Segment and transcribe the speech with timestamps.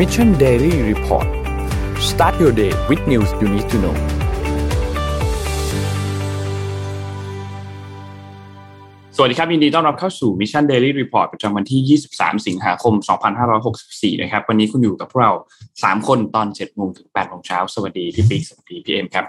[0.00, 1.28] Mission Daily Report
[2.10, 3.96] start your day with news you need to know
[9.16, 12.94] สวัสดีครับ ยินดีต้อนรับเข้าสู่ Mission Daily Report ประจำวันที่ 23 สิงหาคม
[13.58, 15.32] 2564 นะครับ วันนี้คุณอยู่กับพวกเรา
[15.70, 19.24] 3 คนตอน7โมงถึง8โมงเช้า สวัสดีพี่ปิ๊ก สวัสดีพี่เอ็มครับ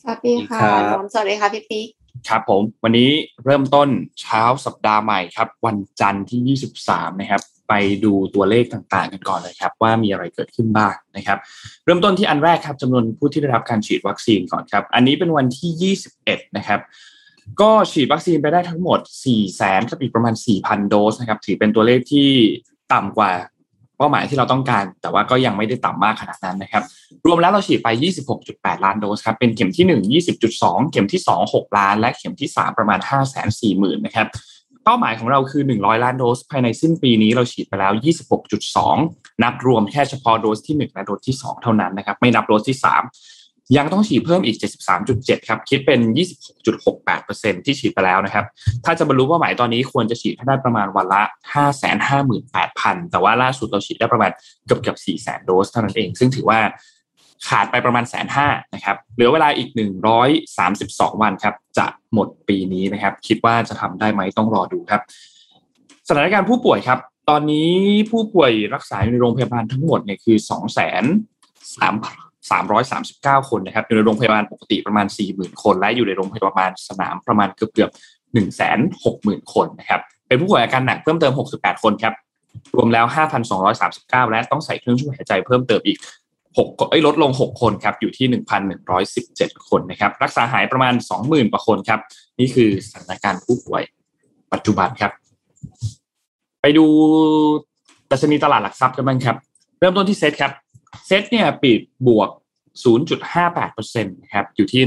[0.00, 1.86] สวัสดีค่ะน้องสวัสดีค่ะพี่ปิ๊ก
[2.28, 3.10] ครับผมวันนี้
[3.44, 3.88] เริ่มต้น
[4.20, 7.74] เช้าสัปดาห์ใหม่ครับ วันจันทร์ที่ 23 นะครับ ไป
[8.04, 11.38] ดูตัวเลขต่างๆกันก่อนเลยครับว่ามีอะไรเกิดขึ้นบ้างนะครับ
[11.84, 16.80] เริ่มต้นที่อันแรกครับจำนวนผู้ที่ได้รับการฉีดวัคซีนก่อนครับ อันนี้เป็นวันที่ 21 นะครับ
[17.60, 22.28] ก็ฉีดวัคซีนไปได้ทั้งหมด4แสนกับอีกประมาณ 4,000 โดสนะครับ ถือเป็นตัวเลขที่
[22.92, 23.32] ต่ำกว่า
[23.96, 26.84] เป้าหมายที่เราต้องการ แต่ว่าก็ยังไม่ได้ต่ำมากขนาดนั้นนะครับ
[27.26, 27.88] รวมแล้วเราฉีดไป
[28.36, 33.50] 26.8 ล้านโดสครับ เป็นเข็มที่ 1 20.2 เข็มที่ 2 6 ล้าน และเข็มที่ 3 ประมาณ 5 4 0
[33.60, 34.26] 0 0 0นะครับ
[34.84, 37.92] เป้าหมายของเราคือ 100 ล้านโดส ภายในสิ้นปีนี้เราฉีดไปแล้ว
[38.68, 44.56] 26.2 นับรวมแค่เฉพาะโดสที่ 1 และโดสที่ 2 เท่านั้นนะครับ ไม่นับโดสที่ 3 ยังต้องฉีดเพิ่มอีก
[45.02, 46.00] 73.7 ครับ คิดเป็น
[46.82, 48.44] 26.68%ที่ฉีดไปแล้วนะครับ
[48.84, 51.22] ถ้าจะบรรลุเป้าหมายตอนนี้ควรจะฉีดให้ได้ประมาณวันละ
[51.96, 54.30] 558,000 แต่ว่าล่าสุดเราฉีดได้ประมาณ
[54.66, 56.60] เกือบเกือบ400,000 โดสเท่านั้นเอง ซึ่งถือว่า
[57.48, 59.68] ขาดไปประมาณแสนห้านะครับเหลือเวลาอีก
[60.46, 65.00] 132 วันครับจะหมดปีนี้นะครับ คิดว่าจะทำได้ไหมต้องรอดูครับ
[66.08, 66.98] สถานการณ์ผู้ป่วยครับ
[67.30, 67.70] ตอนนี้
[68.10, 70.78] ผู้ป่วยรักษาอยู่ในโรงพยาบาลทั้งหมดเนี่ยคือ2 3
[71.80, 72.60] 3
[73.40, 77.90] 339 คนนะครับอยู่ในโรงพยาบาลปกติประมาณ 40,000 คน และอยู่ในโรงพยาบาลสนามประมาณเกือบเกือบ
[78.72, 82.14] 160,000 คนนะครับเป็นผู้ป่วยอาการหนักเพิ่มเติม 68 คนครับ
[82.74, 83.06] รวมแล้ว
[83.68, 85.98] 5,239 และต้องใส่เครื่องช่วยหายใจเพิ่มเติมอีก
[86.58, 88.26] 6เอ้ยลดลง 6 คนครับอยู่ที่
[88.96, 92.00] 1,117 คนนะครับรักษาหายประมาณ 20,000กว่าคนครับ
[92.38, 93.82] นี่คือสถานการณ์ผู้ป่วย
[94.52, 95.12] ปัจจุบันครับ
[96.62, 96.86] ไปดู
[98.10, 99.36] ดัชนีตลาดหลักทรัพย์กันบ้างครับ
[99.78, 100.52] เริ่มต้นที่เซตครับ
[101.06, 102.30] เซตเนี่ยปิดบวก
[102.84, 104.82] 0.58%นะครับอยู่ที่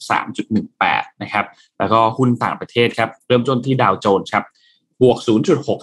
[0.00, 1.44] 1,553.18 นะครับ
[1.78, 4.44] แล้วก็หุ้นต่างประเทศครับ เริ่มต้นที่ดาวโจนส์ครับ
[5.04, 5.18] บวก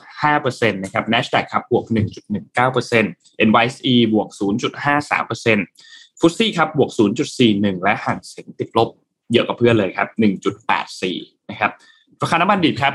[0.03, 1.85] 0.65%นะครับ NASDAQ ครับบวก
[2.65, 4.27] 1.19% NYSE บวก
[4.89, 6.89] 0.53%ฟุตซี่ครับบวก
[7.37, 8.89] 0.41 และห่างเสียงติดลบ
[9.31, 10.07] เยอะกว่าเพื่อนเลยครับ
[10.79, 11.71] 1.84 นะครับ
[12.21, 12.93] ราคาน้ำมันดิบครับ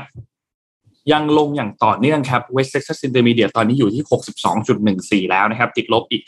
[1.11, 4.03] ยังลงอย่างต่อเนื่องครับ West Texas Intermediate ตอนนี้อยู่ที่
[5.23, 6.23] 62.14 แล้วนะครับ ติดลบอีก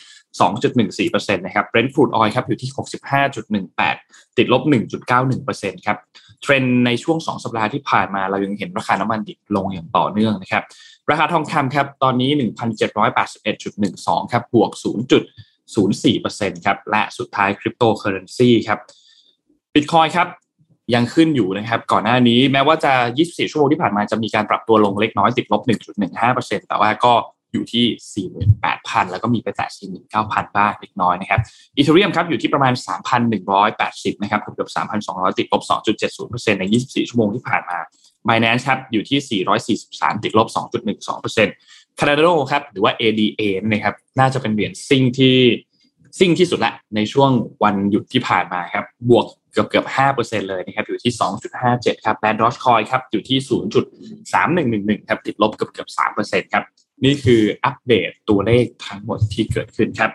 [0.70, 2.72] 2.14%นะครับ Brent crude oil ครับอยู่ที่
[3.74, 4.62] 65.18 ติดลบ
[5.24, 5.98] 1.91%ครับ
[6.42, 10.64] เทรนในช่วง 2 สัปดาห์ที่ผ่านมาเรายังเห็นราคาน้ำมันดิบลงอย่างต่อเนื่องนะครับ
[11.12, 12.32] ราคาทองคำครับตอนนี้
[13.12, 14.72] 1,781.12 ครับบวก
[15.54, 18.80] 0.04%ครับและสุดท้ายคริปโตเคอเรนซีครับ
[19.74, 20.28] บิตคอยน์ครับ
[20.94, 25.62] ยังขึ้นอยู่นะครับก่อนหน้านี้แม้ว่าจะ 24 ชั่วโมงที่ผ่านมาจะมีการปรับตัวลงเล็กน้อยติดลบ
[26.16, 27.14] 1.15%แต่ว่าก็
[27.54, 28.28] อยู่ที่
[28.64, 29.70] 48,000 แล้วก็มีไปแตะ
[30.12, 31.42] 49,000 บ้างเล็กน้อยนะครับ
[31.78, 32.74] อีเทเรียมครับอยู่ที่ประมาณ
[33.48, 34.70] 3,180 นะครับเกือบ
[35.06, 35.64] 3,200 ติดลบ
[36.12, 37.78] 2.70%ใน 24 ชั่วโมงที่ผ่านมา
[38.28, 39.44] Binance ครับอยู่ที่
[39.84, 40.48] 443 ติดลบ
[41.18, 45.38] 2.12% Cardano ครับหรือว่า ADA นะครับน่าจะเป็นเหรียญซิ่งที่
[46.20, 47.32] ซิ่งที่สุดละในช่วง
[47.64, 49.86] วันหยุดที่ผ่านมาครับบวกเกือบเกือบ
[50.18, 51.14] 5%เลยนะครับอยู่ที่
[51.58, 53.38] 2.57 ครับแบนด์ดอชคอยครับอยู่ที่
[54.24, 55.90] 0.3111 ครับติดลบเกือบเกือบ
[56.22, 56.64] 3%ครับ
[57.06, 60.12] นี่คืออัปเดตตัวเลขทั้งหมดที่เกิดขึ้นครับ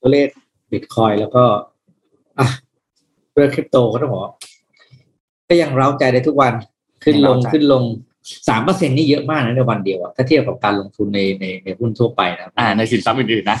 [0.00, 0.28] ตัวเลข
[0.72, 1.44] บิตคอยแล้วก็
[2.38, 2.46] อะ
[3.32, 4.32] เรื่องคริปโตก็ต้องบอก
[5.48, 6.54] ก็ยังเร้าใจได้ทุกวัน
[7.04, 7.82] ขึ้นลงขึ้นลง
[8.48, 13.58] สามเปอร์เซ็นนี่เยอะมากนะในวันเดียวถ้าเทียบกับการลงทุนในในในหุ้นทั่วไปนะอ่าในสินทรัพย์อื่นๆนะ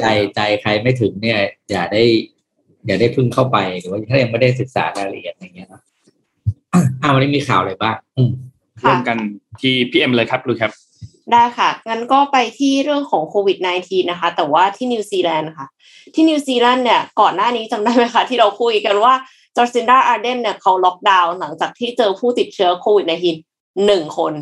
[0.00, 1.38] ใจใจใครไม่ถึงเนี่ย
[1.70, 2.02] อย่าได้
[2.86, 5.82] อย่าได้พึ่งเข้าไปหรือว่าถ้ายังไม่ได้ศึกษารายละเอียดอย่างเงี้ยนะ
[7.02, 8.30] อ่าวันนี้มีข่าวอะไรบ้างอืม
[8.84, 9.16] เริ่มกัน
[9.60, 10.72] ที่พี่เอ็มเลยครับลูกครับ
[11.32, 15.66] ได้ค่ะ งั้นก็ไปที่เรื่องของโควิด -19 นะคะ แต่ว่าที่นิวซีแลนด์ค่ะ
[16.14, 19.14] ที่นิวซีแลนด์เนี่ย ก่อนหน้านี้จำได้ไหมคะ ที่เราคุยกันว่า
[19.56, 24.32] จาซินดาอาร์เดิร์นเนี่ยเขาล็อกดาวน์หลังจากที่เจอผู้ติดเชื้อโควิด -19 หนึ่งคน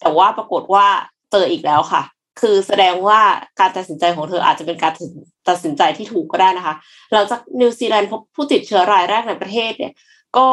[0.00, 0.86] แต่ว่าปรากฏว่า
[1.32, 2.02] เจออีกแล้วค่ะ
[2.40, 3.20] คือแสดงว่า
[3.60, 4.92] การตัดสินใจของเธออาจจะเป็นการ
[5.48, 6.74] ตัดสินใจที่ถูกก็ได้นะคะ
[7.12, 9.92] หลังจากนิวซีแลนด์พบผู้ติดเชื้อรายแรกในประเทศเนี่ย
[10.36, 10.46] ก็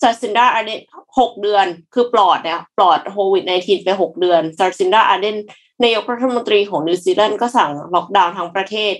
[0.00, 0.80] จาซินดาอาร์เดิร์น
[1.18, 5.36] หกเดือน คือปลอดเนี่ยปลอดโควิด -19 ไปหกเดือนจาซินดาอาร์เดิร์น
[5.82, 8.94] นายกรัฐมนตรีของนิวซีแลนด์ก็สั่งล็อกดาวน์ทั้งประเทศ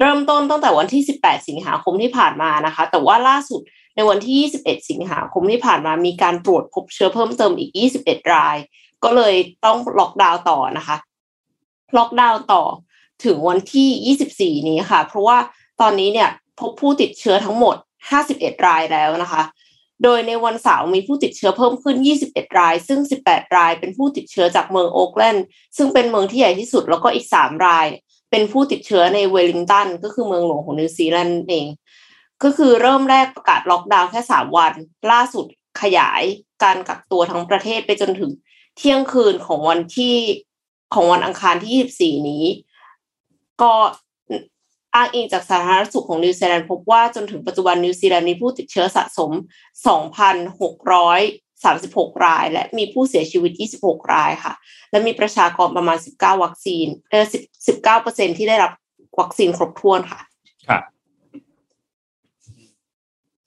[0.00, 3.60] เริ่มต้นตั้งแต่วันที่ 18 สิงหาคมที่ผ่านมานะคะ แต่ว่าล่าสุด
[3.96, 7.70] ในวันที่ 21 สิงหาคมที่ผ่านมามีการตรวจพบเชื้อเพิ่มเติมอีก
[8.00, 8.56] 21 ราย
[9.04, 9.34] ก็เลย
[9.64, 10.96] ต้องล็อกดาวน์ต่อนะคะ
[11.96, 12.62] ล็อกดาวน์ต่อ
[13.24, 15.38] ถึงวันที่ 24 นี้ค่ะ เพราะว่า
[15.80, 16.30] ตอนนี้เนี่ย
[16.60, 17.76] พบผู้ติดเชื้อทั้งหมด
[18.20, 19.42] 51 รายแล้วนะคะ
[20.02, 21.96] โดยในวันเสาร์มีผู้ติดเชื้อเพิ่มขึ้น
[22.28, 25.46] 21 ราย ซึ่ง 18 ราย เป็นผู้ติดเชื้อจากเมืองโอ๊กแลนด์
[25.76, 27.86] ซึ่งเป็นเมืองที่ใหญ่ที่สุด แล้วก็อีก 3 ราย
[28.30, 31.66] เป็นผู้ติดเชื้อในเวลลิงตัน ก็คือเมืองหลวงของนิวซีแลนด์เอง
[32.42, 34.72] ก็คือเริ่มแรกประกาศล็อกดาวน์แค่ 3 วัน
[35.12, 35.46] ล่าสุด
[35.82, 36.22] ขยาย
[36.62, 38.30] การกักตัวทั้งประเทศไปจนถึง
[38.76, 40.16] เที่ยงคืนของวันที่
[40.94, 42.44] ของวันอังคารที่ 24 นี้
[43.62, 43.74] ก็
[44.94, 49.30] อ้างอิงจากสาธารณสุขของนิวซีแลนด์พบว่าจนถึงปัจจุบันนิวซีแลนด์มีผู้ติดเชื้อสะสม
[50.58, 53.52] 2,636 ราย และมีผู้เสียชีวิต
[53.82, 54.52] 26 รายค่ะ
[54.90, 57.24] และมีประชากรประมาณ 19 วัคซีนเออ
[57.60, 58.72] 19เปอร์เซ็นต์ที่ได้รับ
[59.20, 60.20] วัคซีนครบถ้วนค่ะ
[60.68, 60.82] ครับ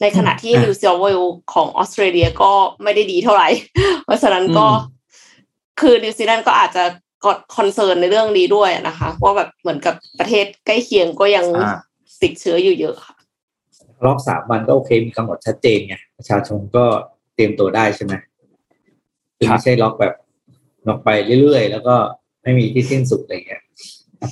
[0.01, 2.51] ในขณะที่นิวซีแลนด์ของออสเตรเลียก็
[2.83, 3.47] ไม่ได้ดีเท่าไหร่
[4.06, 4.68] เพราะฉะนั้นก็
[5.81, 6.83] คือนิวซีแลนด์ก็อาจจะ
[7.25, 11.77] ก็ concern ในเรื่องนี้ด้วยนะคะว่าแบบเหมือนกับประเทศใกล้เคียงก็ยังอ่า
[12.24, 13.16] ติดเชื้ออยู่เยอะค่ะ
[14.06, 16.86] ล็อกสามวันก็โอเคมีกำหนดชัดเจนไงประชาชนก็
[17.36, 18.13] เตรียมตัวได้ใช่ไหม
[19.38, 20.13] คือไม่ใช่ล็อกแบบ
[20.88, 21.10] ล็อกไป
[21.42, 21.95] เรื่อยๆ แล้วก็
[22.44, 23.62] ไม่มีที่สิ้นสุดอะไรเงี้ย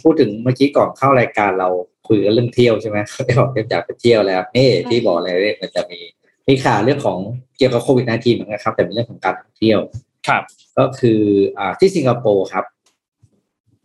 [0.04, 1.70] พูดถึงเมื่อกี้ก่อนเข้ารายการเรา
[2.08, 6.00] คุยกันเรื่องเที่ยวใช่ไหมเขาได้บอกจะอยากไปเที่ยวแล้วนี่ที่บอกอะไรเนี่ยมันจะมี
[6.48, 7.18] มีข่าวเรื่องของ
[7.58, 9.80] เกี่ยวกับโควิด -19 เหมือนกันครับ แต่เป็นเรื่องของการท่องเที่ยว
[10.28, 10.44] ครับ
[10.78, 11.22] ก็คือ
[11.58, 12.66] อ่าที่สิงคโปร์ครับ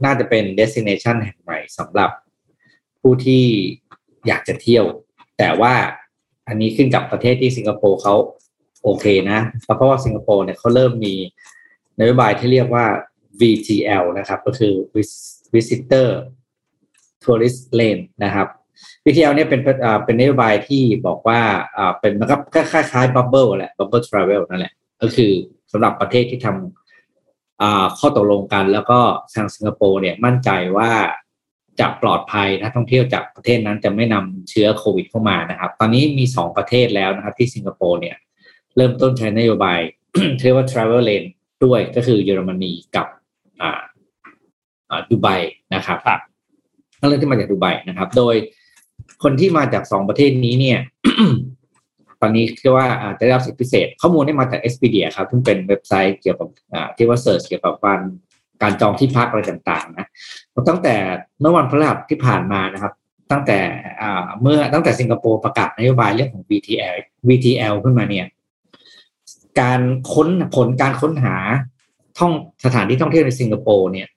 [0.04, 2.10] น่าจะเป็น destination แห่งใหม่สำหรับ
[3.00, 3.44] ผู้ที่
[4.26, 4.84] อยากจะเที่ยว
[5.38, 5.74] แต่ว่า
[6.48, 8.14] อันนี้ขึ้นกับประเทศที่สิงคโปร์เขา
[8.84, 9.40] โอเคนะ
[9.76, 11.14] เพราะว่าสิงคโปร์เนี่ยเขาเริ่มมี
[12.00, 12.86] นโยบายที่เรียกว่า
[13.40, 14.72] VTL นะครับ ก็คือ
[15.54, 16.08] Visitor
[17.22, 18.48] Tourist Lane นะครับ
[19.04, 19.60] VTL เนี่ยเป็น
[20.04, 21.40] เป็นนโยบายที่บอกว่า
[22.00, 22.36] เป็นมันก็
[22.72, 24.72] คล้ายๆ bubble แหละ bubble travel นั่นแหละ
[25.02, 25.32] ก็คือ
[25.72, 26.88] สำหรับประเทศที่ทำ
[27.99, 28.99] ข้อตกลงกันแล้วก็
[29.34, 30.90] ทางสิงคโปร์เนี่ยมั่นใจว่า
[31.81, 38.16] จะปลอดภัยนักท่องเที่ยวจากประเทศนั้นจะไม่นำเชื้อโควิดเข้ามานะครับ ตอนนี้มีสองประเทศแล้วนะครับที่สิงคโปร์เนี่ย
[38.76, 39.81] เริ่มต้นใช้นโยบาย
[40.40, 41.28] เรียกว่า travel lane
[41.64, 43.06] ด้วยก็คือเยอรมนีกับ
[43.61, 43.81] อ่า
[44.90, 45.28] อ่าดูไบ
[45.75, 46.20] นะครับครับ
[47.00, 48.34] ทั้งเรื่องที่มาจากดูไบนะครับ โดย
[49.22, 50.78] คนที่มาจากสองประเทศนี้เนี่ย
[52.20, 52.88] ตอนนี้เรียกว่า
[53.18, 56.48] จะได้รับสิทธิพิเศษ ข้อมูลได้มาจาก Expedia ครับซึ่งเป็นเว็บไซต์เกี่ยวกับ
[56.96, 58.00] ที่ว่าเสิร์ชเกี่ยวกับการ
[58.62, 60.06] การจองที่พักอะไรต่างๆนะ
[60.68, 60.94] ตั้งแต่
[61.40, 62.92] เมื่อวันพฤหัสที่ผ่านมานะครับ
[63.30, 63.58] ตั้งแต่
[64.40, 66.94] เมื่อตั้งแต่สิงคโปร์ประกาศนโยบายเรื่องของ VTL
[67.28, 68.26] VTL ขึ้นมาเนี่ย
[69.60, 69.80] การ
[70.12, 71.36] ค้นผลการค้นหา
[72.18, 72.32] ท่อง
[72.64, 74.08] สถานที่ท่องเที่ยวในสิงคโปร์เนี่ย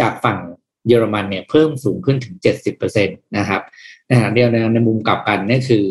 [0.00, 0.38] จากฝั่ง
[0.86, 2.34] เยอรมันเนี่ยเพิ่มสูงขึ้นถึง
[2.70, 3.62] 70%นะครับ
[4.06, 5.84] ในขณะเดียวกันในมุมกลับกันนี่คือ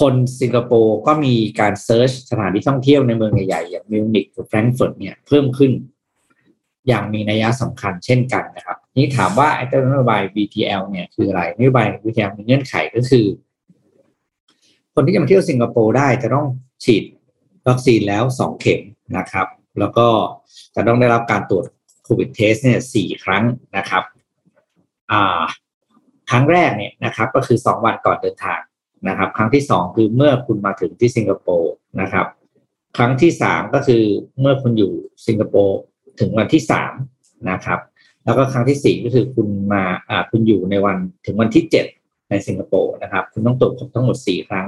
[0.00, 5.72] คนสิงคโปร์ก็มีการ search สถานที่ท่องเที่ยวในเมืองใหญ่ๆอย่างมิวนิกหรือแฟรงก์เฟิร์ตเนี่ยเพิ่มขึ้น
[6.88, 13.26] อย่างมีนัยสำคัญเช่นกันนะครับ นี่ถามว่าไอ้ตัวนโยบาย VTL เนี่ยคืออะไรนโยบาย VTL มีเงื่อนไขก็คือ
[14.94, 16.46] คนที่จะมาเที่ยวสิงคโปร์ได้จะต้อง
[16.84, 17.04] ฉีด
[17.68, 18.80] วัคซีนแล้วสองเข็ม
[19.16, 19.46] นะครับ
[19.78, 20.06] แล้วก็
[20.74, 21.66] จะต้องได้รับการตรวจ
[22.04, 23.44] โควิด test เนี่ยสี่ครั้ง
[23.76, 24.04] นะครับ
[25.12, 25.42] อ่า
[26.30, 28.60] ครั้งแรกเนี่ยนะครับ ก็คือสองวันก่อนเดินทาง
[29.08, 32.26] นะครับ ครั้งที่สองคือเมื่อคุณมาถึงที่สิงคโปร์นะครับ
[32.96, 34.02] ครั้งที่สามก็คือ
[34.40, 34.92] เมื่อคุณอยู่
[35.26, 35.78] สิงคโปร์
[36.20, 36.92] ถึงวันที่สาม
[37.50, 37.80] นะครับ
[38.24, 40.96] แล้วก็ครั้งที่สี่ก็คือคุณมาอ่าคุณอยู่ในวัน
[41.26, 41.86] ถึงวันที่เจ็ด
[42.30, 44.66] ในสิงคโปร์นะครับ คุณต้องตรวจครบทั้งหมดสี่ครั้ง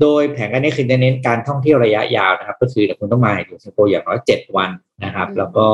[0.00, 4.70] โดยแผนการนี้คือจะเน้นการท่องเที่ยวระยะยาวนะครับ ก็คือคุณต้องมาอยู่สิงคโปร์อย่างน้อยเจ็ดวัน
[5.04, 5.66] นะครับ แล้วก็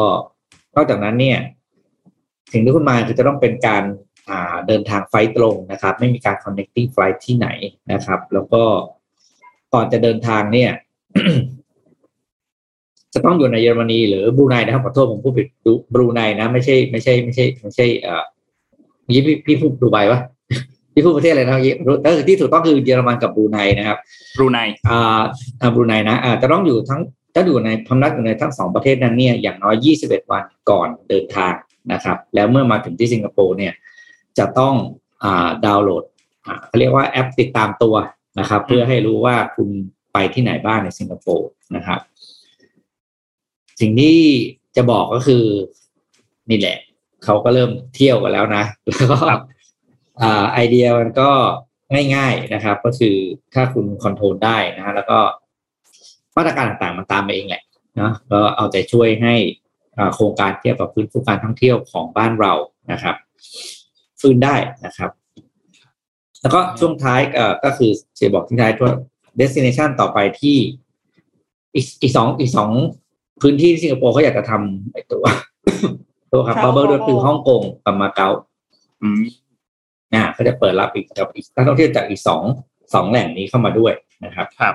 [0.76, 1.38] นอกจากนั้นเนี่ย
[2.52, 4.13] สิ่งที่คุณมาคือจะต้องเป็นการอ่า
[4.66, 7.48] เดินทางไฟล์ตรงนะครับ ไม่มีการ connecting flight ที่ไหน
[7.92, 8.62] นะครับ แล้วก็
[9.74, 10.70] ก่อนจะเดินทางเนี่ย
[13.14, 18.24] จะต้องอยู่ในเยอรมนีหรือบรูไนนะครับขอโทษผมพูดผิดดูบรูไนนะไม่ใช่ไม่ใช่ ไม่ใช่ไม่ใช่เอ่อ
[19.02, 20.20] เมื่อกี้พี่พี่พูดดูไบวะ
[20.94, 23.98] พี่พูดประเทศอะไรนะเมื่อกี้ก็คือที่ถูกต้องคือเยอรมันกับบรูไนนะครับ
[24.36, 25.20] บรูไนอ่า
[25.60, 27.00] อ่าบรูไนนะอ่าจะต้องอยู่ทั้ง
[27.34, 31.54] จะอยู่ในพำนักอยู่ในทั้งสองประเทศนั้นเนี่ยอย่างน้อย 21 วันก่อนเดินทาง
[31.92, 33.72] นะครับ แล้วเมื่อมาถึงที่สิงคโปร์เนี่ย
[34.38, 34.74] จะต้อง
[35.24, 36.04] อ่าดาวน์โหลด
[36.46, 37.94] อ่าเขาเรียกว่าแอปติดตามตัว
[38.40, 39.68] นะครับ เพื่อให้รู้ว่าคุณ
[40.12, 42.00] ไปที่ไหนบ้างในสิงคโปร์นะครับ
[43.80, 44.18] สิ่งที่
[44.76, 45.44] จะบอกก็คือ
[46.50, 46.78] นี่แหละ
[47.24, 49.18] เขาก็เริ่มเที่ยวกันแล้วนะ แล้วก็
[50.22, 51.30] อ่าไอเดียมันก็
[52.14, 53.16] ง่ายๆนะครับ ก็คือ
[53.54, 55.18] ถ้าคุณคอนโทรลได้นะฮะแล้วก็
[56.36, 57.62] มาตรการต่างๆมันตามมาเองแหละ
[58.00, 59.34] นะก็เอาใจช่วยให้
[59.98, 62.52] อ่าโครงการเทียบกับฟื้นฟูการท่องเที่ยวของบ้านเรา
[62.92, 63.16] นะครับ
[64.24, 65.10] ฟื้นได้นะครับ
[66.42, 68.94] แล้วก็ช่วงท้ายเอ่อก็คือจะบอกทิ้งท้ายว่า
[69.40, 70.56] destination ต่อไปที่
[71.74, 72.70] อีกอีกสองอีกสอง
[73.42, 75.24] พื้นที่ที่สิงคโปร์เขาอยากจะทำไอตัว
[76.32, 78.28] ตัวครับ Travel บับเบิลด้วยคือฮ่องกงกับมาเก๊า
[79.02, 79.22] อืม
[80.12, 82.42] นะเขาจะเปิดรับอีกกับอีกนักท่องเที่ยวจากอีกสอง
[82.94, 83.92] สองแหล่งนี้เข้ามาด้วย
[84.24, 84.74] นะครับครับ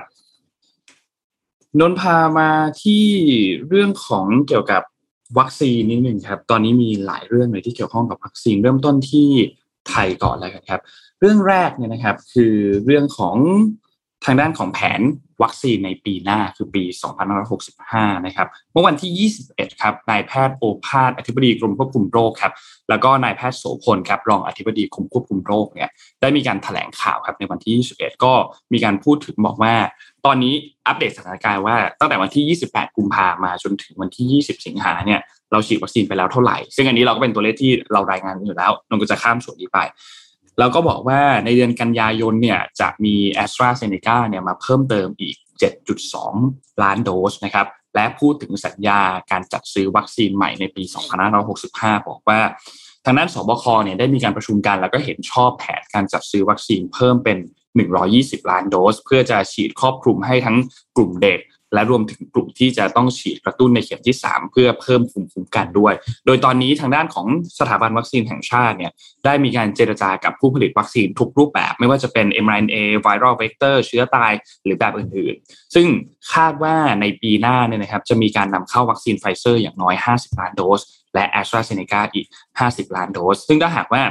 [1.80, 2.50] นนพามา
[2.82, 3.04] ที่
[3.68, 4.82] เรื่องของเกี่ยวกับ
[5.38, 9.28] วัคซีนนิดนึงครับ ตอนนี้มีหลายเรื่องเลยที่เกี่ยวข้องกับวัคซีนเริ่มต้นที่
[9.88, 10.80] ไทยก่อนแล้วครับ
[11.20, 13.36] เรื่องแรกเนี่ยนะครับ คือเรื่องของ
[14.24, 15.00] ทางด้านของแผน
[15.42, 16.82] วัคซีนในปีหน้าคือปี
[17.58, 22.52] 2565 นะครับ เมื่อวันที่ 21 ครับ นายแพทย์โอภาสอธิบดีกรมควบคุมโรคครับ
[22.88, 28.32] แล้วก็นายแพทย์โสพลครับ รองอธิบดีกรมควบคุมโรคเนี่ยได้มีการถแถลงข่าวครับในวันที่ 21 ก็
[28.72, 29.74] มีการพูดถึงบอกว่า
[30.26, 30.54] ตอนนี้
[30.86, 35.20] อัปเดตสถานการณ์ว่าตั้งแต่วันที่ 28 กุมภามาจนถึงวันที่ 20 สิงหาเนี่ย
[35.52, 39.78] เราฉีดวัคซีนไปแล้วเท่าไหร่ ซึ่งอันนี้เราก็เป็นตัวเลขที่เรารายงานอยู่แล้วนนก็จะข้ามส่วนนี้ไป
[40.60, 43.14] แล้วก็บอกว่าในเดือนกันยายนเนี่ยจะมี
[43.44, 45.36] a s t r a z เซ e c a เนี่ยมาเพิ่มเติมอีก
[46.10, 49.00] 7.2 ล้านโดสนะครับและพูดถึงสัญญา
[49.30, 50.82] การจัดซื้อวัคซีนใหม่ในปี
[51.46, 52.40] 2565 บอกว่า
[53.04, 57.38] ทางด้านสบคเนี่ยได้มีการประชุมกัน แล้วก็เห็นชอบแผนการจัดซื้อวัคซีนเพิ่มเป็น
[57.94, 60.56] 120 ล้านโดส เพื่อจะฉีดครอบคลุมให้ทั้ง
[60.96, 61.40] กลุ่มเด็ก
[61.74, 65.94] และรวมถึงกลุ่มที่จะต้องฉีดกระตุ้นในเข็มที่ 3 เพื่อเพิ่มภูมิคุ้มกันด้วย
[66.26, 67.26] โดยตอนนี้ทางด้านของ
[67.58, 68.92] สถาบันวัคซีนแห่งชาติเนี่ย
[69.24, 74.32] ได้มีการเจรจากับผู้ผลิตวัคซีนทุกรูปแบบ ไม่ว่าจะเป็น mRNA viral vector เชื้อตาย
[74.64, 75.86] หรือแบบอื่นๆ ซึ่ง
[76.34, 80.80] คาดว่าในปีหน้าเนี่ยนะครับจะมีการนำเข้าวัคซีนไฟเซอร์อย่างน้อย 50 ล้านโดส
[81.14, 82.26] และ AstraZeneca อีก
[82.60, 84.02] 50 ล้านโดส ซึ่งถ้าหากว่า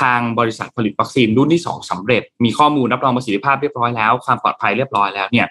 [0.00, 5.46] ทางบริษัทผลิตวัคซีนรุ่นที่ 2สำเร็จ มีข้อมูลรับรองประสิทธิภาพเรียบร้อยแล้ว ความปลอดภัยเรียบร้อยแล้วเนี่ย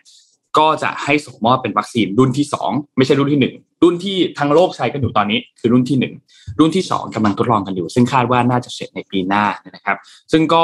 [0.57, 5.97] ก็จะให้ส่งมอบเป็นวัคซีนรุ่นที่ 2 ไม่ใช่รุ่นที่ 1 รุ่นที่ทั้งโลกใช้กันอยู่ตอนนี้คือรุ่นที่
[6.29, 9.97] 1 รุ่นที่ 2กำลังทดลองกันอยู่ ซึ่งคาดว่าน่าจะเสร็จในปีหน้านะครับ
[10.31, 10.63] ซึ่งก็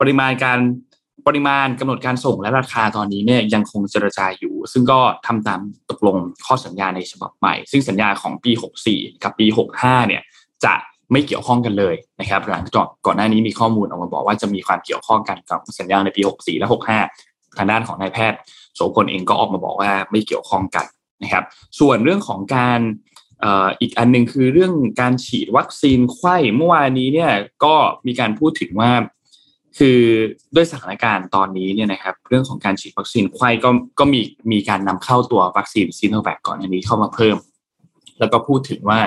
[0.00, 0.58] ปริมาณการ
[1.26, 6.16] ปริมาณกำหนดการส่งและราคาตอนนี้เนี่ยยังคงเจรจาอยู่ ซึ่งก็ทำตามตกลง
[6.46, 8.52] ข้อสัญญาในฉบับใหม่ ซึ่งสัญญาของปี
[8.86, 9.46] 64 กับปี
[9.78, 10.22] 65 เนี่ย
[10.64, 10.74] จะ
[11.12, 16.68] ไม่เกี่ยวข้องกันเลยนะครับหลังจากก่อนหน้านี้มีข้อมูลออกมาบอกว่าจะมีความเกี่ยวข้องกันกับสัญญาในปี 64 และ
[17.10, 18.38] 65 ทางด้านของนายแพทย์
[18.74, 20.86] โสพลเองก็ออกมาบอกว่าไม่เกี่ยวข้องกัน
[21.22, 21.44] นะครับ
[21.80, 22.80] ส่วนเรื่องของการ
[23.80, 27.32] อีกอันหนึ่งคือเรื่องการฉีดวัคซีนไขว้เมื่อวานนี้เนี่ย
[27.64, 27.74] ก็
[28.06, 28.90] มีการพูดถึงว่า
[29.78, 29.98] คือ
[30.54, 34.20] ด้วยสถานการณ์ตอนนี้เนี่ยนะครับเรื่องของการฉีดวัคซีนไขว้ก็ก็มี
[34.52, 37.36] มีการนำเข้าตัววัคซีนซีโนแวคก่อนอันนี้เข้ามาเพิ่ม
[38.18, 39.00] แล้วก็พูดถึงว่า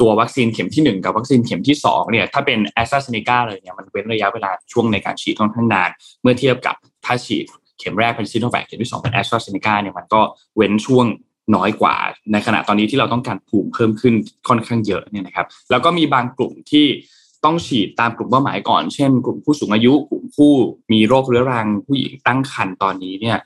[0.00, 5.90] ตัววัคซีนเข็มที่ 1 กับวัคซีนเข็มที่2เนี่ยถ้าเป็นแอสตราเซเนกาเลยเนี่ยมันเว้นระยะเวลาช่วงในการฉีดค่อนข้างนาน
[6.22, 6.74] เมื่อเทียบกับ
[7.04, 7.44] ถ้าฉีด
[7.78, 10.20] เข็มแรกเป็นซีโนแวคเข็มที่2เป็นแอสตราเซเนกาเนี่ยมันก็
[10.56, 11.06] เว้นช่วง
[11.56, 11.94] น้อยกว่า
[12.32, 14.14] ในขณะตอนนี้ที่เราต้องการภูมิเพิ่มขึ้น
[14.48, 16.86] ค่อนข้างเยอะเนี่ยนะครับแล้วก็มีบางกลุ่มที่
[17.44, 20.52] ต้องฉีดตามกลุ่มเป้าหมายก่อน เช่น กลุ่มผู้สูงอายุ กลุ่มผู้
[20.92, 23.38] มีโรคเรื้อรัง ผู้หญิงตั้งครรภ์ตอนนี้เนี่ย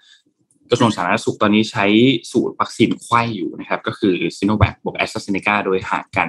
[0.71, 1.87] กระทรวงสาธารณสุขตอนนี้ใช้
[2.33, 6.28] สูตรวัคซีนไขว้อยู่นะครับ ก็คือซีโนแวคบวกแอสตราเซเนกาโดยห่างกัน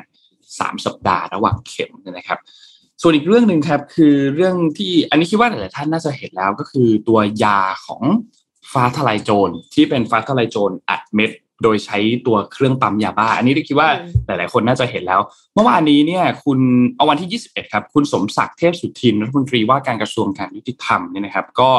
[0.60, 2.39] สามสัปดาห์ระหว่างเข็มนะครับ
[3.01, 8.01] ส่วนอีกเรื่องหนึ่งครับ คือเรื่องที่อันนี้คิดว่าหลายๆท่านน่าจะเห็นแล้วก็คือตัวยาของ
[8.74, 11.32] ฟ้าทลายโจรที่เป็นฟ้าทลายโจรอัดเม็ด
[11.63, 13.89] โดยใช้ตัวเครื่องปั๊มยาบ้า อันนี้คิดว่า
[14.25, 15.22] หลาย ๆ คนน่าจะเห็นแล้ว
[15.56, 16.60] เมื่อวานนี้เนี่ย คุณ
[16.96, 21.70] เอาวันที่ 21 ครับ คุณสมศักดิ์เทพสุทินรัฐมนตรีว่าการกระทรวงการยุติธรรมเนี่ยนะครับ ก็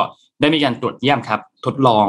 [0.41, 2.07] ได้มีการตรวจเยี่ยมครับ ทดลอง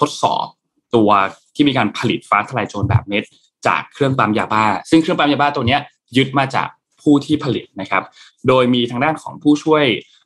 [0.00, 0.46] ทดสอบ
[0.94, 1.10] ตัว
[1.54, 3.24] ที่มีการผลิตฟ้าทลายโจรแบบเม็ด
[3.66, 5.80] จากเครื่องปั๊มยาบ้า ซึ่งเครื่องปั๊มยาบ้าตัวเนี้ย
[6.16, 6.68] ยึดมาจาก
[7.08, 8.02] ผู้ที่ผลิตนะครับ
[8.48, 9.84] โดยมีทางด้านของผู้ช่วย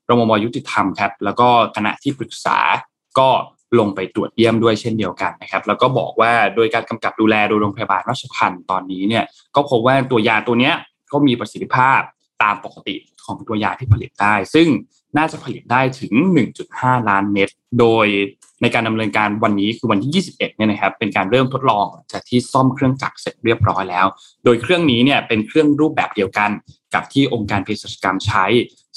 [0.09, 2.59] รมมยุติธรรมครับแล้วก็คณะที่ปรึกษา
[3.19, 3.29] ก็
[3.79, 9.25] ลงไปตรวจเยี่ยมด้วยเช่นเดียวกันนะครับ แล้วก็บอกว่าโดยการกำกับดูแลโดยโรงพยาบาลราชพันตอนนี้เนี่ย
[9.55, 10.75] ก็พบว่าตัวยาตัวเนี้ย
[11.13, 12.01] ก็มีประสิทธิภาพ
[12.43, 14.69] ตามปกติของตัวยาที่ผลิตได้ ซึ่ง
[15.19, 16.13] น่าจะผลิตได้ถึง
[16.61, 17.49] 1.5 ล้านเม็ด
[17.81, 18.07] โดย
[18.63, 24.07] ในการดำเนินการวันนี้คือวันที่ 21เนี่ยนะครับเป็นการเริ่มทดลองจากที่ซ่อมเครื่องจักรเสร็จเรียบร้อยแล้ว
[24.45, 26.51] โดยเครื่องนี้เนี่ยเป็นเครื่องรูปแบบเดียวกัน
[26.95, 28.45] กับที่องค์การเภสัชกรรมใช้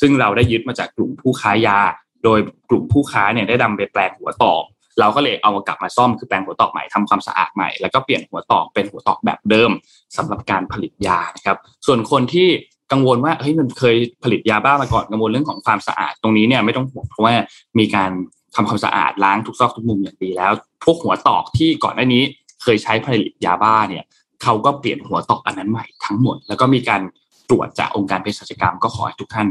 [0.02, 1.80] ซึ่งเราได้ยึดมาจากกลุ่มผู้ค้ายา
[2.24, 4.64] โดยกลุ่มผู้ค้าเนี่ยได้นำไปแปลงหัวตอก
[5.00, 9.72] เราก็เลยเอามากลับมาซ่อมคือแปลงหัวตอกใหม่ทำความสะอาดใหม่แล้วก็เปลี่ยนหัวตอกเป็นหัวตอกแบบเดิม
[10.18, 12.48] สำหรับการผลิตยานะครับส่วนคนที่
[12.92, 17.34] กังวลว่าเฮ้ยมันเคยผลิตยาบ้ามาก่อนกังวลเรื่องของความสะอาดตรงนี้เนี่ยไม่ต้องห่วงเพราะว่า
[17.80, 18.12] มีการ
[18.56, 20.52] ทำความสะอาดล้างทุกซอกทุกมุมอย่างดีแล้ว
[20.84, 22.24] พวกหัวตอกที่ก่อนหน้านี้
[22.64, 24.04] เคยใช้ผลิตยาบ้าเนี่ย
[24.44, 27.02] เขาก็เปลี่ยนหัวตอกอันนั้นใหม่ทั้งหมด แล้วก็มีการ
[27.50, 29.48] ตรวจจากองค์การเภสัชกรรม ก็ขอให้ทุกท่าน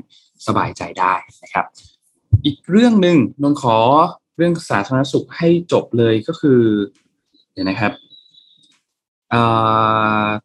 [0.47, 1.67] สบายใจได้นะครับ
[2.45, 3.77] อีกเรื่องหนึ่งนนขอ
[4.37, 6.61] เรื่องสาธารณสุขให้จบเลยก็คือ
[7.53, 7.93] เดี๋ยวนะครับ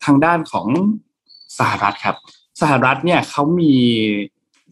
[0.05, 0.67] ทางด้านของ
[1.59, 2.15] สหรัฐครับ
[2.61, 3.73] สหรัฐเนี่ยเขามี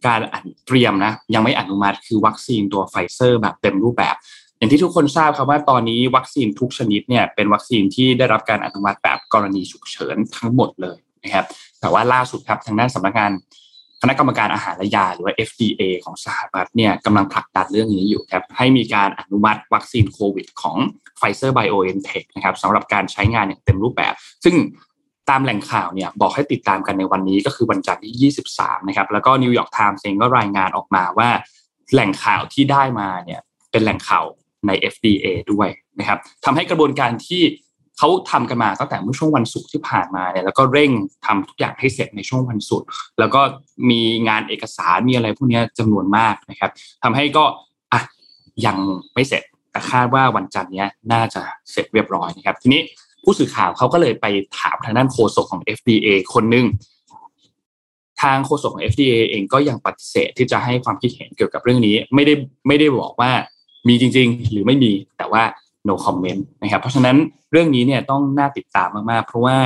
[0.05, 0.19] การ
[0.67, 4.15] เตรียมนะยังไม่อนุมัติคือวัคซีนตัวไฟเซอร์แบบเต็มรูปแบบ
[4.57, 11.45] อย่างที่ทุกคนทราบครับว่าตอนนี้วัคซีนทุกชนิดเนี่ยเป็นวัคซีนที่ได้รับการอนุมัติแบบกรณีฉุกเฉินทั้งหมดเลยนะครับ
[11.79, 13.31] แต่ว่าล่าสุดครับทางด้านสำนักงาน
[14.01, 20.77] คณะกรรมการอาหารและยาหรือว่า FDA ของสหรัฐเนี่ยกำลังผลักดันเรื่องนี้อยู่ครับให้มีการอนุมัติวัคซีนโควิดของ
[21.19, 24.13] Pfizer BioNTech นะครับสำหรับการใช้งานอย่างเต็มรูปแบบ
[24.43, 24.55] ซึ่ง
[25.29, 31.29] ตามแหล่งข่าวเนี่ยบอกให้ติดตามกันในวันนี้ก็คือวันจันทร์ที่ 23 นะครับ แล้วก็นิวยอร์กไทม์เองก็รายงานออกมาว่า
[31.93, 33.41] แหล่งข่าวที่ได้มาเนี่ย
[33.71, 34.25] เป็นแหล่งข่าว
[34.67, 35.69] ใน FDA ด้วย
[35.99, 37.41] นะครับทำให้กระบวนการที่
[37.97, 40.91] เขาทำกันมาตั้งแต่เมื่อช่วงวันศุกร์ที่ผ่านมาเนี่ยแล้วก็เร่ง
[41.25, 42.87] ทำทุกอย่างให้เสร็จในช่วงวันศุกร์
[43.19, 43.41] แล้วก็
[43.89, 46.71] มีงานเอกสารมีอะไรพวกนี้จำนวนมากนะครับ
[47.03, 47.45] ทำให้ก็
[47.93, 48.01] อะ
[48.65, 48.77] ยัง
[49.13, 51.41] ไม่เสร็จแต่คาดว่าวันจันทร์นี้น่าจะ
[51.71, 52.81] เสร็จเรียบร้อยนะครับ ทีนี้
[53.29, 54.25] ผู้สื่อข่าวเขาก็เลยไป
[54.59, 56.65] ถามทางด้านโฆษกของ FDA คนหนึ่ง
[58.21, 62.33] ทางโฆษกของ FDA เองก็ยังปฏิเสธที่จะให้ความคิดเห็นเกี่ยวกับเรื่องนี้ ไม่ได้
[62.67, 63.31] ไม่ได้บอกว่า
[63.87, 65.43] มีจริง ๆ หรือไม่มีแต่ว่า
[65.87, 67.17] no comment นะครับ เพราะฉะนั้น
[67.51, 69.57] เรื่องนี้เนี่ยต้องน่าติดตามมากๆ เพราะว่า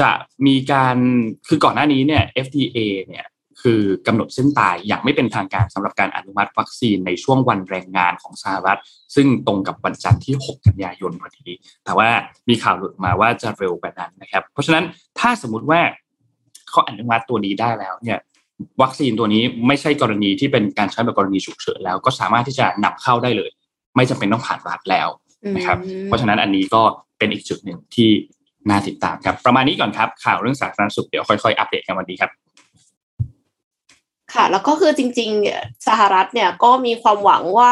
[0.00, 0.10] จะ
[0.46, 0.96] มีการ
[1.48, 3.24] คือก่อนหน้านี้เนี่ย FDA เนี่ย
[3.62, 8.80] คือกำหนดเส้นตายอย่างไม่เป็นทางการสำหรับการอนุมัติวัคซีนในช่วงวันแรงงานของสหรัฐ
[9.14, 12.08] ซึ่งตรงกับวันจันทร์ที่ 6 กันยายนพอดีแต่ว่า
[12.48, 14.84] มีข่าวหลุดมาว่าจะเร็วกว่านั้นนะครับ เพราะฉะนั้น
[15.18, 15.80] ถ้าสมมติว่า
[16.70, 18.18] เขาอนุมัติตัวนี้ได้แล้วเนี่ย
[18.82, 23.50] วัคซีนตัวนี้ไม่ใช่กรณีที่เป็นการใช้แบบกรณีฉุกเฉินแล้วก็สามารถที่จะนำเข้าได้เลย
[23.96, 25.08] ไม่จำเป็นต้องผ่านรัฐแล้ว
[25.56, 26.82] นะครับ เพราะฉะนั้นอันนี้ก็
[27.18, 28.10] เป็นอีกจุดหนึ่งที่
[28.70, 32.30] น่าติดตามครับ ประมาณนี้ก่อนครับ ข่าวเรื่องสาธารณสุขเดี๋ยวค่อยๆ อัปเดตกันวันนี้ครับ
[34.34, 37.70] ค่ะ แล้วก็คือจริง ๆ สหรัฐเนี่ยก็มีความหวังว่า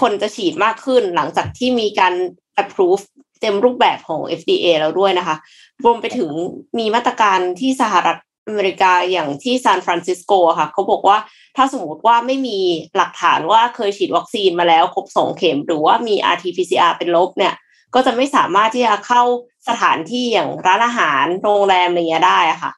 [0.00, 2.14] คนจะฉีดมากขึ้นหลังจากที่มีการ
[2.62, 3.04] approve
[3.40, 5.36] เต็มรูปแบบของ FDA แล้วด้วยนะคะ
[5.84, 6.30] รวมไปถึง
[6.78, 11.18] มีมาตรการที่สหรัฐอเมริกาอย่างที่ซานฟรานซิสโกค่ะ เขาบอกว่า
[11.56, 12.58] ถ้าสมมติว่าไม่มี
[12.96, 17.54] หลักฐานว่าเคยฉีดวัคซีนมาแล้วครบสองเข็ม หรือว่ามี RT-PCR เป็นลบเนี่ย
[17.94, 19.22] ก็จะไม่สามารถที่จะเข้า
[19.68, 22.72] สถานที่อย่างร้านอาหารโรงแรมอะไรเงี้ยได้ค่ะ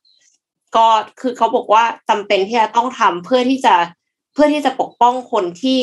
[0.76, 0.87] ก็
[1.21, 3.75] คือเขาบอกว่าจำเป็นที่จะต้องทำเพื่อที่จะ
[4.35, 5.83] เพื่อที่จะปกป้องคนที่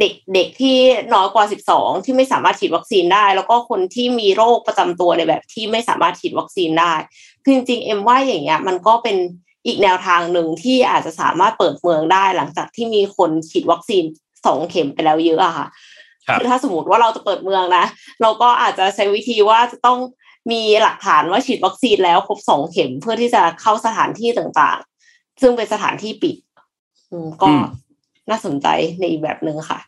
[0.00, 0.76] เด็กเด็กที่
[1.14, 6.92] น้อยกว่า 12 ที่ไม่สามารถฉีดวัคซีนได้ แล้วก็คนที่มีโรคประจำตัวในแบบที่ไม่สามารถฉีดวัคซีนได้
[7.44, 9.16] คือจริงๆเอ็มว่าอย่างเงี้ยมันก็เป็น
[9.66, 14.04] อีกแนวทางหนึ่งที่อาจจะสามารถเปิดเมืองได้หลังจากที่มีคนฉีดวัคซีน
[14.46, 15.66] สองเข็มไปแล้วเยอะอะค่ะ
[16.34, 17.84] คือถ้าสมมติว่าเราจะเปิดเมืองนะ
[18.22, 19.98] เราก็อาจจะใช้วิธีว่าจะต้อง
[20.50, 26.36] มีหลักฐานว่าฉีดวัคซีนแล้วครบสองเข็มเพื่อที่จะเข้าสถานที่ต่างๆ ซึ่งเป็นสถานที่ปิด
[27.42, 27.48] ก็
[28.30, 28.66] น่าสนใจ
[28.98, 29.78] ในอีกแบบหนึ่งค่ะ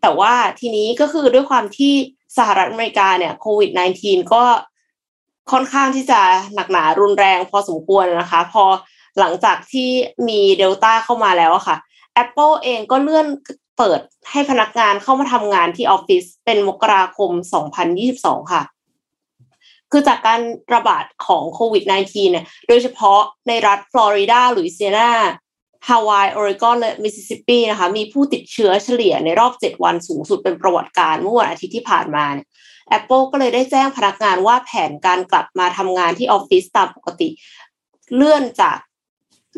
[0.00, 1.92] แต่ว่าทีนี้ก็คือด้วยความที่
[2.38, 3.70] สหรัฐอเมริกาเนี่ยโควิด
[4.02, 4.44] -19 ก็
[5.52, 6.20] ค่อนข้างที่จะ
[6.54, 8.64] หนักหนารุนแรงพอสมควรนะคะ พอ
[9.18, 9.90] หลังจากที่
[10.28, 11.76] มีเดลต้าเข้ามาแล้วค่ะ
[12.22, 13.26] Apple เองก็เลื่อน
[13.78, 14.00] เปิด
[14.30, 17.30] ให้พนักงานเข้ามาทำงานที่ออฟฟิศเป็นมกราคม
[17.90, 18.62] 2022 ค่ะ
[19.92, 20.40] คือจากการ
[20.74, 25.12] ระบาดของโควิด -19 เนี่ย โดยเฉพาะในรัฐฟลอริดาลุยเซียนา
[25.88, 32.46] ฮาวาย ออริกอน และมิสซิสซิปปีนะคะ มีผู้ติดเชื้อเฉลี่ยในรอบ 7 วันสูงสุดเป็นประวัติการณ์เมื่อวันอาทิตย์ที่ผ่านมาเนี่ย
[32.98, 37.28] Apple ก็เลยได้แจ้งพนักงานว่าแผนการกลับมาทำงานที่ออฟฟิศตามปกติ
[38.16, 38.78] เลื่อนจาก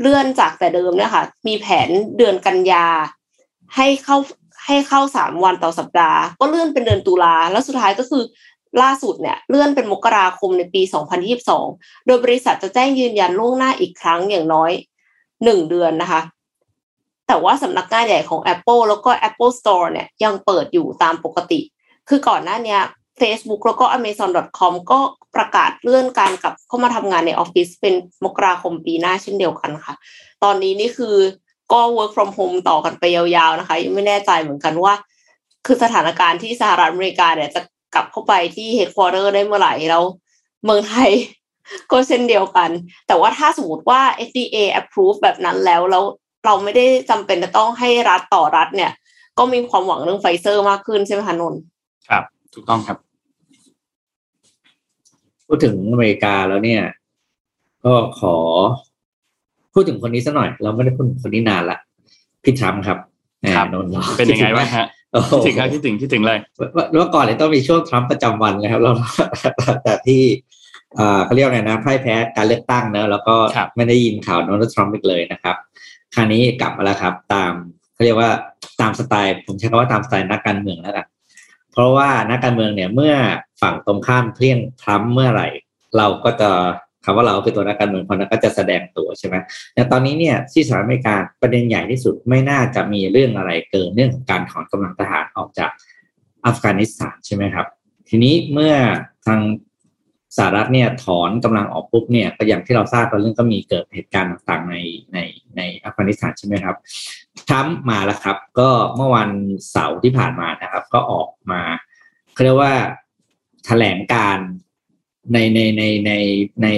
[0.01, 2.87] เลื่อนจากแต่เดิมเนี่ยค่ะมีแผนเดือนกันยา
[3.77, 4.17] ให้เข้า
[4.67, 8.23] ให้เข้าสามวันต่อสัปดาห์ ก็เลื่อนเป็นเดือนตุลาแล้วสุดท้ายก็คือ
[8.83, 10.83] ล่าสุดเนี่ยเลื่อนเป็นมกราคมในปี
[11.45, 14.73] 2022 โดยบริษัทจะแจ้งยืนยันล่วงหน้าอีกครั้งอย่างน้อย
[15.45, 16.21] หนึ่งเดือนนะคะ
[17.27, 21.61] แต่ว่าสำนักงานใหญ่ของ Apple แล้วก็ Apple Store เนี่ยยังเปิดอยู่ตามปกติ
[22.09, 22.79] คือก่อนหน้านี้
[23.21, 25.01] Facebook แล้วก็ Amazon.com ก็
[25.37, 29.95] ประกาศเลื่อนการกลับเข้ามาทำงานในออฟฟิศเป็นมกราคมปีหน้าเช่นเดียวกันค่ะ
[30.43, 31.17] ตอนนี้นี่คือ
[31.73, 34.95] ก็ work from home ต่อกันไปยาวๆนะคะ ยังไม่แน่ใจเหมือนกันว่า
[35.67, 37.61] คือสถานการณ์ที่สหรัฐอเมริกาเนี่ยจะ
[37.95, 40.05] กลับเข้าไปที่ headquarter ได้เมื่อไหร่แล้ว
[40.65, 41.11] เมืองไทย
[41.93, 42.71] ก็เช่นเดียวกัน
[43.07, 46.05] แต่ว่าถ้าสมมติว่า FDA approve แบบนั้นแล้วแล้ว
[46.45, 48.93] เราไม่ได้จำเป็นจะต้องให้รัฐต่อรัฐเนี่ย
[49.39, 51.61] ก็มีความหวังเรื่องไฟเซอร์มากขึ้นใช่ไหมคะนนท์
[52.09, 52.23] ครับ
[52.55, 52.99] ถูกต้องครับ
[55.47, 56.83] พูดถึงอเมริกาแล้วเนี่ย
[57.85, 58.35] ก็ขอ
[59.73, 61.79] พูดถึงคนนี้สักหน่อย เราไม่ได้พูดคนนี้นานละ
[62.43, 62.99] พี่ทรัมป์ครับ
[63.57, 64.87] ครับนนท์เป็นยังไงบ้างฮะ
[65.31, 66.39] คิดถึงครับคิดถึงคิดถึงเลย
[66.93, 68.93] เมื่อก่อนเลยต้องมีช่วงทรัมป์ประจำวันเลยครับเรา
[69.85, 70.23] แต่ที่
[71.25, 73.37] เขาเรียกอะไรนะพ่ายแพ้การเลือกตั้งเนอะแล้วก็
[73.77, 75.57] ไม่ได้ยินข่าวโดนัลด์ทรัมป์อีกเลยนะครับ
[76.15, 77.53] คราวนี้กลับมาแล้วครับ ตาม
[77.95, 78.31] เขาเรียกว่า
[78.81, 81.07] ตามสไตล์ ผมใช้คำว่าตามสไตล์นักการเมืองแล้วกัน
[81.73, 83.15] เพราะว่านักการเมืองเนี่ยเมื่อ
[83.63, 85.49] ฝั่งตรงข้ามเพลี่ยงทรัมป์เมื่อไหร่
[85.97, 86.51] เราก็จะ
[87.05, 89.37] คำว่าเราเป็นตัวนักการเมืองคนนั้นก็จะแสดงตัวใช่ไหม
[89.75, 95.71] แต่ตอนนี้เนี่ยที่สหรัฐอเมริกาประเด็นใหญ่ที่สุดไม่น่าจะมีเรื่องอะไรเกินเรื่องของการถอนกำลังทหารออกจาก
[96.47, 97.67] อัฟกานิสถานใช่ไหมครับ
[98.09, 98.75] ทีนี้เมื่อ
[99.27, 99.41] ทาง
[100.37, 104.77] สหรัฐเนี่ยถอนกำลังออกปุ๊บเนี่ยก็อย่างที่เราทราบกันเรื่องก็มีเกิดเหตุการณ์ต่างๆใน
[105.13, 105.19] ใน
[105.57, 106.77] ในอัฟกานิสถานใช่ไหมครับ
[107.49, 109.31] ทรัมมาแล้วครับ ก็เมื่อวัน
[109.71, 111.63] เสาร์ที่ผ่านมานะครับ ก็ออกมา
[112.35, 112.75] เขาเรียกว่า
[113.67, 114.39] แถลงการ
[115.33, 116.13] ในในในใน
[116.63, 116.69] ใน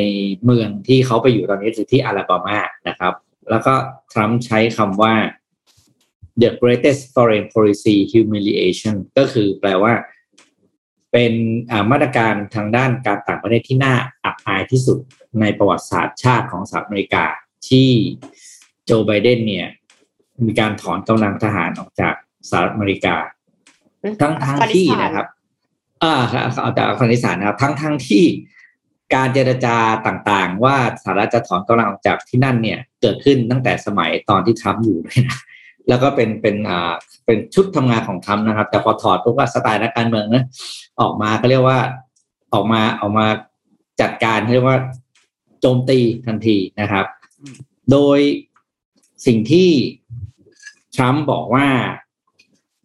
[0.44, 3.14] เมืองที่เขาไปอยู่ตอนนี้คือที่อาลาบามานะครับ
[3.50, 3.74] แล้วก็
[4.12, 5.14] ทรัมป์ใช้คำว่า
[6.42, 9.92] the greatest foreign policy humiliation ก็คือแปลว่า
[11.12, 11.32] เป็น
[11.90, 14.98] มาตรการทางด้านการต่างประเทศที่น่าอับอายที่สุด
[15.40, 17.24] ในประวัติศาสตร์ชาติของสหรัฐอเมริกา
[17.68, 17.88] ที่
[18.84, 19.68] โจไบเดนเนี่ย
[20.46, 22.14] มีการถอนกำลังทหารออกจาก
[22.48, 23.16] สหรัฐอเมริกา
[24.20, 25.26] ทั้งทั้งที่นะครับ
[26.02, 26.14] อ่า
[26.62, 28.24] เอาจากอัฟกานิสถานนะครับทั้งทั้งที่
[29.14, 29.76] การเจรจา
[30.06, 35.38] ต่างๆ ว่าสหรัฐจะถอนกำลังออกจากที่นั่นเนี่ย เกิดขึ้นตั้งแต่สมัยตอนที่ทรัมป์อยู่เลยนะ
[35.88, 36.92] แล้วก็เป็นเป็นอ่า
[37.24, 40.44] เป็นชุดทำงานของทรัมป์นะครับ แต่พอถอดปุ๊บก็สไตล์นักการเมืองนะ
[41.00, 41.78] ออกมาก็เรียกว่า
[42.52, 43.26] ออกมาออกมา
[44.00, 44.78] จัดการเรียกว่า
[45.60, 47.06] โจมตีทันทีนะครับ
[47.92, 48.18] โดย
[49.26, 49.70] สิ่งที่
[50.96, 51.66] ทรัมป์บอกว่า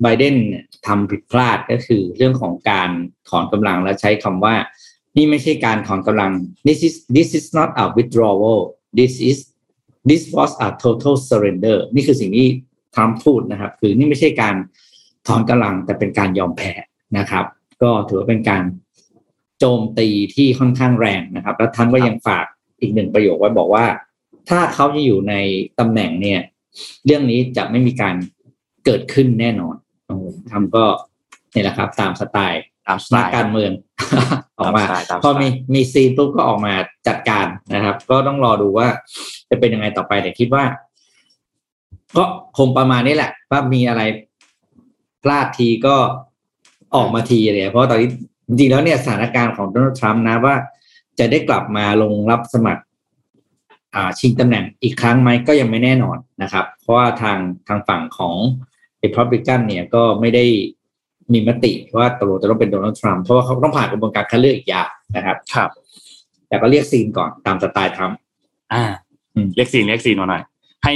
[0.01, 2.89] ไบเดนเนี่ย ทำผิดพลาดก็คือเรื่องของการ
[3.29, 4.55] ถอนกำลังและใช้คำว่า
[5.17, 6.31] นี่ไม่ใช่การถอนกำลัง
[6.67, 8.59] this is this is not a withdrawal
[8.99, 9.37] this is
[10.09, 12.47] this was a total surrender นี่คือสิ่งที่
[12.95, 14.55] ทรัมพูดนะครับ คือนี่ไม่ใช่การ
[15.27, 16.71] ถอนกำลังแต่เป็นการยอมแพ้
[17.17, 17.45] นะครับ
[17.81, 18.63] ก็ถือว่าเป็นการ
[19.59, 22.45] โจมตีที่ค่อนข้างแรงนะครับ แล้วท่านก็ยังฝาก
[22.81, 23.85] อีกหนึ่งประโยคไว้บอกว่า
[24.49, 25.33] ถ้าเขาจะอยู่ใน
[25.79, 26.41] ตำแหน่งเนี่ย
[27.05, 28.15] เรื่องนี้จะไม่มีการ
[28.85, 29.75] เกิดขึ้นแน่นอน
[30.51, 30.85] ทำก็
[31.53, 33.71] นี่แหละครับ ตามสไตล์ตามสไตนักล์ การเมือง
[34.57, 36.73] ออกมาตามสไตล์ตามสไตล์ พอมีมีซีนปุ๊บก็ออกมา
[37.07, 38.87] จัดการนะครับ ก็ต้องรอดูว่า
[39.49, 40.63] จะเป็นยังไงต่อไปแต่คิดว่า
[42.17, 42.23] ก็
[42.57, 44.01] คงประมาณนี้แหละ ว่ามีอะไร
[45.23, 45.95] พลาดทีก็
[46.95, 48.09] ออกมาทีอะไรเพราะว่าตอนนี้
[48.47, 50.55] จริงๆแล้วเนี่ยสถานการณ์ของโดนัลด์ทรัมป์นะว่า
[51.19, 52.83] จะได้กลับมาลงรับสมัคร
[53.95, 58.35] อ่าชิงตำแหน่งอีกครั้งไหมก็ยังไม่แน่นอนนะครับ เพราะว่าทางทางฝั่งของ
[59.05, 60.45] Republican เนี่ยก็ไม่ได้
[61.33, 65.69] มีมติว่าตกลงจะต้องเป็นโดนัลด์ทรัมป์เพราะว่าเขาต้องผ่านกระบวนการคัดเลือกอีกยาวนะครับ ครับ
[66.47, 68.17] แต่ก็เรียกซีนก่อนตามสไตล์ทรัมป์
[68.73, 68.83] อ่า
[69.35, 70.43] อืมเรียกซีนเรียกซีนมาหน่อย
[70.83, 70.93] ให้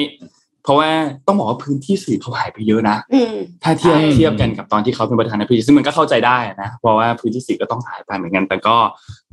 [0.64, 0.90] เพราะว่า
[1.28, 8.76] ต้องบอกว่าพื้นที่สื่อเขาหายไปเยอะนะอืมถ้าเทียบใช่เทียบกันกับตอนที่เขาเป็นประธานาธิบดีซึ่งมันก็เข้าใจได้นะเพราะว่าพื้นที่สื่อก็ต้องหายไปเหมือนกัน แต่ก็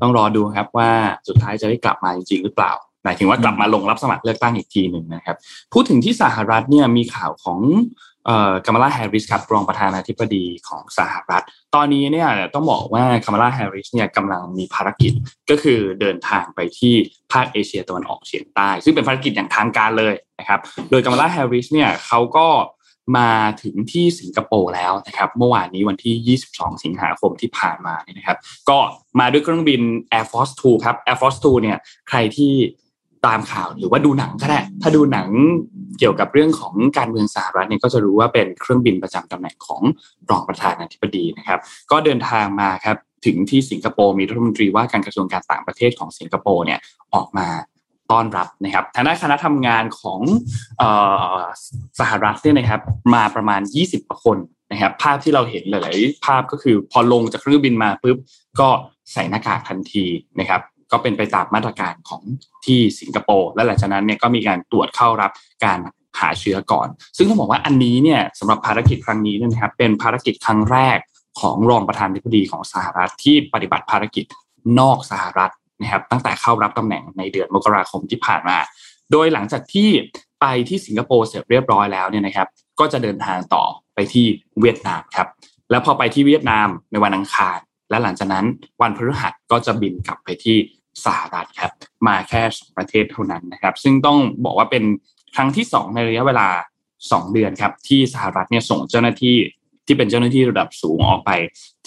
[0.00, 0.90] ต้องรอดูครับว่า
[1.28, 2.72] สุดท้ายจะได้กลับมาจริงๆหรือเปล่า
[3.04, 5.36] หมายถึงว่ากลับมาลงรับสมัครเลือกตั้งอีกทีหนึ่งนะครับ
[5.72, 8.09] พูดถึงที่สหรัฐเนี่ยมีข่าวของเอ่อ
[8.66, 15.12] คามาลาแฮร์ริสครับรองประธานาธิบดีของสหรัฐ ตอนนี้เนี่ยต้องบอกว่าคามาลาแฮร์ริสเนี่ยกำลังมีภารกิจ
[15.50, 16.94] ก็คือเดินทางไปที่
[17.32, 22.48] ภาคเอเชียตะวันออกเฉียงใต้ ซึ่งเป็นภารกิจอย่างทางการเลยนะครับโดยกามาลาแฮร์ริสเนี่ยเขาก็
[23.16, 28.78] มาถึงที่สิงคโปร์แล้วนะครับเมื่อวานนี้วันที่ 22 สิงหาคมที่ผ่านมาเนี่ยนะครับ ก็
[29.20, 29.80] มาด้วยเครื่องบิน
[30.12, 31.78] Air Force 2 ครับ Air Force 2 เนี่ย
[32.08, 32.54] ใครที่
[33.26, 35.28] ตามข่าวหรือว่าดูหนังก็ได้ ถ้าดูหนัง
[35.98, 39.82] เกี่ยวกับเรื่องของการเมืองสหรัฐเนี่ยก็จะรู้ว่าเป็นเครื่องบินประจำตำแหน่งของ
[40.30, 41.58] รองประธานาธิบดีนะครับ
[41.90, 46.78] ก็เดินทางมาครับถึงที่สิงคโปร์มีรัฐมนตรีว่าการกระทรวงการต่างประเทศของสิงคโปร์เนี่ย
[47.14, 47.48] ออกมา
[48.10, 50.20] ต้อนรับนะครับทางด้านคณะทำงานของ
[50.80, 50.82] อ
[51.38, 51.40] อ
[52.00, 52.80] สหรัฐเนี่ยนะครับ
[53.14, 54.38] มาประมาณ 20กว่าคน
[54.72, 58.16] นะครับ ภาพที่เราเห็นหลาย ๆ ภาพก็คือพอลงจากเครื่องบินมาปุ๊บ
[58.60, 58.68] ก็
[59.12, 60.04] ใส่หน้ากากทันที
[60.40, 60.60] นะครับ
[60.92, 62.22] ก็เป็นไปตามมาตรการของ
[62.66, 65.30] ที่สิงคโปร์และหลังจากนั้นเนี่ยก็มีการตรวจเข้ารับ
[65.64, 65.78] การ
[66.20, 70.98] หาเชื้อก่อน ซึ่งต้องบอกว่าอันนี้เนี่ยสำหรับภารกิจครั้งนี้นะครับเป็นภารกิจครั้งแรก
[71.40, 74.24] ของรองประธานาธิบดีของสหรัฐที่ปฏิบัติภารกิจ
[74.80, 78.56] นอกสหรัฐนะครับตั้งแต่เข้ารับตำแหน่งในเดือนมกราคมที่ผ่านมา
[79.12, 79.88] โดยหลังจากที่
[80.40, 82.48] ไปที่สิงคโปร์เสร็จเรียบร้อยแล้วเนี่ยนะครับ
[82.80, 84.26] ก็จะเดินทางต่อไปที่
[84.60, 85.28] เวียดนามครับ
[85.70, 87.58] แล้วพอไปที่เวียดนามในวันอังคาร
[87.90, 88.46] และหลังจากนั้น
[88.82, 90.56] วันพฤหัสก็จะบินกลับไปที่
[91.06, 91.72] สหรัฐครับ
[92.06, 94.84] มาแค่สองประเทศเท่านั้นนะครับ ซึ่งต้องบอกว่าเป็น
[95.34, 96.48] ครั้งที่สองในระยะเวลา
[97.12, 99.36] สองเดือนครับ ที่สหรัฐเนี่ยส่งเจ้าหน้าที่
[99.86, 101.30] ที่เป็นเจ้าหน้าที่ระดับสูงออกไป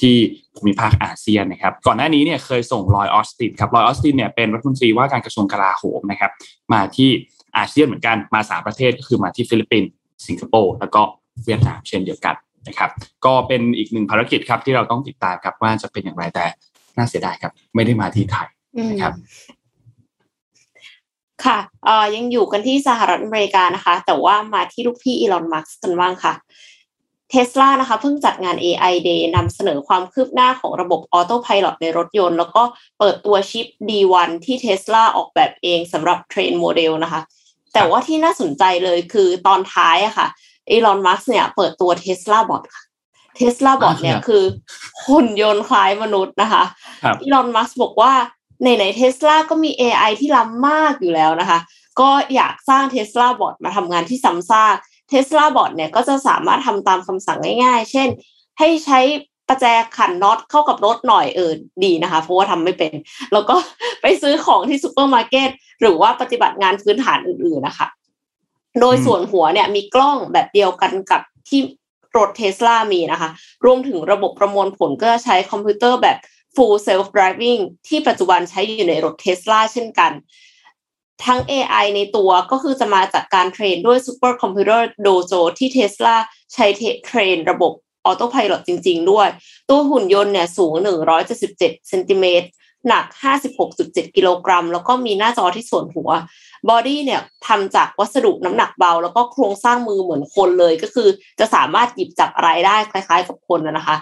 [0.02, 0.16] ที่
[0.56, 6.32] ภูมิภาคอาเซียนนะครับ ก่อนหน้านี้เนี่ยเคยส่งลอยออสตินครับลอยออสตินเนี่ยเป็นรัฐมนตรีว่าการกระทรวงกลาโหมนะครับ
[6.74, 7.10] มาที่
[7.58, 9.90] อาเซียนเหมือนกันมาสามประเทศก็คือมาที่ฟิลิปปินส์
[10.28, 11.02] สิงคโปร์แล้วก็
[11.46, 12.36] เวียดนามเช่นเดียวกัน
[12.68, 12.90] นะครับ
[13.26, 16.46] ก็เป็นอีกหนึ่งภารกิจครับที่เราต้องติดตามครับว่าจะเป็นอย่างไรแต่
[16.98, 19.14] น่าเสียดายครับ ไม่ได้มาที่ไทย นะครับ
[21.46, 26.34] ค่ะเอ่อยังอยู่กันที่สหรัฐอเมริกานะคะ แต่ว่ามาที่ลูกพี่อีลอนมัสก์กันบ้างค่ะ
[27.30, 32.64] เทสลานะคะเพิ่งจัดงาน AI Day นำเสนอความคืบหน้าของระบบออโต้พ l o t ในรถยนต์ แล้วก็
[33.00, 37.22] เปิดตัวชิป D1 ที่เทสลาออกแบบเองสำหรับ train โมเดลนะคะ
[37.74, 40.28] แต่ว่าที่น่าสนใจเลยคือตอนท้ายอะค่ะ
[40.70, 42.84] อีลอนมัสก์เนี่ยเปิดตัวเทสลาบอทค่ะ
[43.36, 44.44] เทสลาบอทเนี่ยอ่าครับคือ
[45.08, 46.64] หุ่นยนต์คล้ายมนุษย์นะคะ
[47.04, 48.14] ครับอีลอนมัสก์บอกว่า
[48.64, 51.60] ในในเทสลาก็มี AI ที่ล้ำมากอยู่แล้วนะคะ
[52.00, 54.76] ก็อยากสร้างเทสลาบอทมาทำงานที่ซ้ำซาก
[55.10, 58.08] เทสลาบอทเนี่ยก็จะสามารถทำตามคำสั่งง่ายๆ เช่น
[58.60, 59.00] ให้ใช้
[59.50, 59.66] ประแจ
[59.98, 61.52] ขันน็อตเข้ากับรถหน่อยเออ
[61.84, 62.94] ดีนะคะ เพราะว่าทำไม่เป็น
[63.34, 63.56] แล้วก็
[64.02, 65.50] ไปซื้อของที่ซูเปอร์มาร์เก็ต
[65.82, 67.88] หรือว่าปฏิบัติงานพื้นฐานอื่นๆนะคะ
[68.82, 71.62] โดยส่วนหัวเนี่ยมีกล้องแบบเดียวกันกับที่
[72.18, 73.30] รถเทสลามีนะคะ
[73.66, 76.18] รวมถึงระบบประมวลผลก็จะใช้คอมพิวเตอร์แบบ
[76.56, 80.12] full self driving ที่ปัจจุบันใช้อยู่ในรถเทสลาเช่นกัน
[81.26, 86.16] ทั้ง AI ในตัวก็คือจะมาจากการ train ด้วย Super Computer Dojo ที่เทสลา
[86.54, 86.66] ใช้
[87.06, 87.74] train ระบบ
[88.06, 89.28] Autopilot จริง ๆ ด้วย
[89.70, 90.74] ตัวหุ่นยนต์เนี่ยสูง
[91.32, 92.48] 177เซนติเมตร
[92.88, 93.06] หนัก
[93.62, 96.10] 56.7 กิโลกรัม แล้วก็มีหน้าจอที่ส่วนหัว
[96.70, 101.08] บอดี้เนี่ยทำจากวัสดุน้ำหนักเบา แล้วก็โครงสร้างมือเหมือนคนเลย ก็คือ
[101.40, 103.96] จะสามารถหยิบจับอะไรได้คล้าย ๆ กับคนนะคะ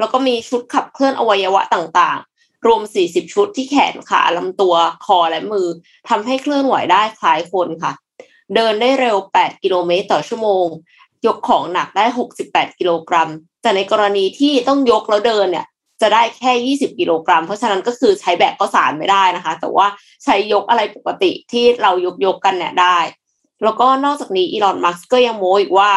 [0.00, 4.74] แล้วก็มีชุดขับเคลื่อนอวัยวะต่างๆ รวม 40 ชุดที่แขนขาลำตัว
[5.06, 5.66] คอและมือ
[6.08, 7.92] ทำให้เคลื่อนไหวได้คล้ายคนค่ะ
[8.54, 10.66] เดินได้เร็ว 8 กิโลเมตรต่อชั่วโมง
[11.26, 12.04] ยกของหนักได้
[12.40, 13.30] 68 กิโลกรัม
[13.62, 15.66] แต่ในกรณีที่ต้องยกแล้วเดินเนี่ย
[16.02, 19.86] จะได้แค่ 20 กิโลกรัม เพราะฉะนั้นก็คือใช้แบกก็สารไม่ได้นะคะ แต่ว่า
[20.24, 22.98] ใช้ยกอะไรปกติที่เรายกยกกันเนี่ยได้
[23.64, 25.90] แล้วก็นอกจากนี้อีลอน มัสก์ก็ยังโม้อีกว่า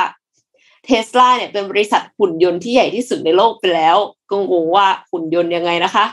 [0.86, 3.98] เทสลาเนี่ยเป็นบริษัทหุ่นยนต์ที่ใหญ่ที่สุดในโลกไปแล้ว
[4.30, 6.06] ก็งงว่าหุ่นยนต์ยังไงนะคะ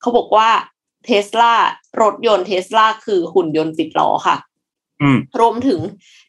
[0.00, 0.48] เขาบอกว่า
[1.04, 1.52] เทสลา
[2.00, 4.36] รถยนต์เทสลาคือหุ่นยนต์ติดล้อค่ะ
[5.40, 5.80] รวมถึง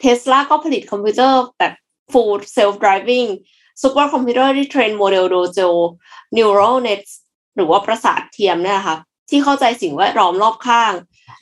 [0.01, 1.73] เทสลาก็ผลิตคอมพิวเตอร์แบบ
[2.11, 3.29] full self driving
[3.81, 5.59] ซูเปอร์คอมพิวเตอร์ที่ train โมเดล Dojo
[6.37, 7.11] neural nets
[7.55, 8.97] หรือว่าประสาทเทียมเนี่ยค่ะ
[9.29, 10.93] ที่เข้าใจสิ่งแวดล้อมรอบข้าง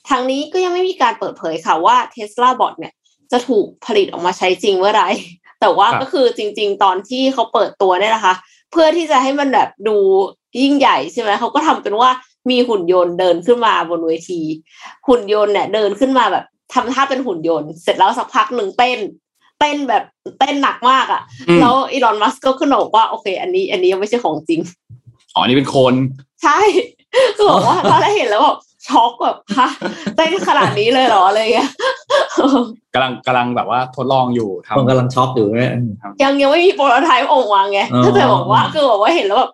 [0.10, 2.94] ทางนี้ก็ยังไม่มีการเปิดเผยค่ะว่า Tesla Bot เนี่ย
[3.32, 5.04] จะถูกผลิตออกมาใช้จริงเมื่อไร
[5.65, 8.34] แต่ว่าก็คือจริง ๆ ตอนที่เขาเปิดตัวเนี่ยนะคะ
[8.71, 9.97] เพื่อที่จะให้มันแบบดู
[10.62, 12.10] ยิ่งใหญ่ใช่ไหมเขาก็ทำเป็นว่า
[12.49, 14.41] มีหุ่นยนต์เดินขึ้นมาบนเวที
[15.08, 18.99] หุ่นยนต์เนี่ยเดินขึ้นมาแบบทำท่าเป็นหุ่นยนต์ เสร็จแล้วสักพักหนึ่งเต้น
[19.60, 20.04] เต้นแบบ
[20.39, 21.21] เต้นหนักมากอะ่ะ
[21.62, 24.60] แล้วอีลอนมัสก์ก็ขึ้นบอกว่าโอเค อันนี้อันนี้ยังไม่ใช่ของจริง
[25.36, 25.93] อ๋อนี่เป็นคน
[26.43, 26.60] ใช่
[27.38, 29.69] คือบอกว่าตอนแรกเห็นแล้วแบบ ช็อกแบบฮะ
[30.15, 31.69] เต้นขนาดนี้เลยเหรออะไรเงี้ย
[32.93, 35.74] กำลังกำลังแบบว่าทดลองอยู่คนทำกำลังช็อกอยู่เนี่ย
[36.24, 39.52] ยังยังไม่มี prototype ออกมาไงอ๋อก็จะบอกว่าคือบอกว่าเห็นแล้วแบบ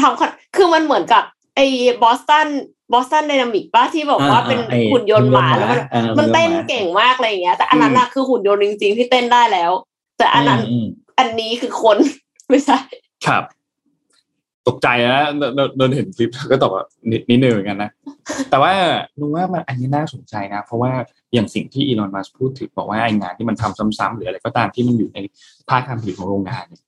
[0.00, 1.22] ทำคือมันเหมือนกับ
[1.56, 1.66] ไอ้
[2.02, 2.48] บอสตัน
[2.92, 9.70] บอสตันไดนามิกป่ะที่บอกว่าเป็นไอ้หุ่นยนต์หมาแล้วมันเออมันเต้นหุ่ยหาเก่งมากอะไรอย่างเงี้ย แต่อันนั้นน่ะคือหุ่นยนต์จริงๆที่เต้นได้แล้ว
[10.18, 10.86] แต่อันนั้นอืม
[11.18, 11.96] อันนี้คือคน
[12.50, 12.78] ไม่ใช่
[13.26, 13.42] ครับ
[14.68, 17.90] ตกใจนะเดินเดินเดินเห็นคลิปก็ตกว่านิดนิดนึงเหมือนกันนะ
[18.50, 18.72] แต่ว่า
[19.20, 20.92] รู้ว่ามันอันนี้น่าสนใจนะ เพราะว่า
[21.34, 25.18] อย่างสิ่งที่อีลอนมัสพูดถึงบอกว่าไอ้งานที่มันทำซ้ำๆหรืออะไรก็ตามที่มันอยู่ใน
[25.68, 26.82] ภาคการผลิตของโรงงานเนี่ย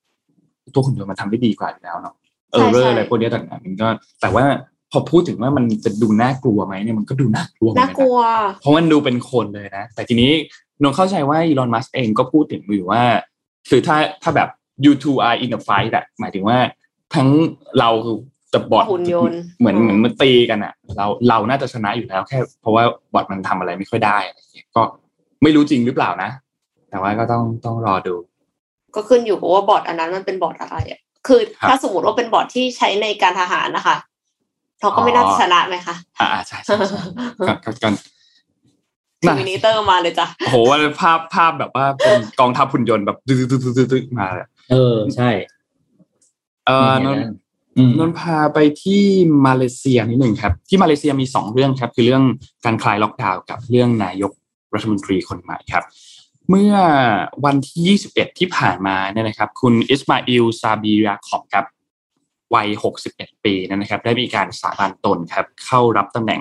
[0.75, 2.15] ตัวหุ่นยนต์มันทำได้ดีกว่าอยู่แล้วเนาะ
[2.53, 3.89] เออเรออะไรพวกเนี้ยต่างๆมันก็
[4.21, 4.45] แต่ว่า
[4.93, 8.19] พอพูดถึงว่ามันจะดูน่ากลัวไหมเนี่ยมันก็ดูน่ากลัวเหมือน่านกันกลันะว
[8.61, 10.33] เพราะมันดูเป็นคนเลยนะ แต่ทีนี้
[10.83, 13.03] นนท์เข้าใจว่าอีลอนมัสเองก็พูดถึงอยู่ว่า
[13.69, 14.49] คือถ้าถ้าแบบ
[14.85, 16.59] you two are in a fight อะหมายถึงว่า
[17.15, 17.29] ทั้ง
[17.81, 18.17] เราคือ
[18.53, 24.83] กับบอทหุ่นยนต์เหมือนอืมเหมือนมันตีกันอะเราเราน่าจะชนะอยู่แล้วแค่ เพราะว่าบอทมันทำอะไรไม่ค่อยได้อะไรอย่างเงี้ยก็
[25.43, 26.31] ไม่รู้จริงหรือเปล่านะ
[26.91, 28.15] แต่ว่าก็ต้องต้องรอดู
[28.95, 33.97] ก็ขึ้นอยู่กับว่าบอร์ดอันนั้นมันเป็นบอร์ดอะไรอะคือครับถ้าสมมติว่าเป็นบอร์ดที่ใช้ในการทหารนะคะ
[34.81, 37.01] เราก็ไม่น่าจะชนะไหมคะอ่าใช่ใช่ใช่
[37.49, 37.89] ก็ก็ก็
[39.23, 43.37] Terminator มาเลยจ้ะโอ้โหว่าภาพภาพแบบว่าเป็นกองทัพหุ่นยนต์แบบดื้
[44.01, 45.31] อๆๆๆมาเลยเออใช่
[46.67, 47.33] เออเห็นนนท์แล้ว
[47.77, 49.03] อืมนนท์พาไปที่
[49.47, 52.25] มาเลเซียนิดหนึ่งครับ ที่มาเลเซียมีสองเรื่องครับ คือเรื่อง
[52.65, 54.33] การคลายล็อกดาวน์กับเรื่องนายก
[54.75, 55.85] รัฐมนตรีคนใหม่ครับ
[56.51, 56.75] เมื่อ
[57.45, 61.65] วันที่ 21 ที่ผ่านมาเนี่ยนะครับ คุณอิสมาอิลซาบรียาคอบครับ
[62.55, 62.69] วัย
[63.07, 66.41] 61 ปีนะครับ ได้มีการสาบานตนครับ เข้ารับตำแหน่ง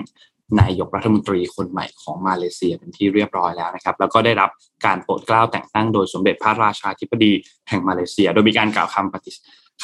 [0.60, 4.50] นายกรัฐมนตรีคนใหม่ของมาเลเซียเป็นที่เรียบร้อยแล้วนะครับ แล้วก็ได้รับ
[4.86, 7.32] การโปรดเกล้าแต่งตั้งโดยสมเด็จพระราชาธิบดี
[7.68, 9.30] แห่งมาเลเซีย โดยมีการกล่าวคำปฏิ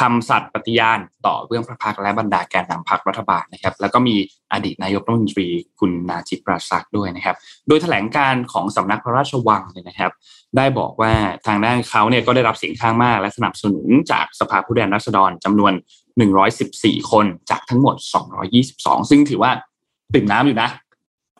[0.00, 4.16] คำสัตย์ปฏิญาณต่อเบื้องพระพักตร์และบรรดาแกนนำพรรครัฐบาลนะครับ แล้วก็มี
[4.52, 7.36] อดีตนายกรัฐมนตรีคุณนาจิปราศักด้วยนะครับ
[7.68, 10.12] โดยแถลงการของสำนักพระราชวังเนี่ยนะครับ
[10.56, 11.12] ได้บอกว่า
[11.46, 15.72] ทางด้านเขาเนี่ยก็ได้รับเสียงข้างมาก และสนับสนุนจากสภาผู้แทนราษฎรจำนวน
[16.42, 17.96] 114 คนจากทั้งหมด
[18.52, 19.50] 222 ซึ่งถือว่า
[20.12, 20.68] ปริ่มน้ำอยู่นะ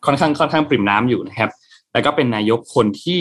[0.05, 1.49] ค่อนข้างค่อนข้างปริ่มน้ำอยู่นะครับ
[1.93, 3.19] แล้วก็เป็นนายกคนที่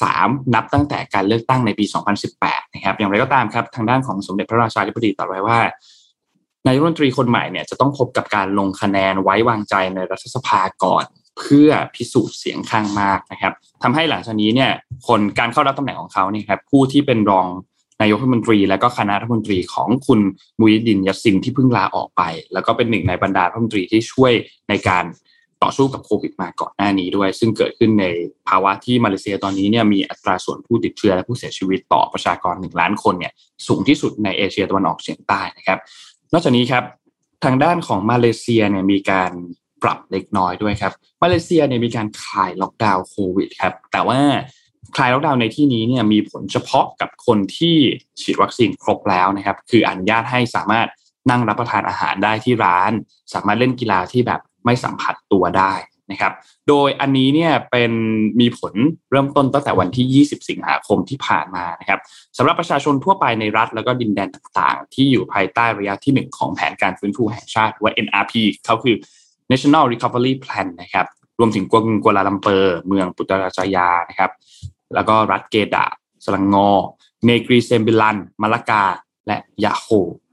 [0.00, 1.84] 3 นับตั้งแต่การเลือกตั้งในปี
[2.28, 5.58] 2018 นะครับ อย่างไรก็ตามครับ ทางด้านของสมเด็จพระราชาธิบดีตรัสไว้ว่า
[6.66, 11.04] นายกรัฐมนตรีคนใหม่เนี่ยจะต้องพบกับการลงคะแนนไว้วางใจในรัฐสภาก่อน
[11.38, 14.70] เพื่อพิสูจน์เสียงข้างมากนะครับทำให้หลังจากนี้เนี่ย
[15.08, 17.46] คนการเข้ารับตำแหน่งของเขาเนี่ยครับผู้ที่เป็นรอง
[18.00, 20.20] นายกรัฐมนตรี และก็คณะรัฐมนตรีของคุณ
[20.60, 24.32] มุยดินยัสซินที่เพิ่งลาออกไป แล้วก็เป็นหนึ่งในบรรดารัฐมนตรีที่ช่วย
[24.68, 25.04] ในการ
[25.62, 28.06] ต่อสู้กับโควิดมาก่อนหน้านี้ด้วย ซึ่งเกิดขึ้นใน
[28.48, 33.32] ภาวะที่มาเลเซียตอนนี้เนี่ยมีอัตราส่วนผู้ติดเชื้อและผู้เสียชีวิตต่อประชากรหนึ่งล้านคนเนี่ย
[33.66, 35.78] สูงที่สุดในเอเชียตะวันออกเฉียงใต้นะครับ
[36.32, 36.84] นอกจากนี้ครับ
[37.44, 39.32] ทางด้านของมาเลเซียเนี่ยมีการ
[39.82, 44.20] ปรับเล็กน้อยด้วยครับมาเลเซียเนี่ยมีการคลายล็อกดาวน์โควิดครับแต่ว่า
[44.96, 47.76] คลายล็อกดาวน์ในที่นี้เนี่ยมีผลเฉพาะกับคนที่
[48.20, 50.88] ฉีดวัคซีนครบแล้วนะครับ คืออนุญาตให้สามารถ
[51.30, 52.92] นั่งรับประทานอาหารได้ที่ร้าน
[53.34, 55.72] สามารถเล่นกีฬาที่แบบ ไม่สัมผัสตัวได้
[56.10, 56.32] นะครับ
[56.68, 57.92] โดยอันนี้เนี่ยเป็น
[58.40, 58.74] มีผล
[59.10, 62.00] เริ่มต้นตั้งแต่วันที่ 20 สิงหาคมที่ผ่านมานะครับ
[62.38, 68.32] สำหรับประชาชนทั่วไปในรัฐแล้วก็ดินแดนต่างๆ ที่อยู่ภายใต้ระยะที่ 1 ของแผนการฟื้นฟูแห่งชาติหรือว่า NRP
[68.66, 68.96] เขาคือ
[69.50, 71.06] National Recovery Plan นะครับ
[71.38, 74.30] รวมถึงกรุงกัวลาลัมเปอร์ เมืองปุตราจายานะครับ
[74.94, 75.86] แล้วก็รัฐเกดะห์
[76.24, 76.70] สลังงอร์
[77.24, 78.84] เนกรีเซมบิลันมะละกา
[79.26, 79.86] และยะโฮร์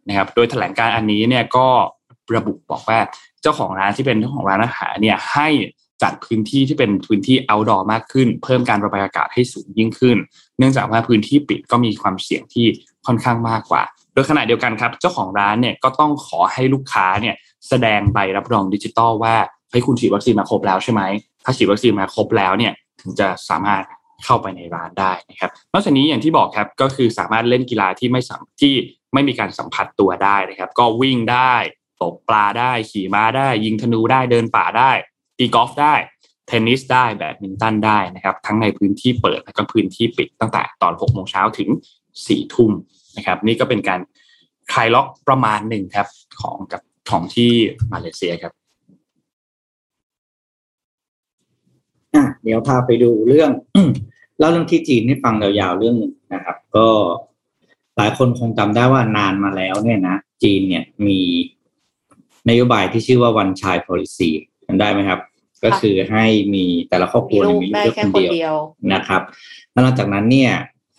[0.07, 1.67] นะครับ โดยแถลงการณ์อันนี้เนี่ยก็
[2.35, 2.99] ระบุบอกว่า
[3.41, 5.47] เจ้าของร้านที่เป็นเจ้าของร้านอาหารเนี่ยให้
[6.03, 10.17] จัดพื้นที่ที่เป็นพื้นที่ outdoor มากขึ้น เพิ่มการระบายอากาศให้สูงยิ่งขึ้น
[10.57, 12.65] เนื่องจากว่าพื้นที่ปิดก็มีความเสี่ยงที่
[13.05, 17.35] ค่อนข้างมากกว่า โดยขณะเดียวกันครับ เจ้าของร้านเนี่ยก็ต้องขอให้ลูกค้าเนี่ย
[17.67, 19.35] แสดงใบรับรองดิจิตอลว่า
[19.71, 21.01] เฮ้คุณฉีดวัคซีนมาครบแล้วใช่ไหม
[21.43, 23.83] ถ้าฉีดวัคซีนมาครบแล้วเนี่ยถึงจะสามารถ
[24.25, 28.73] เข้าไปในร้านได้นะครับนอกจากนี้อย่างที่บอกครับก็คือสามารถเล่นกีฬาที่ไม่สัมที่
[29.13, 31.55] ไม่มีการสัมผัสตัวได้นะครับ ก็วิ่งได้
[32.01, 34.91] ตกปลาได้ขี่ม้าได้ ยิงธนูได้เดินป่าได้
[35.38, 35.95] ตีกอล์ฟได้
[36.47, 41.69] เทนนิสได้แบดมินตันได้นะครับ ทั้งในพื้นที่เปิดและก็พื้นที่ปิดตั้งแต่ตอน6โมงเช้าถึง
[42.12, 42.71] 4ทุ่ม
[43.17, 43.99] นะครับ นี่ก็เป็นการ
[44.71, 46.07] คลายล็อกประมาณหนึ่งครับ
[46.41, 47.51] ของกับของที่
[47.91, 48.53] มาเลเซียครับ
[52.15, 53.51] อะเดี๋ยวพาไปดูเรื่อง
[54.38, 56.88] เล่าเรื่องที่จีนให้ฟังยาวๆเรื่องหนึ่งนะครับ ก็
[57.97, 61.19] หลายคนคงจำได้ว่านานมาแล้วเนี่ยนะจีนเนี่ยมี
[62.49, 64.29] นโยบายที่ชื่อว่า one child policy
[64.65, 65.19] จำได้ไหมครับ
[65.63, 68.55] ก็คือให้มีแต่ละครอบครัวมีลูกมีได้ลูกแค่คนคนเดียวเดียว
[68.93, 69.21] นะครับ
[69.71, 70.51] แล้วหลังจากนั้นเนี่ย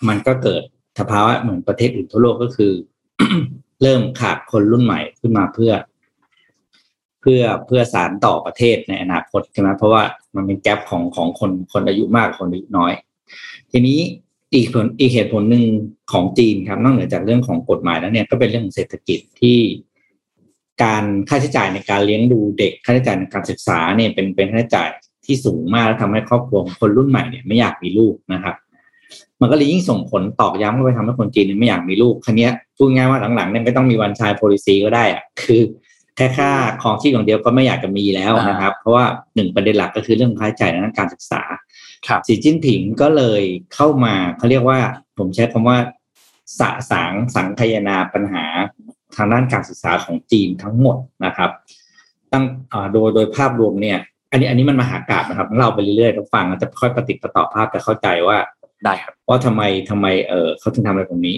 [0.09, 0.63] มันก็เกิด
[1.01, 2.73] สภาวะเหมือนประเทศอื่นทั่วโลกก็คือ
[3.83, 5.73] เริ่มขาดคนรุ่นใหม่ขึ้นมาเพื่อ
[7.21, 10.03] เพื่อเพื่อสารต่อประเทศในอนาคตใช่ไหมเพราะว่า
[10.35, 12.93] มันเป็นแกลบของของคนคนอายุมากคนอายุน้อย
[13.71, 13.99] ทีนี้
[14.55, 15.65] อีกผลอีกเหตุผลหนึ่ง
[16.13, 19.59] ของจีนครับ นอกเหนือจากเรื่องของกฎหมายแล้วเนี่ยก็เป็นเรื่องของเศรษฐกิจที่
[20.83, 24.89] การค่าใช้จ่ายในการเลี้ยงดูเด็กค่าใช้จ่ายในการศึกษาเนี่ยเป็นเป็นค่าใช้จ่าย
[25.27, 28.55] ที่สูงมากและทำให้ครอบครัวของคนรุ่นใหม่เนี่ยไม่อยากมีลูกนะครับ
[29.41, 35.63] มันก็เลยยิ่งส่งผลตอกย้ำเข้าไปทำให้คนจีนเนี่ยไม่อยากมีลูกคันนี้ยพูดง่ายว่าหลังๆเนี่ยไม่ต้องมีวันชายโพลิซีก็ได้อะคือ
[36.17, 36.51] แค่ค่า
[36.83, 41.43] ของชีพอย่างเดียวก็ไม่อยากจะมีแล้วนะครับ เพราะว่าหนึ่งประเด็นหลักก็คือเรื่องค่าใช้จ่ายในด้านการศึกษา
[42.09, 43.43] ครับสีจิ้นผิงก็เลย
[43.75, 44.79] เข้ามาเขาเรียกว่า
[45.19, 45.79] ผมใช้คำว่า
[46.59, 48.45] สะสางสังคายนาปัญหา
[49.17, 50.97] ทางด้านการศึกษาของจีนทั้งหมด
[51.27, 51.51] นะครับ
[52.33, 53.99] ตั้งอ่าโดยโดยภาพรวมเนี่ย
[54.31, 58.39] อันนี้อันนี้มันมหากาบนะครับเราไปเรื่อยๆต้องฟังจะค่อยปฏิดประต่อภาพจะเข้าใจว่า
[58.85, 61.37] ได้ครับว่าทำไมทำไมเออเขาถึงทำอะไรตรงนี้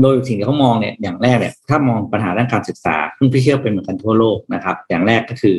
[0.00, 5.56] โดยสิ่งที่เขามองเนี่ยอย่างแรกเนี่ยถ้ามองปัญหาด้านการศึกษาซึ่งพี่เชื่อเป็นเหมือนกันทั่วโลกนะครับ อย่างแรกก็คือ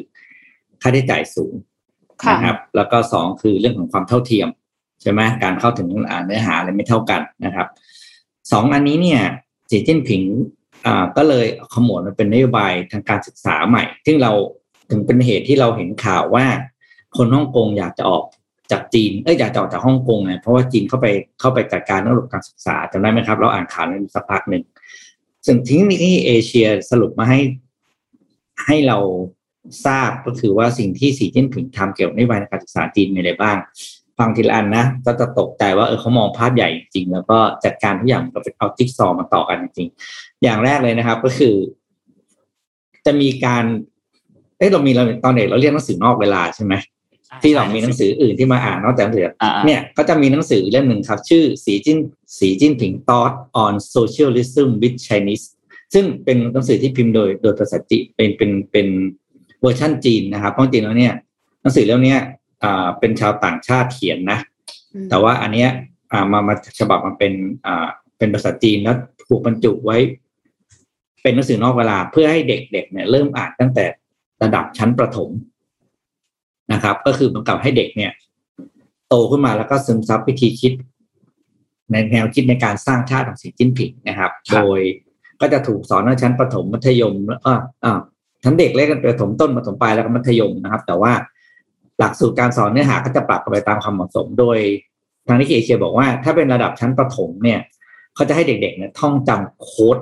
[0.82, 1.54] ค่าใช้จ่ายสูง
[2.24, 4.47] ค่ะนะครับ แล้วก็สองคือเรื่องของความเท่าเทียม
[5.02, 7.67] ใช่ไหมการเข้าถึงอ่าเนื้อหาอะไรไม่เท่ากันนะครับ
[8.52, 9.21] สองอันนี้เนี่ย
[9.69, 10.61] สีจิ้นผิงอ่า
[11.17, 14.32] ก็เลยขมวดมาเป็นนโยบายทางการศึกษาใหม่ ซึ่งเรา
[14.91, 16.46] ถึงเป็นเหตุที่เราเห็นข่าวว่า
[17.17, 18.24] คนฮ่องกงอยากจะออก
[18.72, 21.08] จากจีน เอ้ยอยากจะออกจากฮ่องกงไงเพราะว่าจีนเข้าไป
[21.39, 24.63] เข้าไปจัดการเรื่องระบบการศึกษาจำได้ไหมครับ เราอ่านข่าวนั้นสักพักหนึ่ง
[25.48, 27.39] สิ่งที่นี่เอเชียสรุปมาให้
[28.65, 28.98] ให้เรา
[29.86, 33.58] ทราบก็คือว่าสิ่งที่สีจิ้นผิงทำเกี่ยวกับนโยบายการศึกษาจีนมีอะไรบ้าง
[34.22, 41.56] ฟังทีละอันนะก็จะตกใจว่าเออเขามองภาพใหญ่จริงๆแล้วก็จัดการทุกอย่างก็เป็นเอาจิ๊กซอว์มาต่อกันจริงๆอย่างแรกเลยนะครับ ก็คือ
[43.06, 43.64] จะมีการ
[44.58, 46.74] เอ้ยเรามีเราตอนเด็กเราเรียนหนังสือนอกเวลาใช่ไหม
[47.44, 51.98] ที่เรามีหนังสืออื่นที่มาอ่านนอกจากหนังสืออ่าๆเนี่ยก็จะมีหนังสือเล่มหนึ่งครับ ชื่อสีจิ้น
[52.40, 55.46] สีจิ้นผิง Thought on Socialism with Chinese
[55.94, 58.88] ซึ่งเป็นหนังสือที่พิมพ์โดยโดยภาษาจีนเป็นเป็นเป็น
[59.62, 61.14] เวอร์ชั่นจีนนะครับเพราะจริงแล้วเนี่ย
[61.62, 62.22] หนังสือเล่มเนี้ย
[62.63, 64.39] อ่าเป็นชาวต่างชาติเขียนนะ
[65.10, 65.69] แต่ว่าอันเนี้ย
[66.12, 67.34] อ่ามามาฉบับมันเป็น
[67.66, 67.88] อ่า
[68.18, 68.95] เป็นภาษาจีนแล้ว
[69.28, 69.97] ถูกบรรจุไว้
[71.22, 73.86] เป็นหนังสือนอกเวลาเพื่อให้เด็กๆเนี่ยเริ่มอ่านตั้งแต่
[74.43, 75.30] ระดับชั้นประถม
[76.74, 78.12] นะครับ ก็คือเหมือนกับให้เด็กเนี่ย
[79.09, 80.74] โตขึ้นมาแล้วก็ซึมซับวิธีคิด
[81.91, 84.80] ในแนวคิดในการสร้างชาติของสีจิ้นผิงนะครับครับโดย
[85.41, 87.99] ก็จะถูกสอนในชั้นประถมมัธยมแล้วอ่าอ่า
[88.43, 91.12] ทั้งเด็กเล็กกันประถมต้นประถมปลายแล้วก็มัธยมนะครับ แต่ว่า
[92.02, 94.58] หลักสูตรการสอนเนื้อหาก็จะปรับไปตามความเหมาะสม โดย
[95.28, 97.60] ทางนิเคเอเชียบอกว่า ถ้าเป็นระดับชั้นประถมเนี่ย
[98.16, 99.97] เขาจะให้เด็กๆเนี่ยท่องจำโค้ด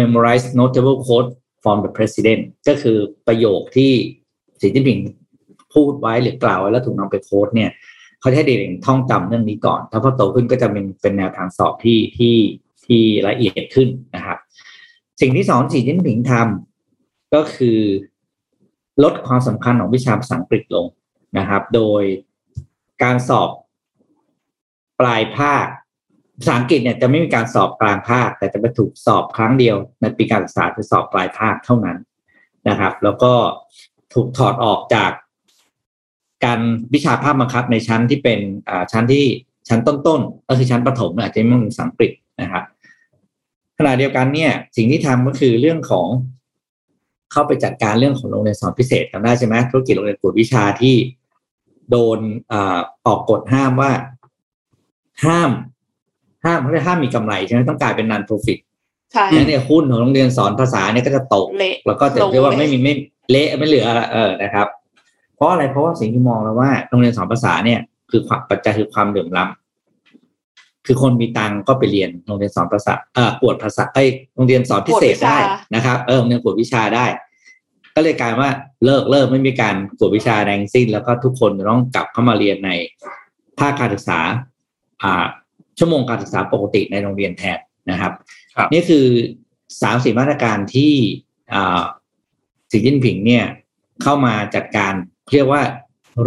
[0.00, 1.30] memorize notable quote
[1.62, 3.92] from the president ก็คือประโยคที่
[4.60, 4.98] สีจิ้นผิง
[5.74, 7.70] พูดไว้หรือกล่าวไว้แล้วถูกนำไปโค้ดเนี่ย
[8.20, 12.36] เขาจะให้เด็กๆท่องจำเรื่องนี้ก่อน ถ้าพอโตขึ้นก็จะเป็นเป็นแนวทางสอบที่ที่
[12.86, 14.38] ที่ละเอียดขึ้นนะครับ
[15.20, 17.78] สิ่งที่สองสีจิ้นผิงทำก็คือ
[19.02, 20.86] ลดความสำคัญของวิชาภาษาอังกฤษลง
[21.38, 22.02] นะครับ โดย
[23.02, 23.50] การสอบ
[25.00, 25.66] ปลายภาค
[26.38, 31.98] ภาษาอังกฤษเนี่ยจะไม่มีการสอบกลางภาค แต่จะไปถูกสอบครั้งเดียว ในปีการศึกษาคือสอบปลายภาคเท่านั้น
[32.68, 33.32] นะครับ แล้วก็
[34.14, 35.10] ถูกถอดออกจาก
[36.44, 36.60] การ
[36.94, 38.40] วิชาภาคบังคับในชั้นที่เป็น
[38.92, 39.26] ชั้นที่
[39.68, 42.64] ชั้นต้นๆก็คือชั้นประถมอาจจะไม่มีภาษาอังกฤษนะครับ
[43.78, 46.06] ขณะเดียวกันเนี่ย สิ่งที่ทำก็คือเรื่องของ
[47.32, 50.94] เข้าไปจัดการเรื่องของโรงเรียนสอนพิเศษจำได้ใช่ไหมธุรกิจโรงเรียนกวดวิชาที่
[51.90, 52.18] โดน
[53.06, 53.90] ออกกฎห้ามว่า
[55.24, 55.50] ห้าม
[56.44, 58.58] ห้ามเขาจะห้ามมีกำไรใช่ไหมต้องกลายเป็นนันโปรฟิต
[59.12, 62.94] ใช่แล้วเนี่ยหุ้นของโรงเรียนสอนภาษาเนี่ยก็จะตกเละแล้วก็จะเรียกว่าไม่มีไม่
[63.30, 64.66] เละไม่เหลือเออนะครับ
[65.34, 69.59] เพราะอะไรเพราะว่าสิ่งที่มองแล้วว่าโรงเรียนสอนภาษาเนี่ย คือความปัจจัยคือความเหลื่อมล้ำ
[70.86, 75.38] คือคนมีตังก็ไปเรียนโรงเรียนสอนภาษาเอ่อกวดภาษาไอ้ยโรงเรียนสอนพิเศษได้
[75.74, 77.06] นะครับ เออโรงเรียนกวดวิชาได้
[77.94, 78.50] ก็เลยกลายว่า
[78.84, 82.70] เลิกเลิกไม่มีการกวดวิชาแดงสิ้น แล้วก็ทุกคนจะต้องกลับเข้ามาเรียนใน
[83.58, 84.20] ภาคการศึกษา
[85.02, 85.24] อ่า
[85.78, 87.58] ชั่วโมงการศึกษาปกติในโรงเรียนแทน
[87.90, 88.12] นะครับ
[88.56, 89.06] ครับนี่คือ
[89.82, 90.92] สามสี่มาตรการที่
[91.54, 91.82] อ่า
[92.70, 93.44] สีจิ้นผิงเนี่ย
[94.02, 94.92] เข้ามาจัดการ
[95.34, 95.62] เรียกว่า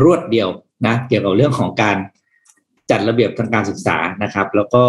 [0.02, 0.50] รวดเดียว
[0.88, 1.98] นะ เกี่ยวกับเรื่องของการ
[2.94, 4.84] จัดระเบียบทางการศึกษานะครับ แล้วก็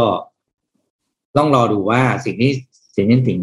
[1.36, 2.52] ต้องรอดูว่าสิ่งที่
[2.94, 3.40] สีจิ้นผิง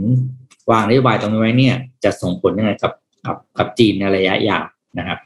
[0.71, 2.93] วางนโยบายตรงนี้ไว้เนี่ย จะส่งผลยังไงกับ
[3.25, 4.65] กับกับจีนในระยะยาว
[4.97, 5.19] นะครับ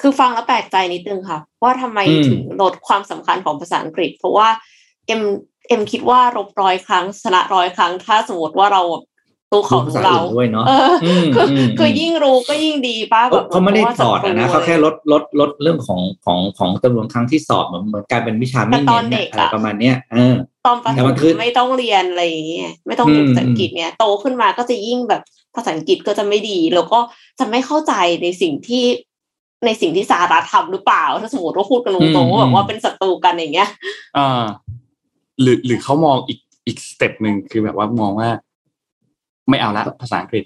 [0.00, 4.48] คือฟังแล้วแปลกใจนิดนึงค่ะ ว่าทำไมอืมถึงลดความสำคัญของภาษาอังกฤษ เพราะว่า
[5.06, 5.22] เอ็ม
[5.68, 8.82] เอ็มคิดว่ารบร้อยครั้งชนะร้อยครั้ง ถ้าสมมติว่าเรา
[9.52, 20.34] รู้เขาภารู้ษาเราอื่นด้วยเนาะเอออมคืออืมคือยิ่งรู้ก็ยิ่งดีป้าแบบเขาไม่ได้ถอดอะนะพเขาระแค่ว่ลดลดลดเรื่องของของของจำนวนครั้งที่สอบเหมือนเหมือนการเป็นวิชาไม่แต่ตอเน้นนเด็กอะไรอะประมาณเนี้ยเออ
[20.66, 25.22] ตอนประถแต่มมันคือไม่ต้องเรียนอะไรอย่างเงี้ยไม่ต้องเรียนอืมภาษาอังกฤษเนี่ยโตขึ้นมาก็จะยิ่งแบบ
[25.54, 26.98] ภาษาอังกฤษก็จะไม่ดี แล้วก็
[27.40, 27.92] จะไม่เข้าใจ
[28.22, 28.84] ในสิ่งที่
[29.66, 33.68] ในสิ่งที่สหรัฐทำหรือเปล่า ถ้าสมมติว่าพูดกันตรงๆว่าแบบว่าเป็นศัตรูกันอย่างเงี้ย
[34.16, 34.44] อ่า
[35.40, 38.28] หรือหรือเขามองอีกอีกสเต็ปหนึ่งคือแบบว่ามองว่า
[39.48, 40.44] ไม่เอาละภาษาอังกฤษ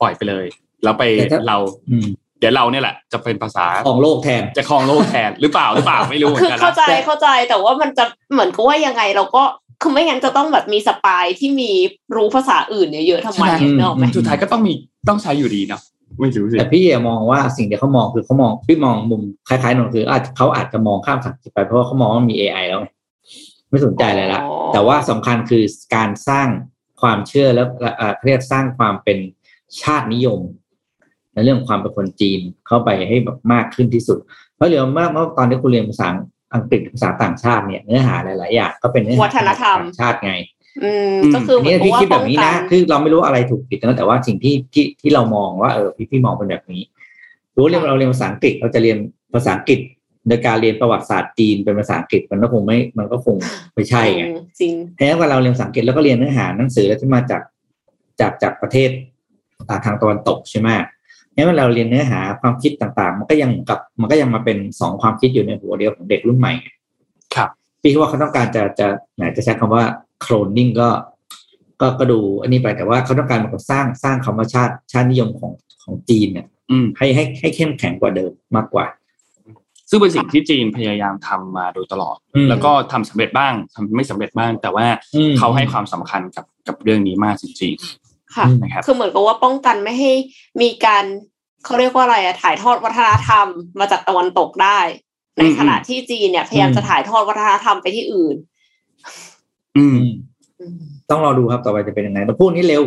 [0.00, 0.46] ปล่อยไปเลย
[0.84, 1.58] แล้วไปแต่ถ้าเรา
[1.90, 2.06] อืม
[2.38, 9.42] เดี๋ยวเราเนี่ยแหละ จะเป็นภาษาของโลกแทน จะครองโลกแทนหรือเปล่าหรือเปล่าไม่รู้เหมือคือนกันเข้านะใจแต่เข้าใจแต่ว่ามันจะเหมือนกับว่ายังไงเราก็
[9.82, 11.70] คือไม่งั้นจะต้องแบบมีสปายที่มี
[12.16, 14.72] รู้ภาษาอื่นเยอะๆทำไมใช่เนกอะไหมสุดท้ายก็ต้องมี
[15.08, 15.80] ต้องใช้อยู่ดีเนาะ
[16.20, 22.88] ไม่รู้สิแต่พี่อะมองว่าสิ่งที่เขามองคือเขามองพี่มองมุมคล้ายๆนนท์คืออาจเขาอาจจะมองข้ามสังคมไปเพราะว่าเขามองว่ามี AI แล้วไง
[23.70, 25.62] ไม่สนใจอะไรละอ๋อแต่ว่าสำคัญคือ
[25.94, 26.48] การสร้าง
[27.00, 29.18] ความเชื่อแล้วเอ่อเรียกสร้างความเป็น
[29.82, 30.40] ชาตินิยม
[31.32, 34.18] ในเรื่องความเป็นคนจีนเข้าไปให้แบบมากขึ้นที่สุด
[34.56, 36.08] เพราะเหลือมากเมื่อตอนที่คุณเรียนภาษา
[36.54, 40.32] อังกฤษภาษาต่างชาติเนี่ยเนื้อหาหลายๆอย่างก็เป็นเนื้อหาวัฒนธรรมต่างชาติไง
[40.84, 46.82] อืมก็คืออันเหมืนี้อนกับพี่ว่าคิดแบป้อบงนี้กันะนคือเราไม่รู้อะไรถูกผิดนะแต่ว่าสิ่งที่ที่ที่เรามองว่าเออพี่พี่มองเป็นแบบนี้
[47.56, 48.98] รู้เรียนเราเรียนภาษาอังกฤษเราจะเรียน
[49.34, 49.80] ภาษาอังกฤษ
[50.28, 53.36] โดยการเรียนประวัติศาสตร์จีนเป็นภาษาอังกฤษมันก็คงไม่มันก็คง
[53.74, 57.42] ไม่ใช่ไงอืมจริงแท้ว่าเราเรียนภาษาอังกฤษแล้วก็เรียนเนื้อหาหนังสือแล้วที่มาจาก
[58.20, 58.90] จากจากประเทศ
[59.68, 60.68] อ่าทางตะวันตกใช่ไหม
[61.34, 66.68] งั้นเวลาเราเรียนเนื้อหาความคิดต่างๆ มันก็ยังกับ มันก็ยังมาเป็นสองความคิดอยู่ในหัวเดียวของเด็กรุ่นใหม่ไง
[67.34, 67.48] ครับ
[67.80, 69.84] พี่คิดว่าเขาต้องการจะจะไหนจะใช้คำว่า
[70.20, 70.88] โคลนนิ่งก็
[71.80, 75.52] ก็ก็ดูอันนี้ไปแต่ว่าเขาต้องการมันสร้างสร้างคำว่าชาติชาตินิยมของ
[75.82, 78.86] ของจีนเนี่ยอืมให้ให้ให้เข้มแข็งกว่าเดิมมากกว่า
[79.90, 87.74] ซึ่งเป็นสิ่งที่จีนพยายามทำมาโดยตลอดอืมแล้วก็ทำสำเร็จบ้างทำไม่สำเร็จบ้าง แต่ว่าอืมเขาให้ความสำคัญกับกับเรื่องนี้มากจริง
[88.36, 90.12] ค่ะอืมๆนะครับคือเหมือนกับว่าป้องกันไม่ให้
[90.62, 91.04] มีการ
[91.64, 93.46] เขาเรียกว่าอะไรอะถ่ายทอดวัฒนธรรม
[93.80, 94.78] มาจากตะวันตกได้
[95.38, 98.36] ในขณะที่จีนเนี่ยพยายามจะถ่ายทอดวัฒนธรรมไปที่อื่น
[99.78, 100.14] อืมอืม
[100.60, 100.78] อืม
[101.10, 102.82] ต้องรอดูครับต่อไปจะเป็นยังไงแต่พูดนี้เร็ว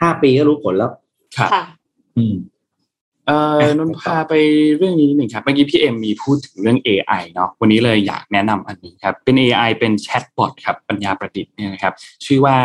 [0.00, 0.90] ห้าปีก็รู้ผลแล้ว
[1.36, 1.62] ครับค่ะ
[2.16, 2.34] อืม
[3.26, 4.32] เอ่อนนท์พาไป
[4.76, 11.94] เรื่องนี้นิดหนึ่งครับเมื่อกี้พี่เอ็มมีพูดถึงเรื่อง AI เนาะวันนี้เลยอยากแนะนำอันนี้ครับ เป็น AI เป็นแชทบอทครับปัญญาประดิษฐ์เนี่ยนะครับ
[12.26, 12.56] ชื่อว่า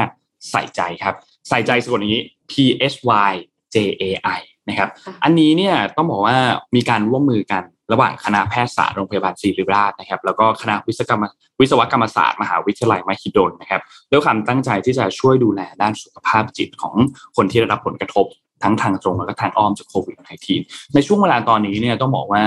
[0.51, 1.15] ใส่ใจครับ
[1.49, 2.53] ใส่ใจสะกดอย่างนี้ P
[2.91, 2.93] S
[3.29, 3.33] Y
[3.75, 4.03] J A
[4.37, 4.39] I
[4.69, 6.37] นะครับค่ะอันนี้เนี่ยต้องบอกว่า
[6.75, 11.23] มีการร่วมมือกันระหว่างคณะแพทยศาสตร์โรงพยาบาลศิริราชนะครับ แล้วก็คณะวิศวกรรม
[11.59, 13.81] วิศวกรรมศาสตร์มหาวิทยาลัยมหิดลนะครับ
[14.11, 16.95] ด้วยความตั้งใจที่จะช่วยดูแลด้านสุขภาพจิตของ
[17.35, 18.25] คนที่ได้รับผลกระทบ
[18.63, 20.15] ทั้งทางตรงแล้วก็ทางอ้อมจากโควิด
[20.55, 22.43] -19 ในช่วงเวลาตอนนี้เนี่ยต้องบอกว่า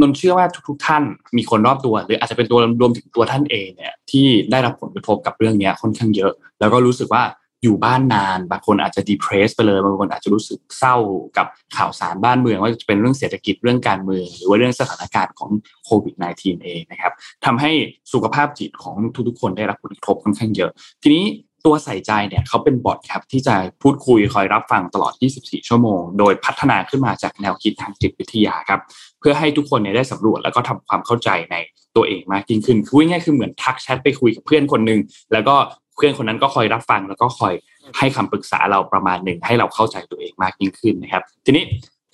[0.00, 1.02] นนเชื่อว่าทุกๆท่าน
[1.36, 7.24] มีคนรอบตัว หรืออาจจะเป็นตัวรวมถึงตัวท่านเองเนี่ยที่ได้รับผลกระทบกับเรื่องนี้ค่อนข้างเยอะ แล้วก็รู้สึกว่า
[7.62, 10.96] อยู่บ้านนานบางคนอาจจะดีเพรสไปเลยบางคนอาจจะรู้สึกเศร้า
[11.36, 11.46] กับ
[11.76, 15.50] ข่าวสารบ้านเมืองว่าจะเป็นเรื่องเศรษฐกิจเรื่องการเมือง หรือว่าเรื่องสถานการณ์ของ
[15.84, 17.12] โควิด -19 เองนะครับ
[17.44, 17.70] ทำให้
[18.12, 18.96] สุขภาพจิตของ
[19.28, 20.70] ทุกๆคนได้รับผลกระทบค่อนข้างเยอะ
[21.02, 21.24] ทีนี้
[21.68, 28.80] ตัวใส่ใจเนี่ยเขาเป็นบอทครับที่จะพูดคุยคอยรับฟังตลอด 24 ชั่วโมง โดยพัฒนาขึ้นมาจากแนวคิดทางจิตวิทยาครับ
[29.20, 31.56] เพื่อให้ทุกคนเนี่ยได้สำรวจแล้วก็ทำความเข้าใจใน
[31.96, 35.00] ตัวเองมากยิ่งขึ้นคือง่ายๆคือเหมือนทักแชทไปคุยกับเพื่อนคนหนึ่ง
[35.32, 35.54] แล้วก็
[35.96, 37.54] เพื่อนคนนั้นก็คอยรับฟัง แล้วก็คอย
[37.98, 41.64] ให้คำปรึกษาเราประมาณหนึ่งให้เราเข้าใจตัวเองมากยิ่งขึ้นนะครับ ทีนี้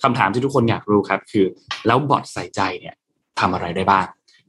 [0.03, 1.45] คำถามที่ทุกคนอยากรู้ครับ คือ
[1.87, 2.95] แล้วบอทใส่ใจเนี่ย
[3.39, 4.05] ทำอะไรได้บ้าง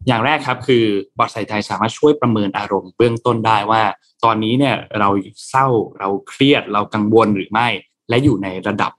[0.07, 0.85] อย่างแรกครับคือ
[1.19, 3.83] บอทใส่ใจสามารถช่วยประเมินอารมณ์เบื้องต้นได้ว่า
[4.25, 5.09] ตอนนี้เนี่ยเรา
[5.49, 5.67] เศร้า
[5.99, 7.69] เราเครียดเรากังวลหรือไม่
[8.09, 8.93] และอยู่ในระดับ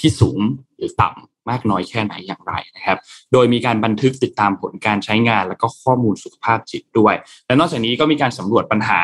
[0.00, 0.38] ที่สูง
[0.76, 2.98] หรือต่ำมากน้อยแค่ไหนอย่างไรนะครับ
[3.32, 7.14] โดยมีการบันทึกติดตามผลการใช้งาน แล้วก็ข้อมูลสุขภาพจิตด้วย
[7.46, 9.00] และนอกจากนี้ก็มีการสำรวจปัญหา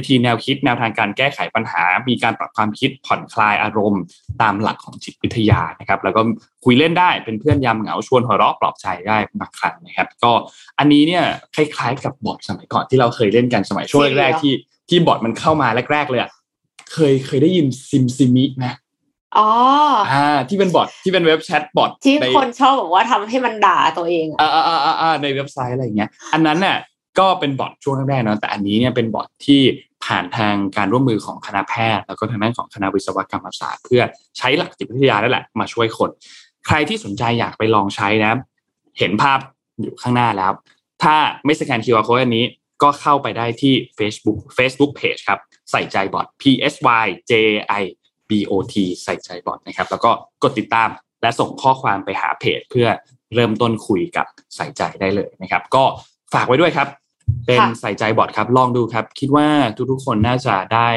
[0.00, 4.02] วิธีแนวคิดแนวทางการแก้ไขปัญหา มีการปรับความคิดผ่อนคลายอารมณ์
[4.42, 6.20] ตามหลักของจิตวิทยานะครับ แล้วก็
[6.64, 10.32] คุยเล่นได้เป็นเพื่อนยามเหงาชวนหัวเราะปลอบใจได้บางครั้งนะครับ ก็
[10.78, 11.24] อันนี้เนี่ย
[11.54, 14.54] คล้ายๆกับบอทสมัยก่อนที่เราเคยเล่นกันสมัยช่วงแรกๆที่
[14.88, 16.30] ที่บอทมันเข้ามาแรกๆเลยอะ
[16.92, 18.66] เคยเคยได้ยินซิมซิมิไหม
[19.38, 19.48] อ๋อ
[20.12, 26.76] อ่าที่เป็นบอทที่เป็นเว็บแชทบอทที่ในคนชอบบอกว่าทำให้มันด่าตัวเองอะอ่าอ่าอ่าอ่าในเว็บไซต์อะไรอย่างเงี้ย อันนั้นเนี่ย
[27.18, 29.60] ก็เป็นบอทช่วงแรกๆเนอะแต่อันนี้เนี่ยเป็นบอทที่
[30.04, 34.02] ผ่านทางการร่วมมือของคณะแพทย์ แล้วก็ทางด้านของคณะวิศวกรรมศาสตร์ เพื่อ
[34.38, 36.10] ใช้หลักจิตวิทยานั่นแหละมาช่วยคน
[36.66, 38.32] ใครที่สนใจอยากไปลองใช้นะ
[38.98, 39.38] เห็นภาพ
[39.80, 40.52] อยู่ข้างหน้าแล้ว
[41.02, 42.44] ถ้าไม่สแกน QR code อันนี้
[42.82, 45.40] ก็เข้าไปได้ที่ Facebook Facebook Page ครับ
[45.70, 46.42] ใส่ใจบอท P
[46.72, 46.74] S
[47.04, 47.32] Y J
[47.80, 47.82] I
[48.28, 48.74] B O T
[49.04, 50.10] ใส่ใจบอทนะครับ แล้วก็
[50.42, 50.88] กดติดตาม
[51.22, 52.88] และส่งข้อความไปหาเพจ เพื่อ
[53.34, 54.26] เริ่มต้นคุยกับ
[54.56, 55.84] ใส่ใจได้เลยนะครับ ก็
[56.34, 56.88] ฝากไว้ด้วยครับ
[57.46, 59.46] เป็นใส่ใจบอทครับ ลองดูครับ คิดว่า
[59.90, 60.88] ทุกๆคนน่าจะได้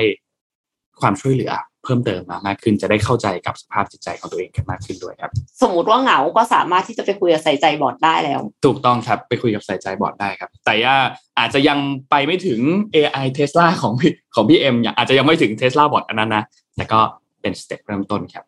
[1.02, 1.54] ความช่วยเหลือ
[1.84, 5.32] เพิ่มเติมมามากขึ้นจะได้เข้าใจกับสภาพจิตใจของตัวเองกันมากขึ้นด้วยครับ
[5.62, 10.96] สมมติว่าเหงาก็สามารถที่จะไปคุยกับใส่ใจบอดได้แล้ว ถูกต้องครับไปคุยกับใส่ใจบอทได้ครับ แต่ว่า
[11.40, 11.80] อาจจะยัง
[12.10, 12.60] ไปไม่ถึง
[12.96, 16.44] AI Tesla ของพี่ของพี่เอ็มอาจจะยังไม่ถึง Tesla บอทอันนั้นนะ
[16.76, 17.00] แต่ก็
[17.42, 18.44] เป็น step เริ่มต้นครับ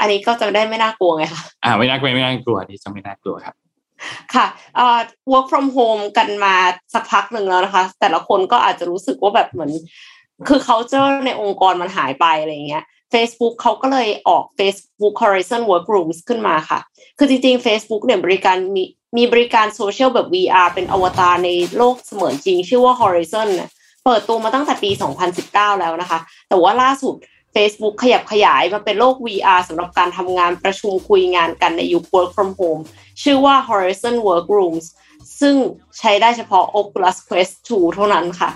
[0.00, 3.54] อันนี้ก็จะได้ไม่น่ากลัวไงคะอ่าไม่น่ากลัวไม่น่ากลัวอันนี่จะไม่น่ากลัวครับ
[4.34, 4.98] ค่ะเอ่อ
[5.32, 6.54] work from home กันมา
[6.94, 9.72] สักพักหนึ่งแล้วนะคะ แต่ละคนก็อาจจะรู้สึกว่าแบบเหมือน
[10.48, 16.80] คือ culture ในองค์กรมันหายไปอะไรเงี้ย Facebook เขาก็เลยออก Facebook Horizon Workrooms ขึ้นมาค่ะ
[17.18, 18.84] คือจริงๆ Facebook เนี่ยบริการมี
[19.16, 23.68] มีบริการโซเชียลแบบ VR เป็นอวตารในโลกเสมือนจริง ชื่อว่า Horizon เนี่ย
[24.04, 24.90] เปิดตัวมาตั้งแต่ปี
[25.34, 26.18] 2019 แล้วนะคะ
[26.48, 27.14] แต่ว่าล่าสุด
[27.54, 32.82] Facebook ขยับขยายมาเป็นโลก VR สำหรับการทำงานประชุมคุยงานกันในยุค Work from Home
[33.22, 34.86] ชื่อว่า Horizon Workrooms
[35.40, 35.54] ซึ่ง
[35.98, 38.50] ใช้ได้เฉพาะ Oculus Quest 2 เท่านั้นค่ะ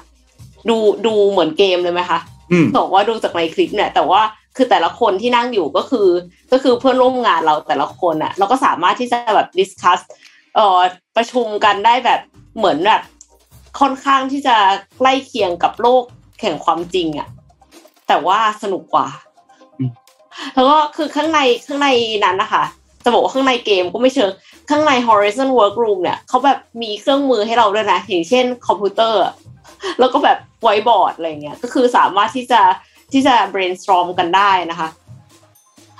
[0.68, 2.20] ดูดูเหมือนเกมเลยไหมคะ
[2.52, 4.20] อืมบอกว่าดูจากในคลิปเนี่ย แต่ว่า
[4.56, 6.08] คือแต่ละคนที่นั่งอยู่ก็คือ
[6.52, 10.00] ก็คือเพื่อนร่วมงานเราแต่ละคนอะเราก็สามารถที่จะแบบดิสคัส
[10.54, 10.80] เอ่อ
[11.16, 12.20] ประชุมกันได้แบบ
[12.56, 13.02] เหมือนแบบ
[13.80, 14.56] ค่อนข้างที่จะ
[14.98, 16.02] ใกล้เคียงกับโลก
[16.40, 17.28] แห่งความจริงอะ
[18.08, 19.08] แต่ว่าสนุกกว่า
[19.78, 19.90] อืม
[20.54, 21.88] แล้วก็คือข้างในข้างใน
[22.24, 22.64] นั้นนะคะ
[23.10, 24.30] จะบอกว่าข้างในเกมก็ไม่เชิง
[24.70, 29.20] ข้างใน Horizon Workroom เนี่ยเขาแบบมีเครื่องมือให้เราด้วยนะ อย่างเช่นคอมพิวเตอร์
[29.98, 32.60] แล้วก็แบบไวบอร์ดอะไรเงี้ยก็คือสามารถที่จะ
[33.12, 34.88] ที่จะ brainstorm กันได้นะคะ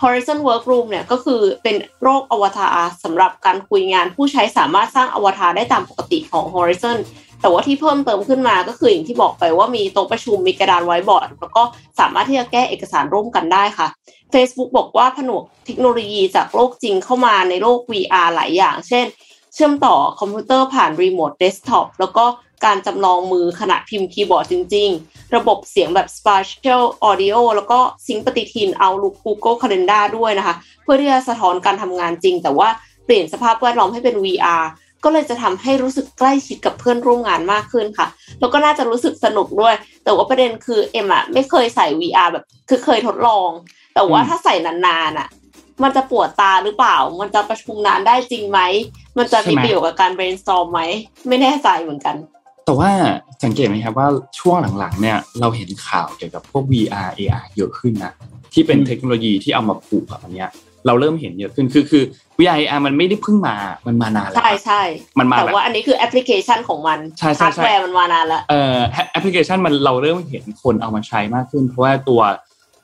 [0.02, 6.98] Horizon Workroom เนี่ยก็คือเป็นโลกอวตารสำหรับการคุยงานผู้ใช้สามารถสร้างอวตารได้ตามปกติของ Horizon
[7.40, 11.62] แต่ว่าที่เพิ่มเติมขึ้นมาก็คืออย่างที่บอกไปว่ามีโต๊ะประชุมมีกระดานไวบอร์ด แล้วก็
[11.98, 13.86] สามารถที่จะแก้เอกสารร่วมกันได้ค่ะ
[14.32, 19.06] Facebook บอกว่าผนวกเทคโนโลยีจากโลกจริงเข้ามาในโลก VR หลายอย่าง เช่น
[19.54, 22.24] เชื่อมต่อคอมพิวเตอร์ผ่าน remote desktop แล้วก็
[22.64, 32.68] การจำลองมือขณะพิมพ์คีย์บอร์ดจริง ๆ ระบบเสียงแบบ Spatial Audio แล้วก็ซิงค์ปฏิทิน Outlook Google Calendar ด้วยนะคะ เพื่อที่จะสะท้อนการทำงานจริง แต่ว่า
[33.04, 34.64] เปลี่ยนสภาพแวดล้อมให้เป็น VR
[35.04, 38.06] ก็เลยจะทำให้รู้สึกใกล้ชิดกับเพื่อนร่วมงานมากขึ้นค่ะ
[38.40, 39.74] แล้วก็น่าจะรู้สึกสนุกด้วย
[40.04, 43.50] แต่ว่าประเด็นคือเอ็มอะไม่เคยใส่ VR แบบ คือเคยทดลอง
[43.94, 45.28] แต่ว่าอืมถ้าใส่นานๆอะ
[45.82, 48.60] มันจะปวดตาหรือเปล่า มันจะประชุมนานได้จริงไหม
[49.18, 50.80] มันจะมีประโยชน์กับการ brainstorm ไหม
[51.28, 52.16] ไม่แน่ใจเหมือนกัน
[52.64, 52.90] แต่ว่า
[53.44, 58.12] สังเกตไหมครับว่าช่วงหลังๆ เนี่ยเราเห็นข่าวเกี่ยวกับพวก VR AR เยอะขึ้นนะ
[58.52, 60.50] ที่เป็นอืมเทคโนโลยีที่เอามาผูกกับอันเนี้ย
[60.86, 62.02] เราเริ่มเห็นเยอะขึ้นคือคือ
[62.40, 64.82] VR AR มันไม่ได้เพิ่งมา มันมานานแล้ว ใช่ใช่
[65.18, 68.76] มันมาแต่แบบว่าอันนี้คือแอปพลิเคชันของมันใช่ใช่ฮาร์ดใช่แวร์มันมานานแล้วเอ่อ
[69.12, 72.20] แอปพลิเคชันมันเราเริ่มเห็นคนเอามาใช้มากขึ้น เพราะว่าตัว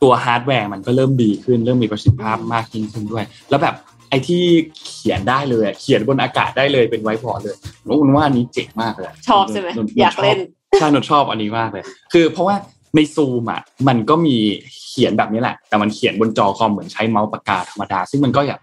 [0.03, 3.75] ตัวฮาร์ดแวร์มันก็เริ่มดีขึ้น เริ่มมีประสิทธิภาพอืมมากยิ่งขึ้นด้วย แล้วแบบ
[4.11, 4.43] ไอ้ที่
[4.89, 10.39] เขียนได้เลยอะเขียนบนอากาศได้เลยเป็นไวท์บอร์ดเลยนนว่าอันนี้เจ๋งมากเลยชอบใช่ไหมนนอยากเล่น
[10.79, 12.57] ใช่นนชอบอันนี้มากเลย คือเพราะว่า
[12.97, 14.37] ในซูมอะมันก็มี
[14.87, 18.61] เขียนแบบนี้แหละ แต่มันเขียนบนจอคอมเหมือนใช้เมาส์ปากกาธรรมดา ซึ่งมันก็อย่าง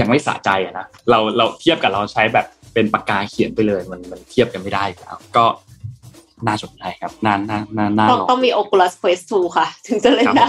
[0.00, 5.44] ยังไม่สะใจอะนะเราเราเทียบกับเราใช้แบบเป็นปากกาเขียนไปเลยมันมันเทียบกันไม่ได้อยู่แล้วก็
[6.46, 10.48] น่าสนใจครับน่าน่าน่าน่าต้องลองต้องมี Oculus Quest 2 ค่ะ ถึงจะเล่นครับผมได้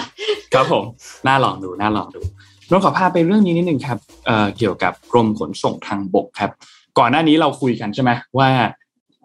[0.53, 0.83] ครับผม
[1.27, 2.21] น่าลองดูน่าลองดู
[2.69, 6.51] นนขอพาไปเรื่องนี้นิดนึงครับเอ่อเกี่ยวกับกรมขนส่งทางบกครับ
[6.99, 8.49] ก่อนหน้านี้เราคุยกันใช่ไหมว่า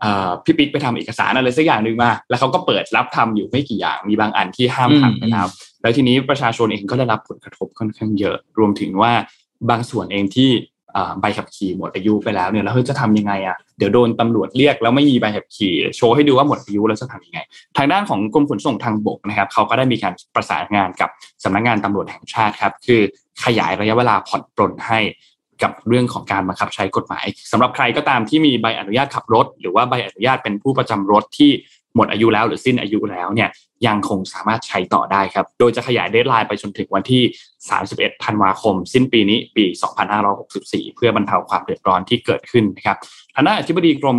[0.00, 5.46] เอ่อพี่ปิ๊กไปทำเอกสารอะไรสักอย่างหนึ่งมา แล้วเขาก็เปิดรับทำอยู่ไม่กี่อย่าง มีบางอันที่ห้ามทำไปแล้ว
[5.82, 9.12] แล้วทีนี้ประชาชนเองก็ได้รับผลกระทบค่อนข้างเยอะ รวมถึงว่า
[9.70, 10.50] บางส่วนเองที่
[11.20, 17.40] ใบขับขี่หมดอายุไปแล้วเนี่ยแล้วเฮ้ยจะทำยังไงอะเดี๋ยวโดนตำรวจเรียกแล้วไม่มีใบขับขี่โชว์ให้ดูว่าหมดอายุแล้วจะทำยังไง
[17.76, 21.10] ทางด้านของกรมขนส่งทางบกนะครับเขาก็ได้มีการประสานงานกับ
[21.44, 23.00] สำนักงานตำรวจแห่งชาติครับคือ
[23.44, 25.00] ขยายระยะเวลาผ่อนปลนให้
[25.62, 31.50] กับเรื่องของการบังคับใช้กฎหมายสำหรับใครก็ตามที่มีใบอนุญาตขับรถ หรือว่าใบอนุญาตเป็นผู้ประจำรถที่
[31.96, 33.48] หมดอายุแล้วหรือสิ้นอายุแล้วเนี่ย
[33.86, 37.22] ยังคงสามารถใช้ต่อได้ครับ โดยจะขยายเดทไลน์ไปจนถึงวันที่
[37.72, 39.64] 31 ธันวาคม สิ้นปีนี้ปี
[40.30, 42.96] 2564 เพื่อบรรเทาความเดือดร้อนที่เกิดขึ้นนะครับ
[43.34, 44.18] ทางด้านอธิบดีกรม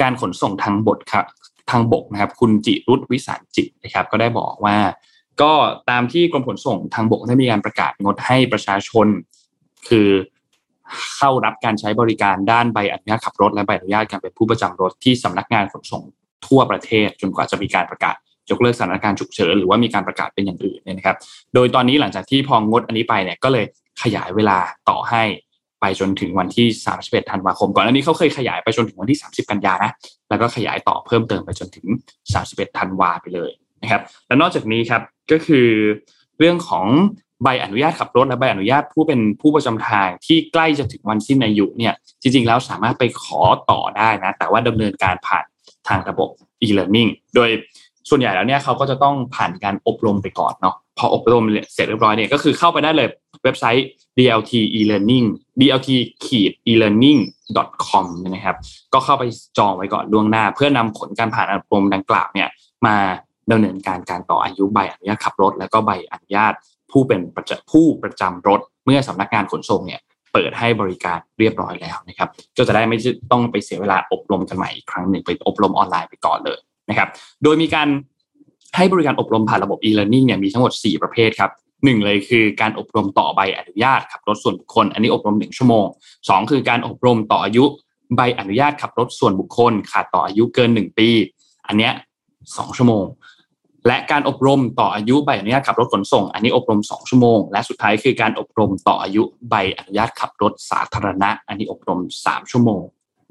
[0.00, 1.26] การขนส่งทางบกครับ
[1.70, 4.76] ทางบกนะครับ คุณจิรุตวิสารจิตนะครับ ก็ได้บอกว่า
[5.42, 5.52] ก็
[5.90, 9.06] ตามที่กรมขนส่งทางบกได้มีการประกาศงดให้ประชาชน
[9.88, 10.08] คือ
[11.16, 16.02] เข้ารับการใช้บริการด้านใบอนุญาตขับรถ และใบอนุญาตการเป็นผู้ประจำรถที่สำนักงานขนส่ง
[16.46, 18.14] ทั่วประเทศจนกว่าจะมีการประกาศ
[18.50, 21.16] ยกเลิกสถานการณ์ฉุกเฉินหรือว่ามีการประกาศเป็นอย่างอื่นเนี่ยนะครับ
[21.54, 23.64] โดยตอนนี้หลังจากที่พองดอันนี้ไปเนี่ยก็เลย
[24.02, 25.22] ขยายเวลาต่อให้
[25.80, 26.66] ไปจนถึงวันที่
[26.98, 29.92] 31 ธันวาคม ก่อนอันนี้เขาเคยขยายไปจนถึงวันที่ 30 กันยานะ
[30.28, 31.86] แล้วก็ขยายต่อเพิ่มเติมไปจนถึง
[32.32, 33.50] 31 ธันวาไปเลย
[33.82, 35.68] นะครับ และนอกจากนี้ครับก็คือ
[36.38, 36.86] เรื่องของ
[37.42, 43.40] ใบอนุญาตขับรถและใบอนุญาตผู้เป็นผู้ประจำทางที่ใกล้จะถึงวันสิ้นอายุเนี่ยจริงๆแล้วสามารถไปขอ
[43.70, 45.44] ต่อได้นะ แต่ว่าดำเนินการผ่าน
[45.88, 46.28] ทางระบบ
[46.66, 47.50] e-learning โดย
[48.08, 53.08] ส่วนใหญ่แล้วเนี่ยเขาก็จะต้องผ่านการอบรมไปก่อนเนาะพออบรมเสร็จเรียบร้อยเนี่ยก็คือเข้าไปได้เลย
[53.44, 53.86] เว็บไซต์
[54.18, 55.26] dlt e-learning
[55.60, 55.90] dlt
[56.70, 57.20] e-learning
[57.86, 58.56] com นะครับ
[58.92, 59.24] ก็เข้าไป
[59.58, 62.48] จองไว้ก่อนล่วงหน้า เพื่อนำผลการผ่านอบรมดังกล่าวเนี่ย
[62.86, 62.96] มา
[63.50, 66.52] ดำเนินการการต่ออายุใบอนุญาตขับรถ แล้วก็ใบอนุญาต
[66.90, 67.20] ผู้เป็น
[67.70, 70.00] ผู้ประจำรถ เมื่อสำนักงานขนส่งเนี่ย
[70.32, 72.98] เปิดให้บริการเรียบร้อยแล้วนะครับก็จะได้ไม่
[73.32, 76.58] ต้องไปเสียเวลาอบรมกันใหม่อีกครั้งหนึ่งไปอบรมออนไลน์ไปก่อนเลย
[76.90, 77.08] นะครับ
[77.42, 77.88] โดยมีการ
[78.76, 81.50] ให้บริการอบรมผ่านระบบ e-learning เนี่ยมีทั้งหมด 4 ประเภทครับ
[81.84, 85.86] หนึ่งเลยคือการอบรมต่อใบอนุญาตขับรถส่วนบุคคล อันนี้อบรมหนึ่งชั่วโมง
[86.28, 87.64] สองคือการอบรมต่ออายุ
[88.16, 91.08] ใบอนุญาตขับรถส่วนบุคคลขาดต่ออายุเกินหนึ่งปี
[91.66, 91.92] อันเนี้ย
[92.56, 93.04] สองชั่วโมง
[93.86, 102.82] และการอบรมต่ออายุใบอนุญาตขับรถขนส่ง อันนี้อบรม 2 ชั่วโมง และสุดท้ายคือการอบรมต่ออายุใบอนุญาตขับรถสาธารณะ อันนี้อบรม 3 ชั่วโมง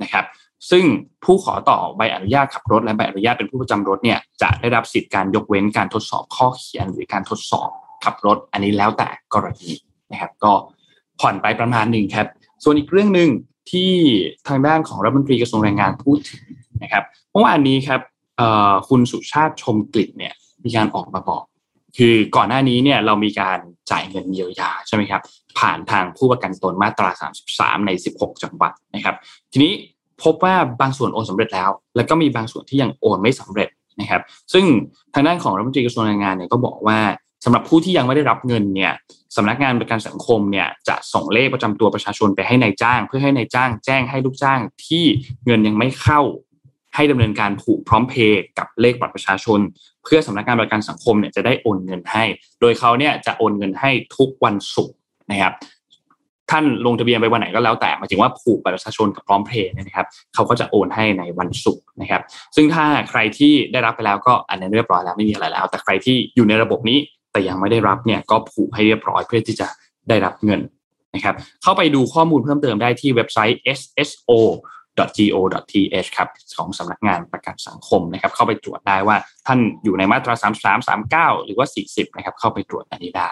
[0.01, 0.25] นะครับ
[0.71, 0.83] ซึ่ง
[1.23, 7.69] ผู้ขอต่อใบอนุญาตขับรถ และใบอนุญาตเป็นผู้ประจำรถเนี่ยจะได้รับสิทธิ์การยกเว้นการทดสอบข้อเขียน หรือการทดสอบ
[8.05, 9.71] ขับรถ อันนี้แล้วแต่กรณี
[10.11, 10.51] นะครับก็
[11.19, 12.27] ผ่อนไปประมาณหนึ่งครับ
[12.63, 13.29] ส่วนอีกเรื่องหนึ่ง
[13.71, 13.91] ที่
[14.47, 16.43] ทางด้านของรัฐมนตรีกระทรวงแรงงานพูดถึง
[16.83, 18.01] นะครับเมื่อวานนี้ครับ
[18.89, 20.33] คุณสุชาติชมกลิ่นเนี่ย
[20.65, 21.43] มีการออกมาบอก
[21.97, 23.59] คือก่อนหน้านี้เนี่ยเรามีการ
[23.91, 25.21] จ่ายเงินเยียวยาใช่ไหมครับ
[25.59, 27.09] ผ่านทางผู้ประกันตนมาตรา
[27.47, 29.15] 33 ใน 16 จังหวัดนะครับ
[29.51, 29.73] ทีนี้
[30.23, 33.69] พบว่าบางส่วนโอนสำเร็จแล้ว แล้วก็มีบางส่วนที่ยังโอนไม่สำเร็จ
[34.01, 34.21] นะครับ
[34.53, 34.65] ซึ่ง
[35.13, 36.99] ทางด้านของรัฐมนตรีกระทรวงแรงงานเนี่ยก็บอกว่า
[37.45, 38.93] สำหรับผู้ที่ยังไม่ได้รับเงินเนี่ย
[39.35, 45.05] สำนักงานประกันสังคมเนี่ยจะส่งเลขประจำตัวประชาชนไปให้ในายจ้าง เพื่อให้ในายจ้างแจ้งให้ลูกจ้างที่
[45.45, 46.21] เงินยังไม่เข้า
[46.95, 49.59] ให้ดำเนินการผูกพร้อมเพย์กับเลขบัตรประชาชน
[50.03, 52.23] เพื่อสำนักงานประกันสังคมเนี่ยจะได้โอนเงินให้
[52.61, 54.95] โดยเขาเนี่ยจะโอนเงินให้ทุกวันศุกร์
[55.31, 55.53] นะครับ
[56.51, 62.21] ท่านลงทะเบียนไปวันไหนก็แล้วแต่หมายถึงว่าผูกบัตรประชาชนกับพร้อมเพย์นะครับเขาก็จะโอนให้ในวันศุกร์นะครับ
[62.55, 66.97] ซึ่งถ้าใครที่ได้รับไปแล้วก็อันนี้เรียบร้อยแล้วไม่มีอะไรแล้ว แต่ใครที่อยู่ในระบบนี้
[67.31, 69.67] แต่ยังไม่ได้รับเนี่ยก็ผูกให้เรียบร้อยเพื่อที่จะ
[70.09, 70.61] ได้รับเงิน
[71.15, 74.31] นะครับ เข้าไปดูข้อมูลเพิ่มเติมได้ที่เว็บไซต์ sso
[74.97, 79.17] go.th ครับของสำนักงานประกันสังคมนะครับเข้าไปตรวจได้ว่า
[79.47, 80.33] ท่านอยู่ในมาตรา
[80.63, 80.87] 33
[81.37, 83.29] 39 หรือว่า 40 นะครับเข้าไปตรวจอันนี้ได้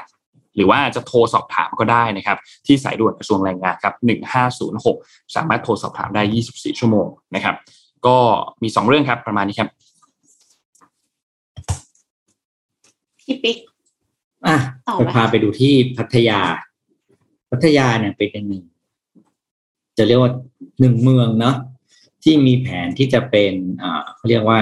[0.56, 3.96] หรือว่าจะโทรสอบถามก็ได้นะครับที่สายด่วนกระทรวงแรงงานครับ
[4.64, 7.56] 1506 สามารถโทรสอบถามได้ 24 ชั่วโมงนะครับ
[8.08, 8.18] ก็
[8.64, 9.70] มี 2 เรื่องครับประมาณนี้ครับ
[13.20, 13.58] พี่ปิ๊ก
[14.48, 14.58] อะ
[14.88, 16.40] ต่อไหมจะพาไปดูที่พัทยา
[17.52, 18.64] พัทยาเนี่ยเป็นหนึ่ง
[20.00, 20.32] จะเรียกว่า
[20.80, 21.56] หนึ่งเมืองเนาะ
[22.24, 24.60] ที่มีแผนที่จะเป็นอ่าเขาเรียกว่า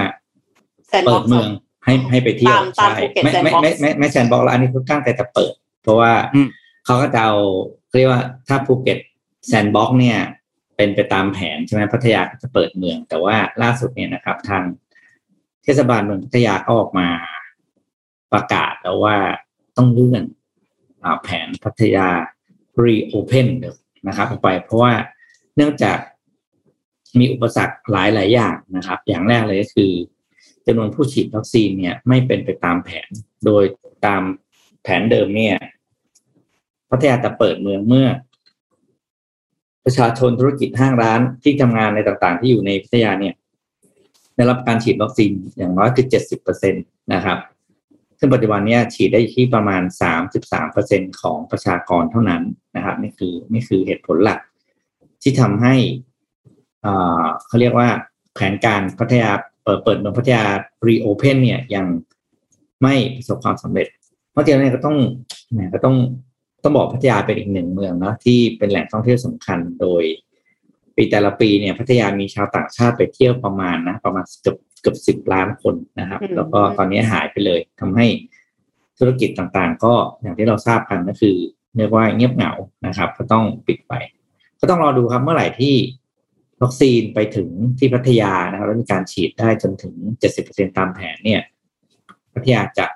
[0.88, 1.50] แซนบ็เปิอกดซ์เมือง
[1.84, 6.48] ให้ให้ไปเที่ยวตามตามใช่ภูเก็ตไม่ไม่ Sandbox ไม่ไม่ไม่แซนบอกแล้วอันนี้เขาตั้งใจจะเปิด เพราะว่าอืม
[6.84, 7.34] เขาก็จะเอา
[7.96, 8.98] เรียกว่าถ้าภูเก็ต
[9.46, 10.18] แซนด์บ็อกเนี่ย
[10.76, 14.62] เป็นไปตามแผนใช่ไหมพัทยาจะเปิดเมือง แต่ว่าล่าสุดเนี่ยนะครับ ทาง
[15.64, 17.08] เทศบาลเมืองพัทยาก็ออกมา
[18.32, 19.16] ประกาศแล้วว่า
[19.76, 20.24] ต้องเลื่อน
[21.22, 22.08] แผนพัทยา
[22.84, 23.48] reopen
[24.08, 24.92] นะครับออกไปเพราะว่า
[25.58, 25.98] เนื่องจาก
[27.18, 29.92] มีอุปสรรคหลายหลายอย่างนะครับ อย่างแรกเลยก็คือ
[30.66, 33.08] จำนวนผู้ฉีดวัคซีนเนี่ยไม่เป็นไปตามแผน
[33.44, 33.64] โดย
[34.06, 34.22] ตาม
[34.82, 35.56] แผนเดิมเนี่ย
[36.90, 38.08] พัทยาจะเปิดเมืองเมื่อ
[39.84, 43.34] ประชาชนธุรกิจห้างร้านที่ทำงานในต่างๆ ที่อยู่ในพัทยาเนี่ย
[44.36, 46.80] ได้รับการฉีดวัคซีนอย่างน้อยคือเจ็ดสิบเปอร์เซ็นต
[47.14, 47.38] นะครับ
[48.18, 52.42] ซึ่งปัจจุบันนี้ฉีดได้ที่ประมาณสามสิบสามเปอร์เซ็นของประชากรเท่านั้น
[52.76, 54.38] นะครับ นี่คือนี่คือเหตุผลหลัก
[55.22, 55.74] ที่ทำให้
[57.46, 57.88] เขาเรียกว่า
[58.34, 59.30] แผนการพัทยา
[59.64, 60.44] เปิดเปิดเมืองพัทยา
[60.88, 61.86] reopen เนี่ยยัง
[62.82, 63.88] ไม่ประสบความสำเร็จ
[64.32, 64.96] เพราะฉะนั้นก็ต้อง
[65.52, 65.96] แหมก็ต้อง
[66.62, 70.02] ต้องบอกพัทยาเป็นอีกหนึ่งเมืองนะที่เป็นแหล่งท่องเที่ยวสำคัญโดย
[70.96, 78.06] ปีแต่ละปีเนี่ยพัทยามีชาวต่างชาติไปเที่ยวประมาณนะประมาณเกือบเกือบสิบล้านคนนะครับ แล้วก็ตอนนี้หายไปเลยทำให้
[78.98, 81.36] ธุรกิจต่างๆ ก็อย่างที่เราทราบกันก็คือ
[81.76, 82.52] เรียกว่าเงียบเหงา
[82.86, 83.94] นะครับ ก็ต้องปิดไป
[84.60, 85.74] ก็ต้องรอดูครับเมื่อไหร่ที่
[86.62, 87.48] วัคซีนไปถึง
[87.78, 91.42] ที่พัทยานะครับแล้วมีการฉีดได้จนถึงเจ็ดสิบเปอร์เซ็นตามแผนเนี่ย
[92.34, 92.86] พัทยาจะ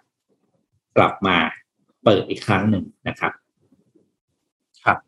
[0.97, 1.37] กลับมา
[2.05, 3.33] เปิดอีกครั้งหนึ่งนะครับ
[4.85, 4.99] ครับ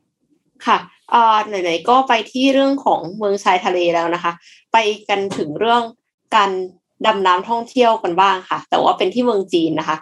[0.67, 0.79] ค่ะ
[1.13, 4.33] อ่าไหนๆก็ไปที่เรื่องของเมืองชายทะเลแล้วนะคะ
[4.73, 4.77] ไป
[5.09, 5.83] กันถึงเรื่อง
[6.37, 6.51] การ
[7.07, 9.97] ดำน้ำท่องเที่ยวกันบ้างค่ะ แต่ว่าเป็นที่เมืองจีนนะคะ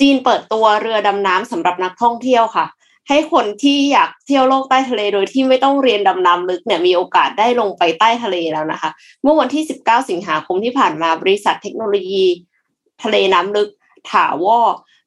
[0.00, 2.66] จีนเปิดตัวเรือดำน้ำสำหรับนักท่องเที่ยวค่ะ
[3.08, 8.90] ให้คนที่อยากเที่ยวโลกใต้ทะเลโดยที่ไม่ต้องเรียนดำน้ำลึกเนี่ยมีโอกาสได้ลงไปใต้ทะเลแล้วนะคะ
[9.22, 12.24] เมื่อวันที่ 19 สิงหาคมที่ผ่านมาบริษัทเทคโนโลยี
[13.02, 13.68] ทะเลน้ำลึก
[14.10, 14.60] ถาวอ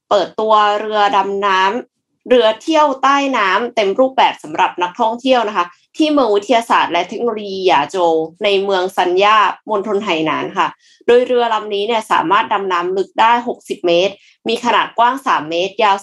[0.09, 5.65] เปิดตัวเรือดำน้ำเรือเที่ยวใต้น้ำเต็มรูปแบบสำหรับนักท่องเที่ยวนะคะ
[5.97, 9.37] ที่เมืองวิทยาศาสตร์และเทคโนโลยีหยาโจวในเมืองซันยา
[9.69, 10.67] มณฑลไหหนานค่ะ
[11.07, 13.31] โดยเรือลำนี้เนี่ยสามารถดำน้ำลึกได้
[13.61, 14.13] 60 เมตร
[14.47, 15.95] มีขนาดกว้าง 3 เมตร ยาว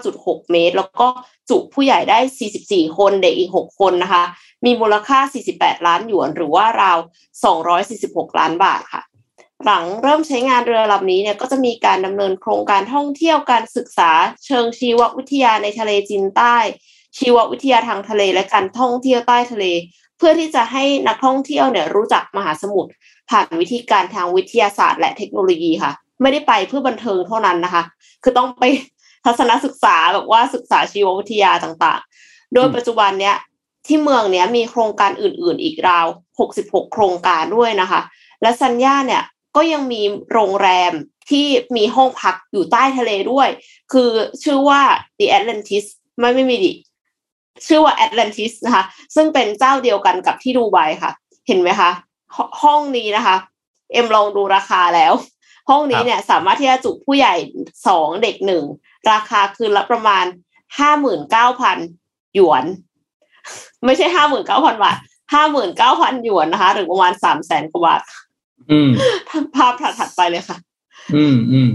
[0.00, 1.08] 9.6 เมตร แล้วก็
[1.50, 2.18] จุผู้ใหญ่ได้
[2.58, 4.24] 44 คนเด็กอีก 6 คนนะคะ
[4.64, 5.18] มีมูลค่า
[5.54, 6.98] 48 ล้านหยวน หรือว่าราว
[7.68, 9.02] 246 ล้านบาทค่ะ
[9.64, 14.10] หลังเริ่มใช้งานเรือลำนี้เนี่ยก็จะมีการดำเนินโครงการท่องเที่ยวการศึกษา
[14.46, 16.56] เชิงชีววิทยาในทะเลจีนใต้
[17.18, 19.64] ชีววิทยาทางทะเลและการท่องเที่ยวใต้ทะเล
[20.18, 22.90] เพื่อที่จะให้นักท่องเที่ยวเนี่ยรู้จักมหาสมุทร
[23.30, 27.82] ผ่านวิธีการทางวิทยาศาสตร์และเทคโนโลยีค่ะ ไม่ได้ไปเพื่อบันเทิงเท่านั้นนะคะ
[28.22, 28.64] คือต้องไป
[29.24, 33.36] ทัศนศึกษาแบบว่าศึกษาชีววิทยาต่างๆ โดยปัจจุบันเนี้ย
[33.86, 36.06] ที่เมืองเนี้ยมีโครงการอื่น ๆ อีกราว
[36.48, 38.00] 66 โครงการด้วยนะคะ
[38.42, 39.22] และซันย่าเนี่ย
[39.56, 40.02] ก็ยังมี
[40.32, 40.92] โรงแรม
[41.30, 41.46] ที่
[41.76, 43.48] มีห้องพักอยู่ใต้ทะเลด้วย
[43.92, 44.10] คือ
[44.42, 44.80] ชื่อว่า
[45.18, 45.84] The Atlantis
[46.18, 46.72] ไม่ไม่มีดิ
[47.66, 51.12] ชื่อว่า Atlantis นะคะ ซึ่งเป็นเจ้าเดียวกันกับที่ดูไบค่ะ
[51.48, 51.90] เห็นไหมคะ
[52.62, 53.36] ห้องนี้นะคะ
[53.92, 55.12] เอ็มลองดูราคาแล้ว
[55.68, 57.34] ห้องนี้เนี่ยสามารถที่จะจุผู้ใหญ่
[57.88, 58.64] สองเด็กหนึ่ง
[59.10, 60.24] ราคาคืนละประมาณ
[60.78, 61.78] ห้าหมื่นเก้าพัน
[62.34, 62.64] หยวน
[63.86, 64.96] ไม่ใช่ห้าหมื่นเก้าพันบาท
[65.34, 68.02] ห้าหมื่นเก้าพันหยวนนะคะ หรือประมาณสามแสนกว่าบาท
[68.70, 68.90] อืม
[69.56, 70.56] ภาพถัดๆไปเลยค่ะ
[71.14, 71.70] อืมอืม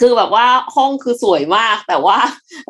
[0.00, 0.46] คือแบบว่า
[0.76, 2.18] ห้องคือสวยมาก แต่ว่า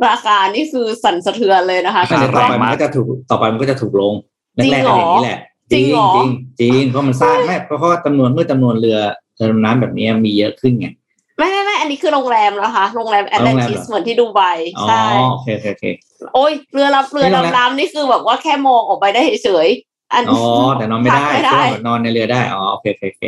[0.09, 4.15] ราคานี่คือสั่นสะเทือนเลยนะคะต่อไปมันก็จะถูกต่อไปมันก็จะถูกลง
[4.57, 5.41] แรกๆอย่างนี้แหละ
[5.73, 5.87] จริง
[6.17, 6.29] จริง
[6.61, 8.99] จริงเพราะมันสร้างแม่เพราะจำนวนเมื่อจำนวนเรือ
[9.37, 10.89] เรือน้ำแบบนี้มีเยอะขึ้นไง
[11.39, 14.43] ไม่ไม่ไม่อันนี้คือโรงแรมนะคะโรงแรมแอตแลนติสเหมือนที่ดูไบ
[14.89, 15.85] ใช่โอเคโอเค
[16.35, 19.69] โอ้ยเรือรับเรือดำน้ำนี่คือแบบว่าแค่มองออกไปได้เฉย
[20.13, 20.43] อันอ๋อ
[20.79, 23.23] แต่นอนไม่ได้นอนในเรือได้อ๋อโอเคโอเค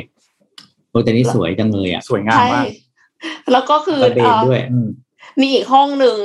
[0.90, 2.64] โอ้แต่นี่สวยจังเลยอะสวยงามมาก
[3.52, 4.62] แล้วก็คือเบนด้วย
[5.40, 6.16] มีอีกห้องหนึ่ง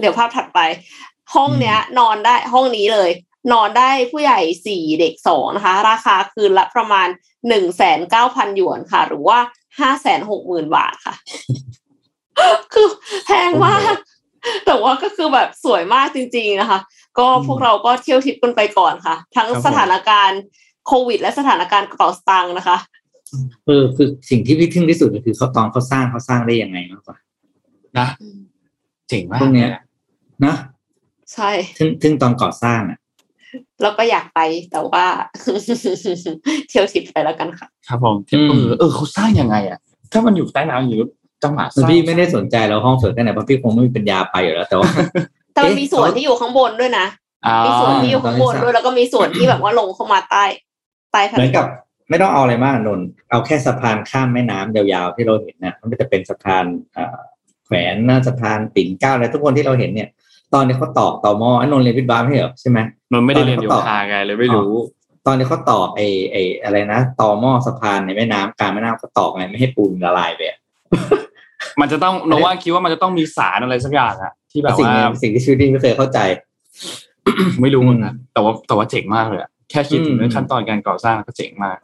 [0.00, 0.60] เดี๋ยวภาพถัดไป
[1.34, 3.10] ห้องเนี้ย นอนได้ห้องนี้เลย
[3.52, 7.08] นอนได้ผู้ใหญ่สี่เด็กสองนะคะ ราคาคืนละประมาณ
[7.48, 9.38] หนึ่งแสนเก้าพันหยวนค่ะ หรือว่า
[9.80, 11.14] ห้าแสนหกหมื่นบาทค่ะ
[12.74, 12.88] คือ
[13.26, 13.80] แพงมาก
[14.66, 16.78] แต่ว่าก็คือแบบสวยมากจริง ๆนะคะ
[17.18, 20.40] ก็พวกเราก็เที่ยวทิพย์กันไปก่อนค่ะ ทั้งสถานการณ์
[20.86, 22.76] โควิด และสถานการณ์กระเป๋าสตางค์นะคะ
[23.66, 27.16] เออคือสิ่งที่พี่ทึ่งที่สุดก็คือเขาตอนเขาสร้างเขาสร้างได้ยังไงมากกว่า
[27.98, 28.06] นะ
[29.08, 29.70] เจ๋งมากตรงเนี้ย
[30.44, 30.54] นะ
[31.32, 32.98] ใช่ทึ่งทึ่งตอนก่อสร้างอะ
[33.82, 34.40] เราก็อยากไป
[34.70, 35.04] แต่ว่า
[36.68, 39.78] เที่ยวทิพย์ไปแล้วกันค่ะ ครับผมเออเออเขาสร้างยังไงอะ
[40.12, 40.98] ถ้ามันอยู่ใต้น้ำอยู่
[41.44, 44.90] จังหวะพี่ไม่ได้สนใจเราห้องสวยแค่ไหนเพราะพี่คงไม่มีปัญญาไปอยู่แล้ว แต่ว่า
[45.52, 47.06] แต่มันมีส่วนที่อยู่ข้างบนด้วยนะ
[47.66, 50.44] มีส่วนที่อยู่ข้างบนด้วยแล้วก็มีส่วนที่แบบว่าลงเข้ามาใต้
[51.12, 51.66] ใต้เหมือนกับ
[52.10, 56.64] ไม่ต้องเอาอะไรมากนนเอาแค่สะพานข้ามแม่น้ำยาวๆที่เราเห็นนะมันจะเป็นสะพาน
[57.64, 60.08] แขวนหน้าสะพานปิ่นเก้าอะไรทุกคนที่เราเห็นเนี่ย
[60.54, 62.78] ตอนนี้เขาตอกต่อหม้อไอ้นนท์เรียนวิทย์บาสไม่ใช่เหรอใช่ไหม
[63.12, 64.72] นนท์ไม่ได้เรียนตอนโยเขาตอบธาไงเลยไม่รู้
[65.26, 70.58] ตอนนี้เขาตอกไอ้ไอ้อะไรนะต่อหม้อสะพานในแม่น้ำกลางแม่น้ำเขาตอกไงไม่ให้ปูนละลายไปอะ
[71.80, 76.18] มันจะต้องโนว่าคิดว่ามันจะต้องมีสารอะไรสักอย่างอะที่แบบสิ่งว่านี้สิ่งที่ชีวิตนี้ไม่เคยเข้าใจ
[77.62, 81.78] ไม่รู้เหมือนกันแต่ว่าแต่ว่าเจ๋งมากเลยอะแค่คิดถึงอืมเรื่องขั้นตอนการก่อสร้างก็เจ๋งมาก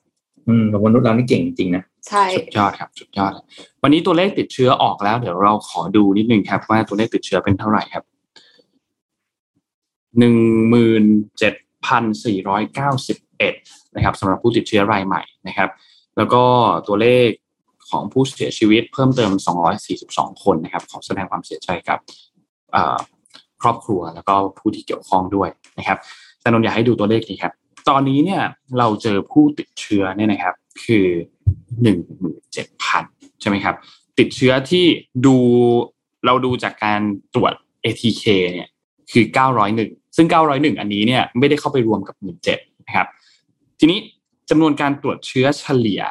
[0.49, 3.45] อืมมนุษย์เรานี่เก่งจริงๆนะใช่สุดยอดครับสุดยอดเลย
[3.83, 8.05] วันนี้ตัวเลขติดเชื้อออกแล้ว เดี๋ยวเราขอดูนิดนึงครับ ว่าตัวเลขติดเชื้อเป็นเท่าไหร่ครับ
[10.19, 10.37] หนึ่ง
[10.69, 11.05] หมื่น
[11.39, 11.55] เจ็ด
[11.87, 13.55] พันสี่ร้อยเก้าสิบเอ็ด
[13.97, 15.71] นะครับสำหรับผู้ติดเชื้อรายใหม่นะครับ
[16.17, 16.43] แล้วก็
[16.89, 17.29] ตัวเลข
[17.91, 19.33] ของผู้เสียชีวิตเพิ่มเติม
[19.89, 21.99] 242 คนนะครับ ขอแสดงความเสียใจกับ
[23.63, 25.49] ครอบครัวแล้วก็ผู้ที่เกี่ยวข้องด้วย
[25.79, 25.99] นะครับ
[26.41, 27.53] แต่นนอยากให้ดูตัวเลขนี้ครับ
[27.89, 28.43] ตอนนี้เนี่ย
[28.79, 30.55] เราเจอผู้ติดเชื้อเนี่ยนะครับ
[30.85, 31.07] คือ
[31.83, 33.05] หนึ่งหมื่นเจ็ดพัน
[33.41, 33.75] ใช่ไหมครับ
[34.19, 34.87] ติดเชื้อที่
[35.27, 35.37] ดู
[36.27, 37.01] เราดูจากการ
[37.35, 37.53] ตรวจ
[37.85, 38.69] ATK เนี่ย
[39.13, 39.25] คือ
[39.71, 42.17] 901 ซึ่ง 901 อันนี้เนี่ยไม่ได้เข้าไปรวมกับ
[42.49, 43.07] 17นะครับ
[43.79, 43.99] ทีนี้
[44.51, 46.03] จำนวนการตรวจเชื้อเฉลี่ย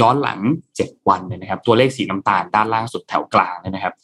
[0.00, 0.38] ย้อนหลัง
[0.74, 3.94] 7 วันเนี่ยนะครับ ตัวเลขสีน้ำตาลด้านล่างสุดแถวกลางเนี่ยนะครับ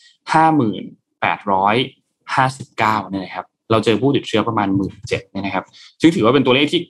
[2.34, 4.68] 5,859เนี่ยนะครับ เราเจอผู้ติดเชื้อประมาณ
[5.00, 5.64] 17,000เนี่ยนะครับ
[6.00, 6.80] ซึ่งถือว่าเป็นตัวเลขที่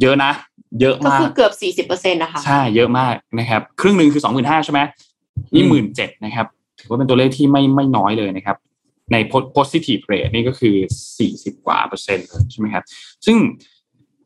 [0.00, 0.32] เยอะนะ
[0.80, 4.80] เยอะก็มากคือเกือบสี่สิบเปอร์เซ็นต์นะคะ ใช่ เยอะมากนะครับ ครึ่งหนึ่งคือสองหมื่นห้าใช่ไหม
[5.54, 6.46] นี่อืหมมื่นเจ็ดนะครับ
[6.80, 8.56] ถือว่าเป็นตัวเลขที่ไม่ไม่น้อยเลยนะครับ
[9.12, 9.16] ใน
[9.56, 10.76] positive rate นี่ก็คือ
[11.18, 12.84] สี่สิบกว่าเปอร์เซ็นต์ใช่ไหมครับ
[13.26, 13.38] ซึ่ง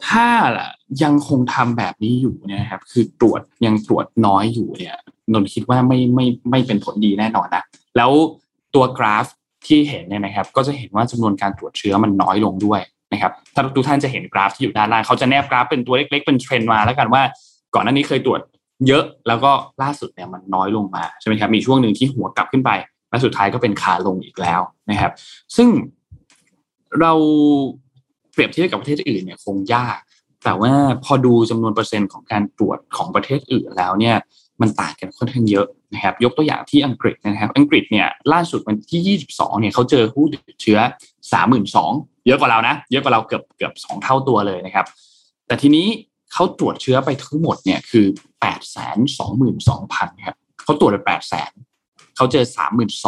[0.07, 0.29] ถ้า
[1.03, 4.97] ยังคงทำแบบนี้อยู่เนี่ยนะครับ คือตรวจยังตรวจน้อยอยู่เนี่ย
[5.33, 7.62] นนท์คิดว่าไม่ไม่ไม่เป็นผลดีแน่นอนนะ
[7.97, 8.11] แล้ว
[8.74, 9.26] ตัวกราฟ
[9.66, 12.81] ที่เห็นเนี่ยนะครับ ก็จะเห็นว่าจำนวนการตรวจเชื้อมันน้อยลงด้วย
[13.12, 17.22] นะครับ ถ้าทุกท่านจะเห็นกราฟที่อยู่ด้านล่างเขาจะแนบกราฟเป็นตัวเล็ก ๆ เป็นเทรนด์มาแล้วกันว่า
[17.74, 18.41] ก่อนหน้านี้เคยตรวจ
[18.87, 19.53] เยอะแล้วก็
[19.83, 22.70] ล่าสุดเนี่ยมันน้อยลงมาใช่ไหมครับมีช่วงหนึ่งที่หัวกลับขึ้นไป
[23.11, 25.12] และสุดท้ายก็เป็นขาลงอีกแล้วนะครับ
[25.56, 25.68] ซึ่ง
[27.00, 27.12] เรา
[28.32, 29.98] เปรียบเทียบกับประเทศอื่นเนี่ยคงยาก
[30.44, 30.72] แต่ว่า
[31.04, 34.16] พอดูจำนวนเปอร์เซ็นต์ของการตรวจของประเทศอื่นแล้วเนี่ย
[34.61, 40.78] มันต่างกันค่อนข้างเยอะนะครับ ยกตัวอย่างที่อังกฤษนะครับ อังกฤษเนี่ยล่าสุดวันที่ 22 เนี่ยเขาเจอผู้ติดเชื้อ
[41.52, 44.86] 32,000 เยอะกว่าเรานะ เยอะกว่าเราเกือบเกือบสองเท่าตัวเลยนะครับ
[45.46, 45.86] แต่ทีนี้
[46.32, 48.06] เขาตรวจเชื้อไปทั้งหมดเนี่ยคือ
[48.96, 51.68] 822,000 ครับเขาตรวจไป800,000
[52.19, 52.45] เขาเจอ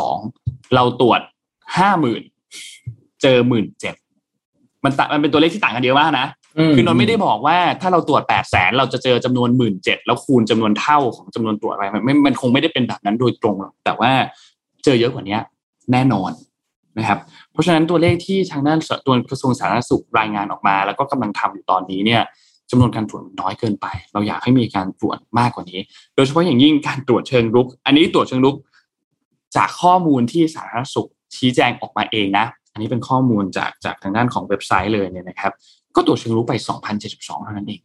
[0.04, 1.20] 32,000เราตรวจ
[2.40, 3.36] 50,000เจอ
[4.10, 6.26] 17,000มันต่างมันเป็นตัวเลขที่ต่างกันเยอะมากนะ
[6.74, 14.10] คือนนท์ไม่ได้บอกว่าถ้าเราตรวจแปดแสนเราจะเจอจำนวนหมื่นเจ็ดแล้วคูณจำนวนเท่าของจำนวนตรวจอะไรมันไม่มันคงไม่ได้เป็นแบบนั้นโดยตรงหรอกแต่ว่า
[14.84, 15.38] เจอเยอะกว่านี้
[15.92, 16.30] แน่นอน
[16.98, 17.18] นะครับ
[17.52, 22.22] เพราะฉะนั้นตัวเลขที่ทางด้านสตัวกระทรวงสาธารณสุขรายงานออกมา แล้วก็กำลังทำอยู่ตอนนี้เนี่ย
[22.70, 25.80] จำนวนการตรวจมันน้อยเกินไป เราอยากให้มีการตรวจมากกว่านี้
[26.14, 28.56] โดยเฉพาะอย่างยิ่งการตรวจเชิงรุก อันนี้ตรวจเชิงรุก
[29.56, 35.52] จากข้อมูลที่สาธารณสุขชี้แจงออกมาเองนะ อันนี้เป็นข้อมูลจากจากทางด้านของเว็บไซต์เลยเนี่ยนะครับ
[35.96, 36.54] ก็ตรวจเชิงรุกไป
[36.98, 37.80] 2,072เท่านั้นเอง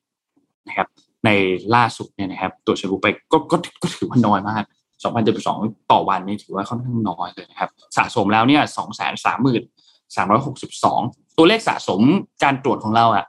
[0.68, 0.88] นะครับ
[1.26, 1.30] ใน
[1.76, 4.64] ล่าสุดเนี่ยนะครับตรวจเชิงรุกไปก็ก็ก็ถือว่าน้อยมาก
[5.28, 8.62] 2,072 ต่อวันนี่ถือว่าค่อนข้างน้อยเลยนะครับ สะสมแล้วเนี่ย
[10.20, 12.02] 230,362 ตัวเลขสะสม
[12.44, 13.26] การตรวจของเราอะ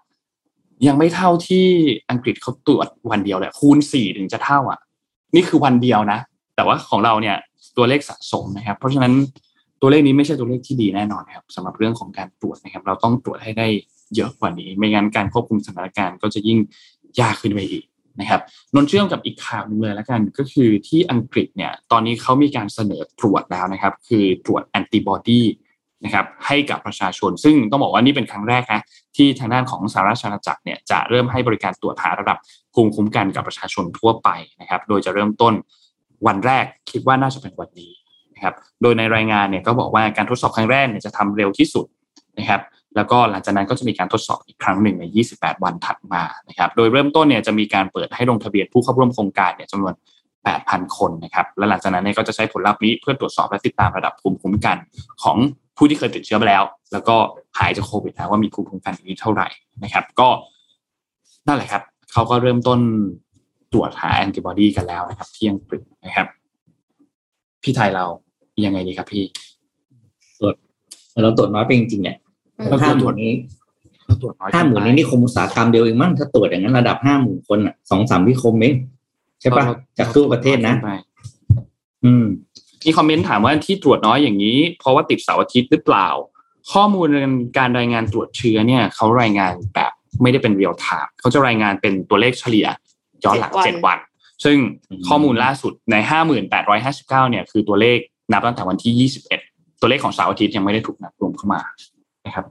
[0.86, 1.66] ยังไม่เท่าที่
[2.10, 4.78] อังกฤษเขาตรวจวันเดียวเลยคูณ4ถึงจะเท่าอะ
[5.34, 6.18] นี่คือวันเดียวนะ
[6.56, 7.36] แต่ว่าของเราเนี่ย
[7.76, 9.12] ตัวเลขสะสมนะครับ เพราะฉะนั้น
[9.80, 13.66] ตัวเลขนี้ไม่ใช่ตัวเลขที่ดีแน่นอนครับสำหรับเรื่องของการตรวจนะครับ เราต้องตรวจให้ได้
[14.14, 16.58] เยอะกว่านี้ ไม่งั้นการควบคุมสถานการณ์ก็จะยิ่ง
[17.20, 17.84] ยากขึ้นไปอีก
[18.20, 18.40] นะครับ
[18.74, 25.40] นนเชื่อมกับอีกข่าวหนึ่งเลยแล้วกันก็คือที่อังกฤษเนี่ยตอนนี้เขามีการเสนอตรวจแล้วนะครับ คือตรวจแอนติบอดี
[26.04, 28.80] นะครับให้กับประชาชน ซึ่งต้องบอกว่านี่เป็นครั้งแรกนะ
[29.16, 32.38] ที่ทางด้านของสหราชอาณาจักรเนี่ยจะเริ่มให้บริการตรวจหาระดับ
[32.74, 34.28] ภูมิคุ้มกันกับประชาชนทั่วไป
[34.60, 35.54] นะครับ โดยจะเริ่มต้น
[36.26, 37.90] วันแรกคิดว่าน่าจะเป็นวันนี้
[38.34, 41.86] นะครับ โดยในรายงานเนี่ยก็บอกว่าการทดสอบครั้งแรกเนี่ยจะทำเร็วที่สุด
[42.38, 42.60] นะครับ
[42.96, 45.04] แล้วก็หลังจากนั้นก็จะมีการทดสอบอีกครั้งหนึ่งใน
[45.34, 49.94] 28 วันถัดมานะครับ โดยเริ่มต้นเนี่ยจะมีการเปิดให้ลงทะเบียนผู้เข้าร่วมโครงการเนี่ยจำนวน
[50.44, 54.76] 8,000 คนนะครับ และหลังจากนั้นเนี่ยก็จะใช้ผลลัพธ์นี้เพื่อตรวจสอบและติดตามระดับภูมิคุ้มกัน
[55.22, 55.36] ของ
[55.76, 56.62] ผู้ที่เคยติดเชื้อไปแล้ว
[56.92, 57.16] แล้วก็
[57.58, 59.48] หายจากโควิดแล้วว่ามีภูมิคุ้มกันอยู่เท่าไหร่
[59.84, 60.28] นะครับ ก็
[61.46, 62.80] นั่นแหละครับเขาก็เริ่มต้น
[63.72, 66.26] ตรวจหาแอนติบอดีกันแล้วนะครับ ที่อังกฤษนะครับ
[67.62, 68.04] พี่ไทยเรา
[68.64, 69.24] ยังไงดีครับพี่
[71.22, 72.16] เราตรวจน้อยไปจริงๆเนี่ย
[72.58, 73.32] อืมห้าหมื่นนี้
[74.22, 78.74] ตรวจน้อยห้าหมื่นนี้นี่คมอุตสาหกรรมเดียวเองมั้งถ้าตรวจอย่างนั้นระดับห้าหมื่นคนอะสองสามวิคมเอง
[79.40, 79.64] ใช่ปะ
[79.98, 80.74] จากทั่วประเทศนะ
[82.04, 82.24] อืม
[82.84, 86.08] มีคอมเมนต์ถามว่าที่ตรวจน้อยอย่างนี้ เพราะว่าติดเสาร์อาทิตย์หรือเปล่า
[86.72, 87.06] ข้อมูล
[87.58, 89.92] การรายงานตรวจเชื้อเนี่ยเขารายงานแบบ
[90.22, 92.66] ไม่ได้เป็นเรียลไทม์เขาจะรายงานเป็นตัวเลขเฉลี่ย
[93.24, 94.00] ย้อนหลังเจ็เจ็ดดวัวันน
[94.44, 94.56] ซึ่ง
[94.90, 97.98] อืมข้อมูลล่าสุดในห้าหมื่นแปดร้อยห้าสิบเก้าเนี่ยคือตัวเลข
[98.32, 99.40] นับตั้งแต่วันที่ยี่สิบเอ็ด
[99.80, 101.60] ตัวเลขของเสาร์อาทิตย์ยังไม่ได้ถูกนับรวมเข้ามา
[102.26, 102.44] นะครับ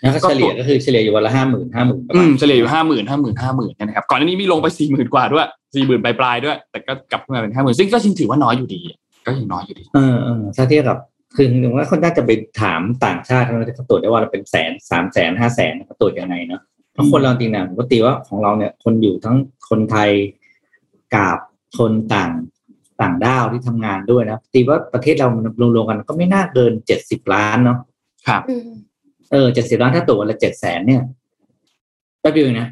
[0.00, 8.80] แล้วก็เฉลี่ยก็คือเฉลี่ยอยู่วันละห้าหมื่นห้าหมื่นประอืมาณมเฉลี่ยอยู่ห้าหมื่นห้าหมื่นห้าหมื่นนะครับก่อนหน้านี้มีลงไปสี่หมื่นกว่าด้วยสี่หมื่นปลายๆด้วย แต่ก็กลับขึ้นมาเป็นห้าหมื่นซึ่งก็จริงถือว่าน้อยอยู่ดี
[9.26, 10.98] ก็ยังน้อยอยู่ดี เออเออถ้าเทียบกับ
[11.36, 12.30] คือถึงว่าคนน่าจะไป
[12.62, 16.60] ถามต่างชาติเขาจะตรวจได้ว่าเราเป็นแสนสามแสนห้าแสนเขาตรวจยังไงเนาะ
[16.92, 19.36] เพราะคนเราจริงๆปกติว่าของเราเนี่ยคนอยู่ทั้ง
[19.70, 20.10] คนไทย
[21.16, 21.38] กับ
[21.78, 22.32] คนต่าง
[23.00, 25.28] ต่างด้าวที่ทำงานด้วยนะปกติว่าประเทศเรา
[25.74, 27.78] รวมๆกันก็ไม่น่าเกินเจ็ดสิบล้านเนาะ
[28.28, 28.68] ครับอืม
[29.32, 31.02] เออเจ็ดสิบล้านถ้าตรวจวันละเจ็ดแสนเนี่ย
[32.20, 32.68] แป๊บเดียวเองนะ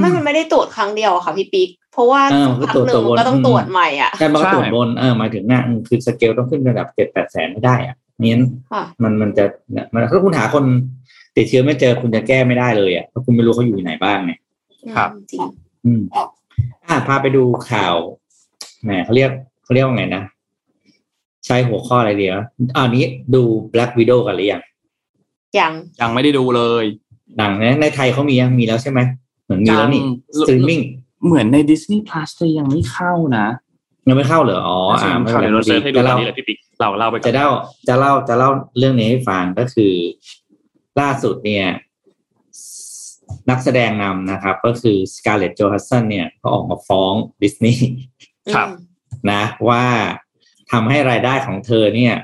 [0.00, 8.42] ไม่มันไม่ได้ตรวจครั้งเดียวอะค่ะพี่ปิ๊กเพราะว่าเออสักมันก็พักตรวจหนึ่งตัวมันก็ต้องวนตรวจใหม่อะแต่มันก็ใช่ตรวจบนเออหมายถึงนะอืมคือสเกลต้องขึ้นระดับเจ็ดแปดแสนไม่ได้อะงั้น
[8.72, 9.44] ค่ะมันมันจะ
[9.92, 10.64] มันถ้าคุณหาคน
[11.36, 14.32] ติดเชื้อไม่เจอคุณจะแก้ไม่ได้เลยอะเพราะคุณไม่รู้เขาอยู่ไหนบ้างไง
[14.96, 15.40] ครับจริง
[15.84, 16.02] อืม
[16.88, 17.96] อ่าพาไปดูข่าว
[18.84, 19.30] แหมเขาเรียก
[19.64, 20.24] เขาเรียกว่าไงนะ
[21.46, 22.34] ใช้หัวข้ออะไรเดียว
[22.76, 23.04] อันนี้
[23.34, 24.62] ดู Black Widow กันหรือยัง
[25.58, 26.84] ยังยังไม่ได้ดูเลย
[27.38, 29.00] หนังนะในไทยเขามียังมีแล้วใช่ไหม
[29.44, 30.80] เหมือนมีแล้วนี่ยังสตรีมมิ่ง
[31.26, 33.46] เหมือนใน Disney Plus จะยังไม่เข้านะ
[34.08, 37.48] ยังไม่เข้าเหรออ๋ออ่าไม่ข่าวเป็เดี๋ยวเรา search ให้ดูจะตอนเล่านี้เลยพี่ปิ๊กเราเล่าไปก่อนจะเล่า
[37.88, 39.92] จะเล่าจะเล่าเรื่องนี้ให้ฟังก็คือ
[41.00, 41.66] ล่าสุดเนี่ย
[43.50, 47.12] นักแสดงนำนะครับ ก็คือสการ์เล็ตต์ โจแฮนส์สันเนี่ยก็ออกมาฟ้อง
[47.42, 47.88] ดิสนีย์
[48.54, 48.90] ครับอืม
[49.32, 49.84] นะว่า
[50.72, 52.14] ทำให้รายได้ของเธอเนี่ย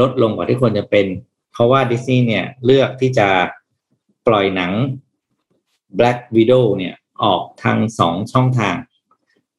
[0.00, 1.06] ลดลงกว่าที่ควรจะเป็น
[1.52, 3.28] เพราะว่าดิสนีย์เนี่ยเลือกที่จะ
[4.26, 4.72] ปล่อยหนัง
[5.98, 8.76] Black Widow เนี่ยออกทางสองช่องทาง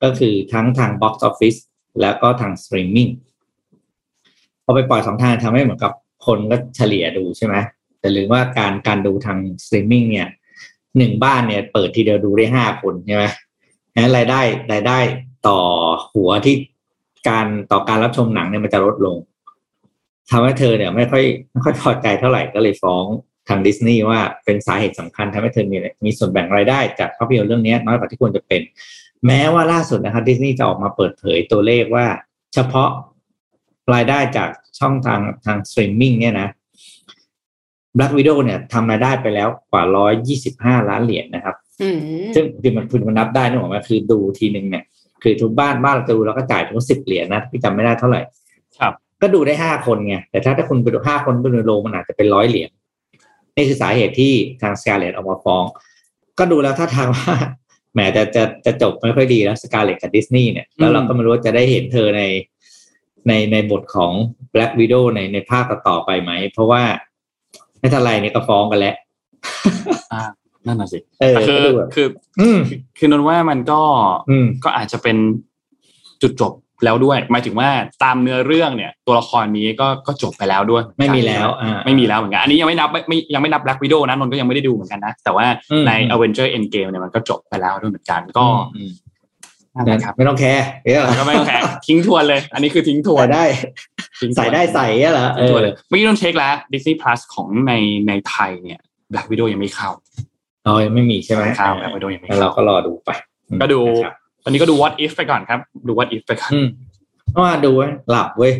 [0.03, 1.59] ก็คือทั้งทาง Box Office
[2.01, 3.09] แล้วก็ทางสตรีมมิ่ง
[4.63, 5.93] พอไปปล่อยสองทางทำให้เหมือนกับ
[6.25, 7.55] คนก็เฉลี่ยดูใช่ไหม
[7.99, 10.29] แต่ลืมว่าการการดูทางสตรีมมิ่งเนี่ย
[10.97, 13.25] หนึ่งบ้านเนี่ยเปิดทีเดียวดูได้ห้าคนใช่ไหม
[13.95, 14.41] งั้นรายได้
[14.71, 14.99] รายได้
[15.47, 15.59] ต่อ
[16.13, 16.55] หัวที่
[17.29, 19.17] การต่อการรับชมหนังเนี่ยมันจะลดลง
[20.31, 23.05] ทำให้เธอเนี่ยไม่ค่อยไม่ค่อยพอใจเท่าไหร่ก็เลยฟ้อง
[23.47, 28.61] ทางดิสนีย์ว่าเป็นสาเหตุสำคัญทำให้เธอมีมีส่วนแบ่งรายได้จากภาพยนตร์เรื่องนี้น้อยกว่าที่ควรจะเป็น
[29.25, 32.05] แม้ว่าล่าสุดนะครับดิสนีย์จะออกมาเปิดเผยตัวเลขว่า
[32.53, 32.89] เฉพาะ
[33.93, 36.49] รายได้จากช่องทางทางสตรีมมิ่งเนี่ยนะ
[37.97, 39.83] Black Widow เนี่ยทำรายได้ไปแล้วกว่า
[40.31, 41.97] 125 ล้านเหรียญนะครับอืม
[42.35, 44.83] ซึ่งคือมันคือมันนับได้นึกออกไหมคือดูทีหนึ่งเนี่ย
[45.23, 48.21] คือทุกบ้านบ้านเราจะดูแล้วก็จ่ายถึงสิบเหรียญนะพี่จำไม่ได้เท่าไหร่
[48.79, 52.69] ครับ ก็ดูได้ห้าคนไงแต่ถ้าถ้าคุณไปดูห้าคนไปดูโรงมันอาจจะเป็นร้อยเหรียญ
[53.55, 55.63] นี่คือสาเหตุที่ทางสการ์เล็ตต์ออกมาฟ้อง
[56.39, 57.35] ก็ดูแล้วถ้าทางว่า
[57.93, 62.21] แหมจะจะจะจบไม่ค่อยดีแล้วสการ์เล็ตต์กับดิสนีย์เนี่ยแล้วเราก็ไม่รู้ว่าจะได้เห็นเธอใน
[63.27, 64.11] ในในบทของ
[64.53, 66.83] Black Widow ในในภาคต่อๆไปไหม เพราะว่า
[67.83, 68.95] ไม่ทันไรเนี่ยก็ฟ้องกันแล้ว
[70.13, 70.21] อ่า
[70.67, 72.07] นั่นน่ะสิเออแต่คือก็ดูแบบคือ
[72.41, 72.59] อืม
[72.97, 73.81] คือนั่นว่ามันก็
[74.29, 75.17] อืมก็อาจจะเป็น
[76.21, 76.53] จุดจบ
[76.85, 77.69] แล้วด้วย หมายถึงว่า
[78.03, 88.91] ตามเนื้อเรื่องเนี่ย ตัวละครนี้ก็ก็จบไปแล้วด้วย ไม่มีแล้วอ่าไม่มีแล้วเหมือนกัน อันนี้ยังไม่นับไม่ไม่ยังไม่นับ Black Widow นะนนก็ยังไม่ได้ดูเหมือนกันนะ แต่ว่าอืมใน Avenger Endgame เนี่ยมันก็จบไปแล้วด้วยเหมือนกัน ก็อืม
[89.75, 93.43] นั่นแหละครับไม่ต้องแคร์เดี๋ยวแล้วก็ไม่ต้องแข่ทิ้งทวนเลย อันนี้คือทิ้งทวใส่นได้
[94.21, 97.73] ทิ้งทวนใส่ได้ใส่อะเหรอเอทิ้งทอวนเลยเมื่อกี้ต้องเช็คแล้ว Disney Plus ของใน
[98.07, 98.79] ในไทยเนี่ย
[99.11, 99.89] Black Widow ยังไม่เข้า
[100.67, 103.09] อ๋อยังไม่มีใช่ไหมไม่เข้า Black Widow ยังไม่แล้วเราเข้าก็รอดูไป
[103.61, 104.13] ก็ดูนะครับ
[104.43, 106.67] ตอนนี้ก็ดู What If ไปก่อนครับ ดู What If ไปก่อนอืม
[107.31, 108.53] เพราะว่าดูไว้หลับเว้ย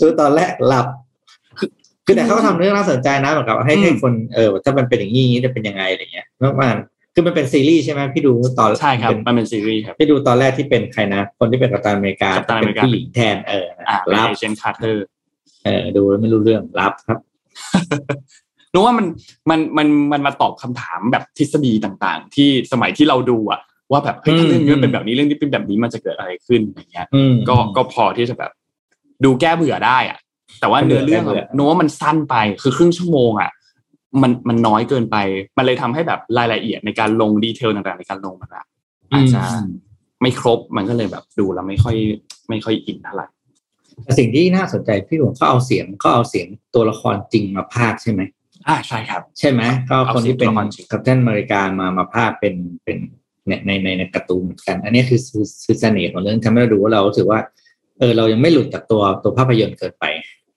[0.00, 0.86] ดูตอนแรกหลับ
[1.58, 1.68] คือ
[2.06, 6.68] คือแต่เขาก็ทำเรื่องน่าสนใจนะเหมือนกับให้อืมให้คนเออถ้ามันเป็นอย่างนี้จะเป็นยังไงอะไรเงี้ยเพราะว่า
[7.14, 15.06] คือมันเป็นซีรีส์ใช่ไหมพี่ดูตอนใช่ครับเป็นมันเป็นซีรีส์ครับพี่ดูตอนแรกที่เป็นใครนะ คนที่เป็นกัปตันอเมริกากัปตันอเมเป็นผู้หญิงแทนเออนะอ่าเป็นครับ Agent Carter
[15.64, 17.18] เออดูแล้วไม่รู้เรื่องรับครับ
[18.74, 19.06] รู้ว่ามัน
[19.50, 23.60] มันมันมันมาตอบคำถามแบบทฤษฎีต่างๆ ที่สมัยที่เราดูอะ
[23.92, 28.50] ว่าแบบเฮ้ยถ้าเรื่องนี้มันเป็นแบบนี้เรื่องนี้เป็นแบบนี้มันจะเกิดอะไรขึ้นอย่างเงี้ยอืมก็ก็พอที่จะแบบ
[29.24, 30.18] ดูแก้เบื่อได้อะ
[30.60, 33.50] แต่ว่าแก้เบื่เนื้ออเรื่องแก้เบื่ออะโน้ว่ามันสั้นไปคือครึ่งชั่วโมงอะ
[34.22, 35.16] มันมันน้อยเกินไป
[35.58, 38.64] มันเลยทำให้แบบรายละเอียดในการลงดีเทลต่างๆในการลงมันอะ
[39.12, 39.42] อาจจะ
[40.22, 41.96] ไม่ครบมันก็เลยแบบดูแล้วไม่ค่อย
[42.48, 43.26] ไม่ค่อยอินเท่าไหร่
[44.04, 48.22] แต่สิ่งที่น่าสนใจพี่หลวงเขาเอาเสียงเขาเอาเสียงตัวละครจริงมาพากย์ใช่ไหม
[48.68, 52.54] อ่าใช่ครับ ใช่ไหมก็คนที่เป็นเอาเสียงตัวละครจริงกัปตันอเมริกามามาพากย์เป็น
[52.84, 52.98] เป็น
[53.46, 57.40] ในในในในการ์ตูนเหมือนกัน อันนี้คือคือคือเสน่ห์ของเรื่องทำให้เราดูว่าเรารู้สึกว่า
[57.98, 60.04] เออเรายังไม่หลุดจากตัวตัวภาพยนตร์เกินไป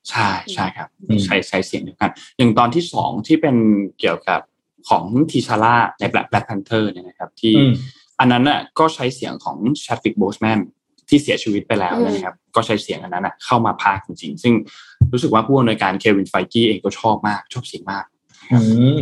[0.10, 3.56] ใช่ใช่ครับอืมใช้ใช้เสียงเดียวกัน อย่างตอนที่สองที่เป็น
[4.00, 4.42] เกี่ยวกับ
[4.90, 7.74] ของทีชาร่าใน Black Black Panther เนี่ยนะครับ ที่อืม
[8.20, 10.60] อันนั้นน่ะก็ใช้เสียงของ Chadwick Boseman
[11.10, 14.54] ที่เสียชีวิตไปแล้วนะครับ ก็ใช้เสียงอันนั้นน่ะเข้ามาพากย์จริงๆ ซึ่ง
[15.12, 18.06] รู้สึกว่าผู้อำนวยการเควินไฟกี้เองก็ชอบมาก ชอบเสียงมาก
[18.52, 18.58] อื
[18.96, 18.98] ม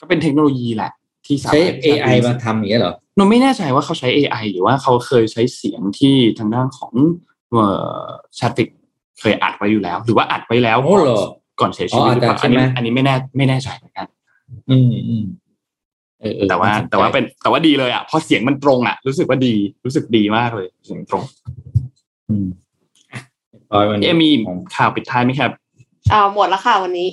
[0.00, 0.92] ก็เป็นเทคโนโลยีแหละ
[1.26, 6.92] ที่สาใช้มารถ AI มาทำอย่างนี้ยเหรอหนูไม่แน่ใจว่าเขาใช้ AI หรือว่าเขาเคยใช้เสียงที่ทางด้านของ
[7.50, 7.66] เอ่
[7.98, 8.06] อ
[8.38, 8.70] Chadwick
[9.20, 11.24] เคยอัดไว้อยู่แล้ว หรือว่าอัดไว้แล้วโอ้เหรอ
[11.60, 14.06] ก่อนเสียชีวิตหรือเปล่าอันนี้อันนี้ไม่แน่ไม่แน่ใจเหมือนกัน
[14.70, 15.24] อืมอืม
[16.48, 19.54] แต่ว่าแต่ว่าเป็นแต่ว่าดีเลยอะพอเสียงมันตรงอะ รู้สึกว่าดี
[19.84, 21.24] รู้สึกดีมากเลยเสียงตรง
[22.28, 22.46] อืม
[23.72, 24.30] ร้อยวันเอมี
[24.76, 25.50] ข่าวปิดท้ายไหมครับ
[26.12, 27.08] อ่าหมดแล้วค่ะวันนี้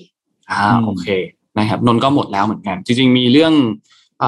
[0.52, 1.08] อ่าโอเค
[1.58, 3.54] นะครับนนก็หมดแล้วเหมือนกัน จริง ๆ มีเรื่อง
[4.24, 4.26] อ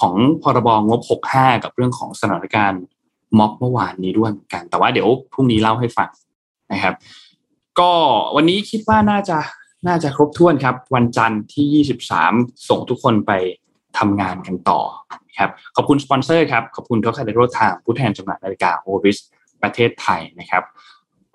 [0.00, 1.00] ของพรบงบ
[1.32, 2.82] 65 กับเรื่องของสถานการณ์
[3.38, 6.08] ม็อบเมื่อวานนี้ด้วยเหมือนกัน แต่ว่าเดี๋ยวพรุ่งนี้เล่าให้ฟัง
[6.74, 6.94] นะครับ
[7.80, 7.92] ก็
[8.36, 9.38] วันนี้คิดว่าน่าจะ
[9.86, 11.84] น่าจะครบถ้วนครับ วันจันทร์ที่
[12.24, 13.32] 23 ส่งทุกคนไป
[13.98, 14.80] ทำงานกันต่อ
[15.38, 19.18] ครับขอบคุณสปอนเซอร์ครับ ขอบคุณ Trocadero Time ผู้แทนจำหน่ายนาฬิกา Oris
[19.62, 20.62] ประเทศไทยนะครับ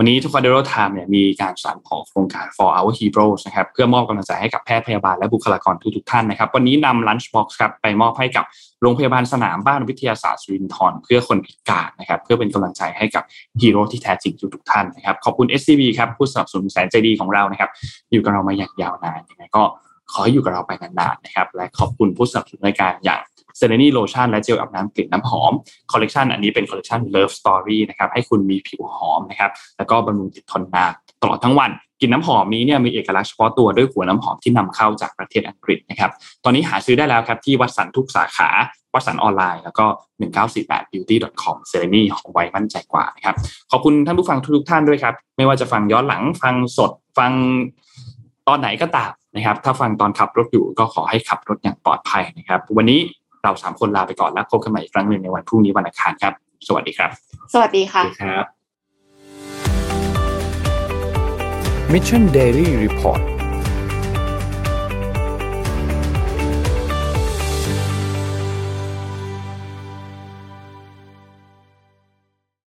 [0.02, 8.46] วันนี้ Trocadero Time เนี่ยมีการสานของโครงการ for our heroes นะครับเพื่อมอบกำลังใจให้กับแพทย์พยาบาลและบุคลากรทุกๆท่านนะครับวันนี้นำ lunch box ครับไปมอบให้กับ
[8.82, 13.24] โรงพยาบาลสนามบ้านวิทยาศาสตร์สิรินธรเพื่อคนพิการนะครับเพื่อเป็นกำลังใจให้กับ
[13.62, 17.70] ฮีโร่ที่แท้จริงทุกๆท่านนะครับขอบคุณ SCB ครับผู้สนับสนุนแสนใจดีของเรานะครับ
[18.12, 19.64] อยู่กับเรามาอย่างยาวนานยังไงก็
[20.14, 23.22] ขออยู่กับเราไปนานๆนะครับและขอบคุณผู้สนับสนุนรายการอย่าง
[23.60, 25.54] เซเลนีโลชั่นและเจลอาบน้ำกลิ่นน้ำหอม
[25.92, 36.12] คอลเลกชันอันนี้เป็นคอลเลกชัน Love Story นะครับให้คุณมีผิวหอมนะครับแล้วก็บำรุงติดทนนานตลอดทั้งวันกลิ่นน้ำหอมนี้เนี่ยมีเอกลักษณ์เฉพาะตัวด้วยหัวน้ำหอมที่นำเข้าจากประเทศอังกฤษนะครับ
[36.44, 38.50] ตอนนี้หาซื้อได้แล้วครับที่วัตสันทุกสาขา
[38.94, 39.86] วัดสันออนไลน์แล้วก็
[40.40, 43.36] 1948 beauty com เซเลนีของไว้มั่นใจกว่านะครับ
[43.72, 47.32] ขอบคุณท่านผู้ฟังทุกท่านด้วยครับไม่ว่าจะฟังย้อนหลังฟังสดฟัง
[48.48, 53.00] ตอนไหนก็ตามนะครับถ้าฟังตอนขับรถอยู่ก็ขอให้ขับรถอย่างปลอดภัยนะครับ วันนี้
[53.44, 56.34] เราสามคนลาไปก่อนแล้วพบกันใหม่อีกครั้งหนึ่งในวันพรุ่งนี้วันอังคารครับ
[56.68, 57.10] สวัสดีครับ
[57.54, 58.46] สวัสดีค่ะครับ
[61.94, 63.22] Mission Daily Report